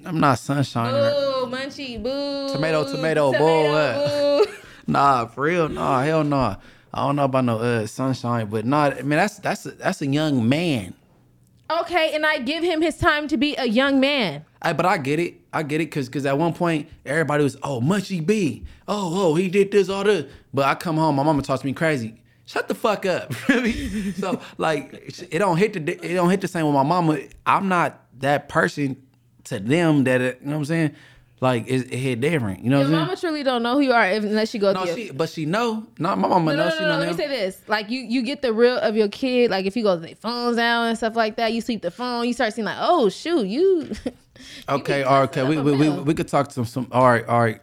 [0.05, 0.91] I'm not sunshine.
[0.91, 4.51] boo Munchie boo Tomato, tomato, boo, tomato, boo.
[4.87, 5.69] Nah, for real.
[5.69, 6.57] Nah, hell no.
[6.93, 8.85] I don't know about no uh, sunshine, but nah.
[8.85, 10.93] I mean, that's that's a, that's a young man.
[11.71, 14.43] Okay, and I give him his time to be a young man.
[14.63, 15.35] I, but I get it.
[15.51, 18.63] I get it because because at one point everybody was oh Munchie B.
[18.87, 20.25] Oh oh he did this all this.
[20.53, 22.21] But I come home, my mama talks to me crazy.
[22.45, 23.33] Shut the fuck up.
[24.17, 24.93] so like
[25.31, 27.19] it don't hit the it don't hit the same with my mama.
[27.45, 29.01] I'm not that person
[29.45, 30.95] to them that it, you know what I'm saying.
[31.41, 32.63] Like it, it hit different.
[32.63, 33.07] You know Your what I'm saying?
[33.07, 34.95] mama truly don't know who you are unless you go No, through.
[34.95, 35.85] she but she know.
[35.99, 36.63] Not my mama No, know.
[36.63, 38.77] no, no, she no, know Let me say this: like you, you get the real
[38.77, 39.51] of your kid.
[39.51, 41.91] Like if you go to their phones down and stuff like that, you sweep the
[41.91, 42.25] phone.
[42.27, 43.91] You start seeing like, oh shoot, you.
[44.67, 45.43] Okay, all right, okay.
[45.43, 46.87] We, we, we, we could talk to some, some.
[46.91, 47.61] All right, all right.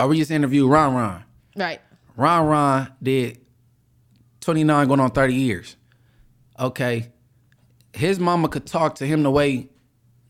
[0.00, 1.24] Are we just interview Ron Ron?
[1.56, 1.80] right.
[2.16, 3.38] Ron Ron did
[4.40, 5.76] 29 going on 30 years.
[6.58, 7.12] Okay.
[7.92, 9.68] His mama could talk to him the way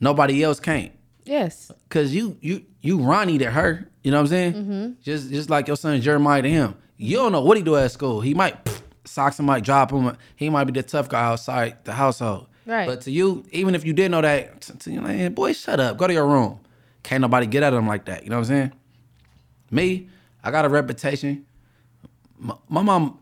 [0.01, 0.91] nobody else can.
[1.25, 1.71] Yes.
[1.89, 3.89] Cause you you you Ronnie to her.
[4.03, 4.53] You know what I'm saying?
[4.53, 4.93] Mm-hmm.
[5.03, 6.75] Just just like your son Jeremiah to him.
[6.97, 8.21] You don't know what he do at school.
[8.21, 8.57] He might
[9.05, 10.17] socks him, might drop him.
[10.37, 12.49] He might be the tough guy outside the household.
[12.69, 12.87] Right.
[12.87, 15.55] But to you, even if you didn't know that, to, to you like, hey, boy,
[15.55, 15.97] shut up.
[15.97, 16.61] Go to your room.
[17.03, 18.25] Can't nobody get at him like that.
[18.25, 18.73] You know what I'm saying?
[19.71, 20.09] Me,
[20.45, 21.47] I got a reputation.
[22.39, 23.19] My, my mom,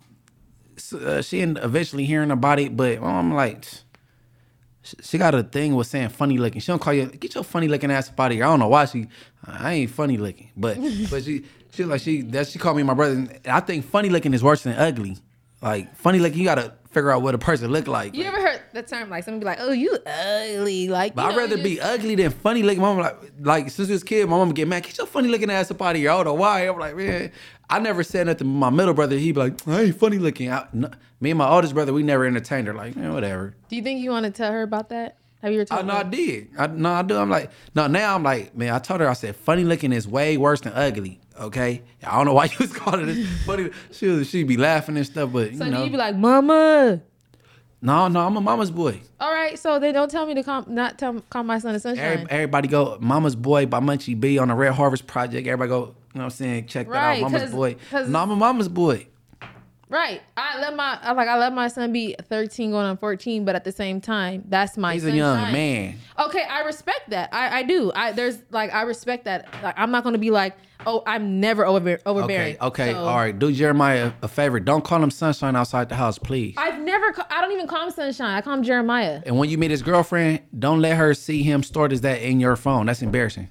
[0.92, 3.64] uh, she ended eventually hearing about it, but my mom like,
[4.82, 6.60] she- she got a thing with saying funny looking.
[6.60, 8.44] She don't call you get your funny looking ass up out of here.
[8.44, 9.06] I don't know why she.
[9.44, 10.76] I ain't funny looking, but
[11.10, 13.14] but she she like she that she called me my brother.
[13.14, 15.18] And I think funny looking is worse than ugly.
[15.62, 18.14] Like funny looking, you gotta figure out what a person look like.
[18.14, 20.88] You ever heard the term like someone be like, "Oh, you ugly"?
[20.88, 22.80] Like, But you I'd rather you be ugly than funny looking.
[22.80, 24.82] Mom like like since we was kid, my mom get mad.
[24.84, 26.10] Get your funny looking ass up out of here.
[26.10, 26.68] I don't know why.
[26.68, 27.32] I'm like, man,
[27.68, 28.38] I never said nothing.
[28.38, 30.50] to My middle brother, he be like, I ain't funny looking.
[30.50, 30.90] I, no,
[31.20, 32.74] me and my oldest brother, we never entertained her.
[32.74, 33.54] Like, man, whatever.
[33.68, 35.16] Do you think you want to tell her about that?
[35.42, 36.48] Have you ever I told know I did.
[36.58, 37.16] I no, I do.
[37.16, 40.08] I'm like, no, now I'm like, man, I told her, I said, funny looking is
[40.08, 41.20] way worse than ugly.
[41.38, 41.82] Okay.
[42.06, 43.70] I don't know why you was calling it funny.
[43.92, 45.78] She was, she'd be laughing and stuff, but you So know.
[45.78, 47.02] do you be like, "Mama"?
[47.82, 49.00] no, no, I'm a mama's boy.
[49.20, 51.80] All right, so then don't tell me to call, not tell, call my son a
[51.80, 52.04] sunshine.
[52.04, 55.46] Every, everybody go, Mama's Boy by Munchie B on the Red Harvest Project.
[55.46, 56.66] Everybody go, you know what I'm saying?
[56.66, 57.30] Check that Right, out.
[57.30, 57.76] mama's boy.
[57.92, 59.06] No, I'm a Mama's Boy.
[59.88, 60.20] Right.
[60.36, 63.54] I let my I like I let my son be 13 going on 14, but
[63.54, 65.96] at the same time, that's my He's a young man.
[66.18, 67.28] Okay, I respect that.
[67.32, 67.92] I, I do.
[67.94, 69.46] I there's like I respect that.
[69.62, 70.56] Like I'm not gonna be like,
[70.86, 72.56] oh, I'm never over overbearing.
[72.60, 73.38] Okay, okay, So, all right.
[73.38, 74.58] Do Jeremiah a favor.
[74.60, 76.54] Don't call him sunshine outside the house, please.
[76.56, 77.12] I've never.
[77.12, 78.34] ca- I don't even call him Sunshine.
[78.36, 79.20] I call him Jeremiah.
[79.26, 82.40] and when you meet his girlfriend, don't let her see him stored as that in
[82.40, 82.86] your phone.
[82.86, 83.48] That's embarrassing.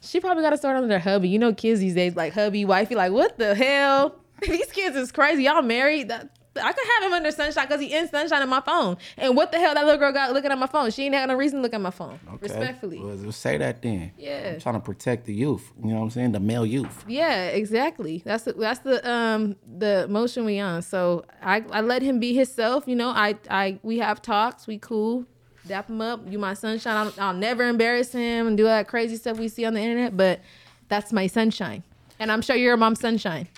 [0.00, 1.28] She probably got to start under their hubby.
[1.28, 2.94] You know, kids these days like hubby, wifey.
[2.94, 4.14] Like what the hell?
[4.40, 5.42] These kids is crazy.
[5.42, 6.08] Y'all married?
[6.08, 8.96] That, I could have him under sunshine because he in sunshine in my phone.
[9.16, 10.90] And what the hell that little girl got looking at my phone?
[10.90, 12.18] She ain't had no reason to look at my phone.
[12.40, 12.98] Respectfully.
[12.98, 14.12] Well, say that then.
[14.16, 14.54] Yeah.
[14.54, 15.70] I'm trying to protect the youth.
[15.82, 16.32] You know what I'm saying?
[16.32, 17.04] The male youth.
[17.08, 18.22] Yeah, exactly.
[18.24, 20.82] That's the, that's the um the motion we on.
[20.82, 22.84] So I I let him be himself.
[22.86, 24.66] You know, I I we have talks.
[24.66, 25.24] We cool.
[25.66, 26.20] Dap him up.
[26.26, 26.96] You my sunshine.
[26.96, 29.80] I'll, I'll never embarrass him and do all that crazy stuff we see on the
[29.80, 30.16] internet.
[30.16, 30.40] But
[30.88, 31.82] that's my sunshine,
[32.18, 33.48] and I'm sure you're a mom's sunshine.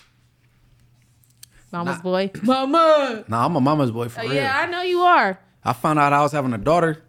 [1.72, 2.02] Mama's Nah.
[2.02, 2.30] boy.
[2.42, 3.24] Mama.
[3.28, 4.34] Nah, I'm a mama's boy for Uh, real.
[4.34, 5.38] yeah, I know you are.
[5.64, 7.02] I found out I was having a daughter.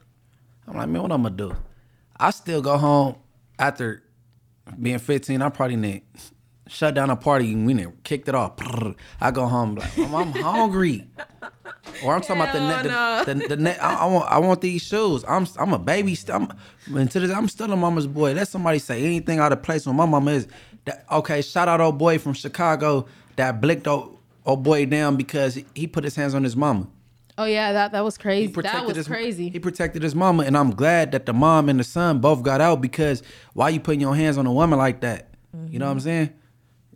[0.68, 1.56] I'm like, man, what I'm gonna do?
[2.20, 3.16] I still go home
[3.58, 4.04] after
[4.82, 5.42] being 15.
[5.42, 6.04] I probably need
[6.68, 8.54] shut down a party and we done kicked it off.
[9.20, 11.08] I go home like, I'm, I'm hungry.
[12.04, 13.84] Or I'm talking about the Hell net, the, the, the net.
[13.84, 15.26] I, I want, I want these shoes.
[15.28, 16.18] I'm, I'm a baby.
[16.32, 16.48] I'm,
[16.96, 18.34] and to this, I'm still a mama's boy.
[18.34, 20.48] Let somebody say anything out of place when my mama is.
[20.86, 23.06] That, okay, shout out old boy from Chicago
[23.36, 26.88] that blicked old, old boy down because he put his hands on his mama.
[27.38, 28.52] Oh yeah, that that was crazy.
[28.52, 29.50] That was his crazy.
[29.50, 32.62] He protected his mama, and I'm glad that the mom and the son both got
[32.62, 33.24] out because
[33.54, 35.30] why you putting your hands on a woman like that?
[35.70, 36.34] You know what I'm saying?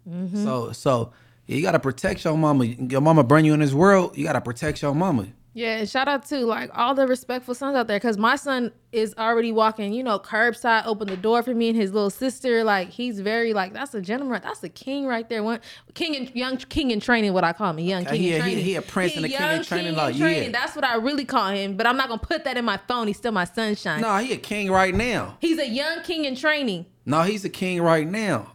[0.07, 0.43] Mm-hmm.
[0.43, 1.13] So so
[1.47, 2.65] you gotta protect your mama.
[2.65, 4.17] Your mama bring you in this world.
[4.17, 5.27] You gotta protect your mama.
[5.57, 8.73] Yeah, and shout out to like all the respectful sons out there because my son
[8.91, 12.61] is already walking, you know, curbside, open the door for me and his little sister.
[12.65, 15.41] Like he's very like that's a gentleman, that's a king right there.
[15.44, 15.61] One
[15.94, 18.41] king and young king in training, what I call him, young Okay, king he in
[18.41, 20.44] a- he- he a prince and a king in training, king like, training.
[20.44, 20.49] yeah.
[20.52, 21.77] That's what I really call him.
[21.77, 23.07] But I'm not gonna put that in my phone.
[23.07, 24.02] He's still my sunshine.
[24.02, 25.38] No, he a king right now.
[25.40, 26.86] He's a young king in training.
[27.06, 28.52] No, he's a king right now.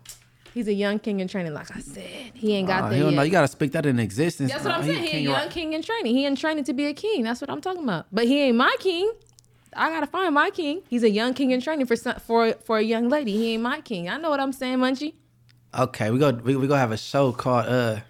[0.54, 1.54] He's a young king in training.
[1.54, 2.04] Like I said,
[2.34, 3.14] he ain't got Uh, there he yet.
[3.14, 3.22] know.
[3.22, 4.50] You gotta speak that in existence.
[4.52, 5.02] That's what I'm he a saying.
[5.04, 6.14] He a king young right- king in training.
[6.14, 7.22] He in training to be a king.
[7.22, 8.06] That's what I'm talking about.
[8.12, 9.12] But he ain't my king.
[9.76, 10.82] I gotta find my king.
[10.88, 13.32] He's a young king in training for some, for for a young lady.
[13.32, 14.08] He ain't my king.
[14.08, 15.14] I know what I'm saying, Munchie.
[15.78, 16.30] Okay, we go.
[16.32, 18.00] We, we gonna have a show called uh.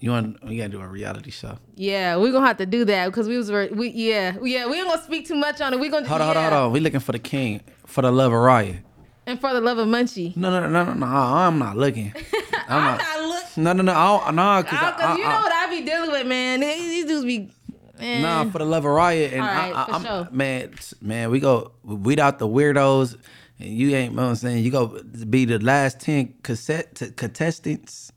[0.00, 0.42] You want?
[0.44, 1.58] We gotta do a reality show.
[1.76, 4.88] Yeah, we're gonna have to do that because we was we yeah yeah we ain't
[4.88, 5.80] gonna speak too much on it.
[5.80, 6.72] We gonna Hold on, hold on, hold on.
[6.72, 8.78] We looking for the king for the love of Raya.
[9.26, 10.36] And for the love of Munchie.
[10.36, 11.06] No, no, no, no, no.
[11.06, 12.12] I'm not looking.
[12.52, 12.98] I'm, I'm not.
[12.98, 13.92] not look- No, no, no.
[13.92, 16.26] I don't, no, cause, I, Because I, you I- know what I be dealing with,
[16.26, 16.60] man.
[16.60, 17.50] These dudes be.
[17.98, 18.22] Man.
[18.22, 20.28] Nah, for the love of Raya, and right, I, I, I'm, sure.
[20.32, 23.16] man, man, we go weed out the weirdos,
[23.60, 24.10] and you ain't.
[24.10, 28.10] You know what I'm saying you go be the last ten cassette t- contestants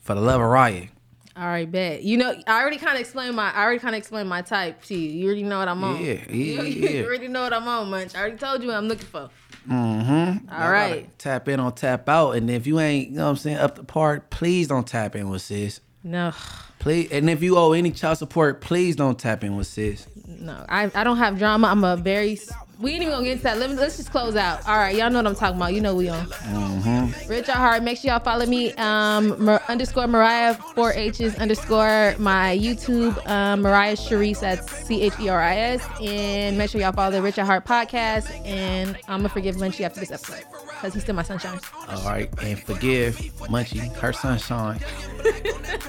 [0.00, 0.90] for the love of Raya.
[1.34, 2.02] All right, bet.
[2.02, 3.50] You know, I already kind of explained my.
[3.52, 5.08] I already kind of explained my type to you.
[5.10, 6.04] You already know what I'm on.
[6.04, 6.90] Yeah, yeah, you, yeah.
[6.90, 8.14] you already know what I'm on, Munch.
[8.14, 9.30] I already told you what I'm looking for.
[9.68, 10.48] Mm-hmm.
[10.52, 11.16] All right.
[11.18, 13.76] tap in on tap out, and if you ain't, you know what I'm saying, up
[13.76, 15.80] the part, please don't tap in with sis.
[16.02, 16.32] No,
[16.80, 20.06] Please, and if you owe any child support, please don't tap in with sis.
[20.26, 21.68] no, I, I don't have drama.
[21.68, 22.38] I'm a very.
[22.84, 23.56] We ain't even gonna get into that.
[23.56, 24.68] Let me, let's just close out.
[24.68, 25.72] All right, y'all know what I'm talking about.
[25.72, 26.26] You know we on.
[26.26, 27.30] Mm-hmm.
[27.30, 27.82] Rich at heart.
[27.82, 28.74] Make sure y'all follow me.
[28.74, 33.26] Um, Mar- underscore Mariah four H's underscore my YouTube.
[33.26, 34.40] Um, Mariah Sharice.
[34.40, 35.88] That's C H E R I S.
[35.98, 38.30] And make sure y'all follow the Rich at Heart podcast.
[38.46, 41.58] And I'm gonna forgive Munchie after this episode because he's still my sunshine.
[41.88, 43.16] All right, and forgive
[43.48, 44.78] Munchie, her sunshine.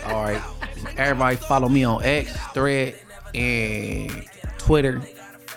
[0.06, 0.42] All right,
[0.96, 2.96] everybody follow me on X, Thread,
[3.34, 4.26] and
[4.58, 5.02] Twitter.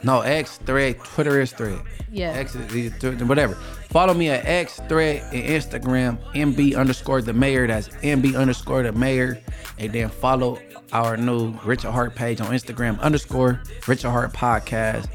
[0.03, 1.81] No, X, Thread, Twitter is Thread.
[2.11, 2.31] Yeah.
[2.31, 3.55] X, is- whatever.
[3.91, 7.67] Follow me at X, Thread, and Instagram, MB underscore the mayor.
[7.67, 9.41] That's MB underscore the mayor.
[9.79, 10.59] And then follow
[10.93, 15.09] our new Rich at Heart page on Instagram, underscore Rich at Heart podcast.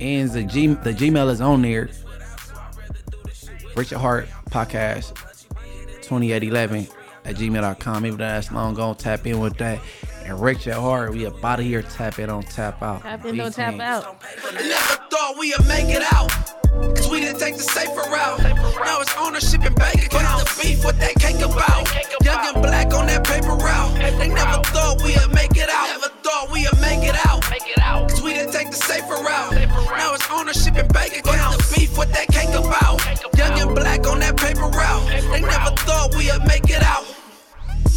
[0.00, 1.88] And the, G, the Gmail is on there.
[3.76, 5.14] Rich at Heart Podcast
[6.02, 6.86] 2811
[7.24, 8.06] at gmail.com.
[8.06, 9.80] Even though that's long gone, tap in with that.
[10.26, 11.82] And Rich at Heart, we up out of here.
[11.82, 13.02] Tap in on tap out.
[13.02, 13.80] Tap in, don't tap V-Team.
[13.80, 14.20] out.
[14.54, 16.30] Never thought we'd make it out.
[16.96, 18.42] Cause we didn't take the safer route.
[18.42, 20.42] Now it's ownership and bank accounts.
[20.42, 21.86] What's The beef, what that cake about.
[22.24, 23.94] Young and black on that paper route.
[24.18, 25.94] They never thought we'd make it out.
[25.94, 27.42] Never thought we'd make it out.
[28.10, 29.54] Cause we didn't take the safer route.
[29.54, 31.56] Now it's ownership and bank accounts.
[31.56, 32.98] What's The beef, what that cake about.
[33.38, 35.06] Young and black on that paper route.
[35.30, 37.06] They never thought we'd make it out.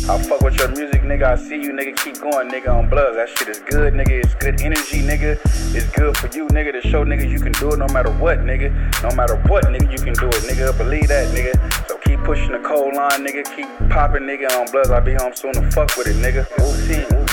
[0.09, 1.23] I fuck with your music, nigga.
[1.23, 1.95] I see you, nigga.
[2.03, 3.15] Keep going, nigga, on Bloods.
[3.15, 4.23] That shit is good, nigga.
[4.23, 5.37] It's good energy, nigga.
[5.75, 8.39] It's good for you, nigga, to show niggas you can do it no matter what,
[8.39, 8.73] nigga.
[9.03, 10.75] No matter what, nigga, you can do it, nigga.
[10.79, 11.53] Believe that, nigga.
[11.87, 13.43] So keep pushing the cold line, nigga.
[13.55, 14.49] Keep popping, nigga.
[14.59, 16.49] On Bloods, I'll be home soon to fuck with it, nigga.
[16.57, 17.28] Wu-Tang,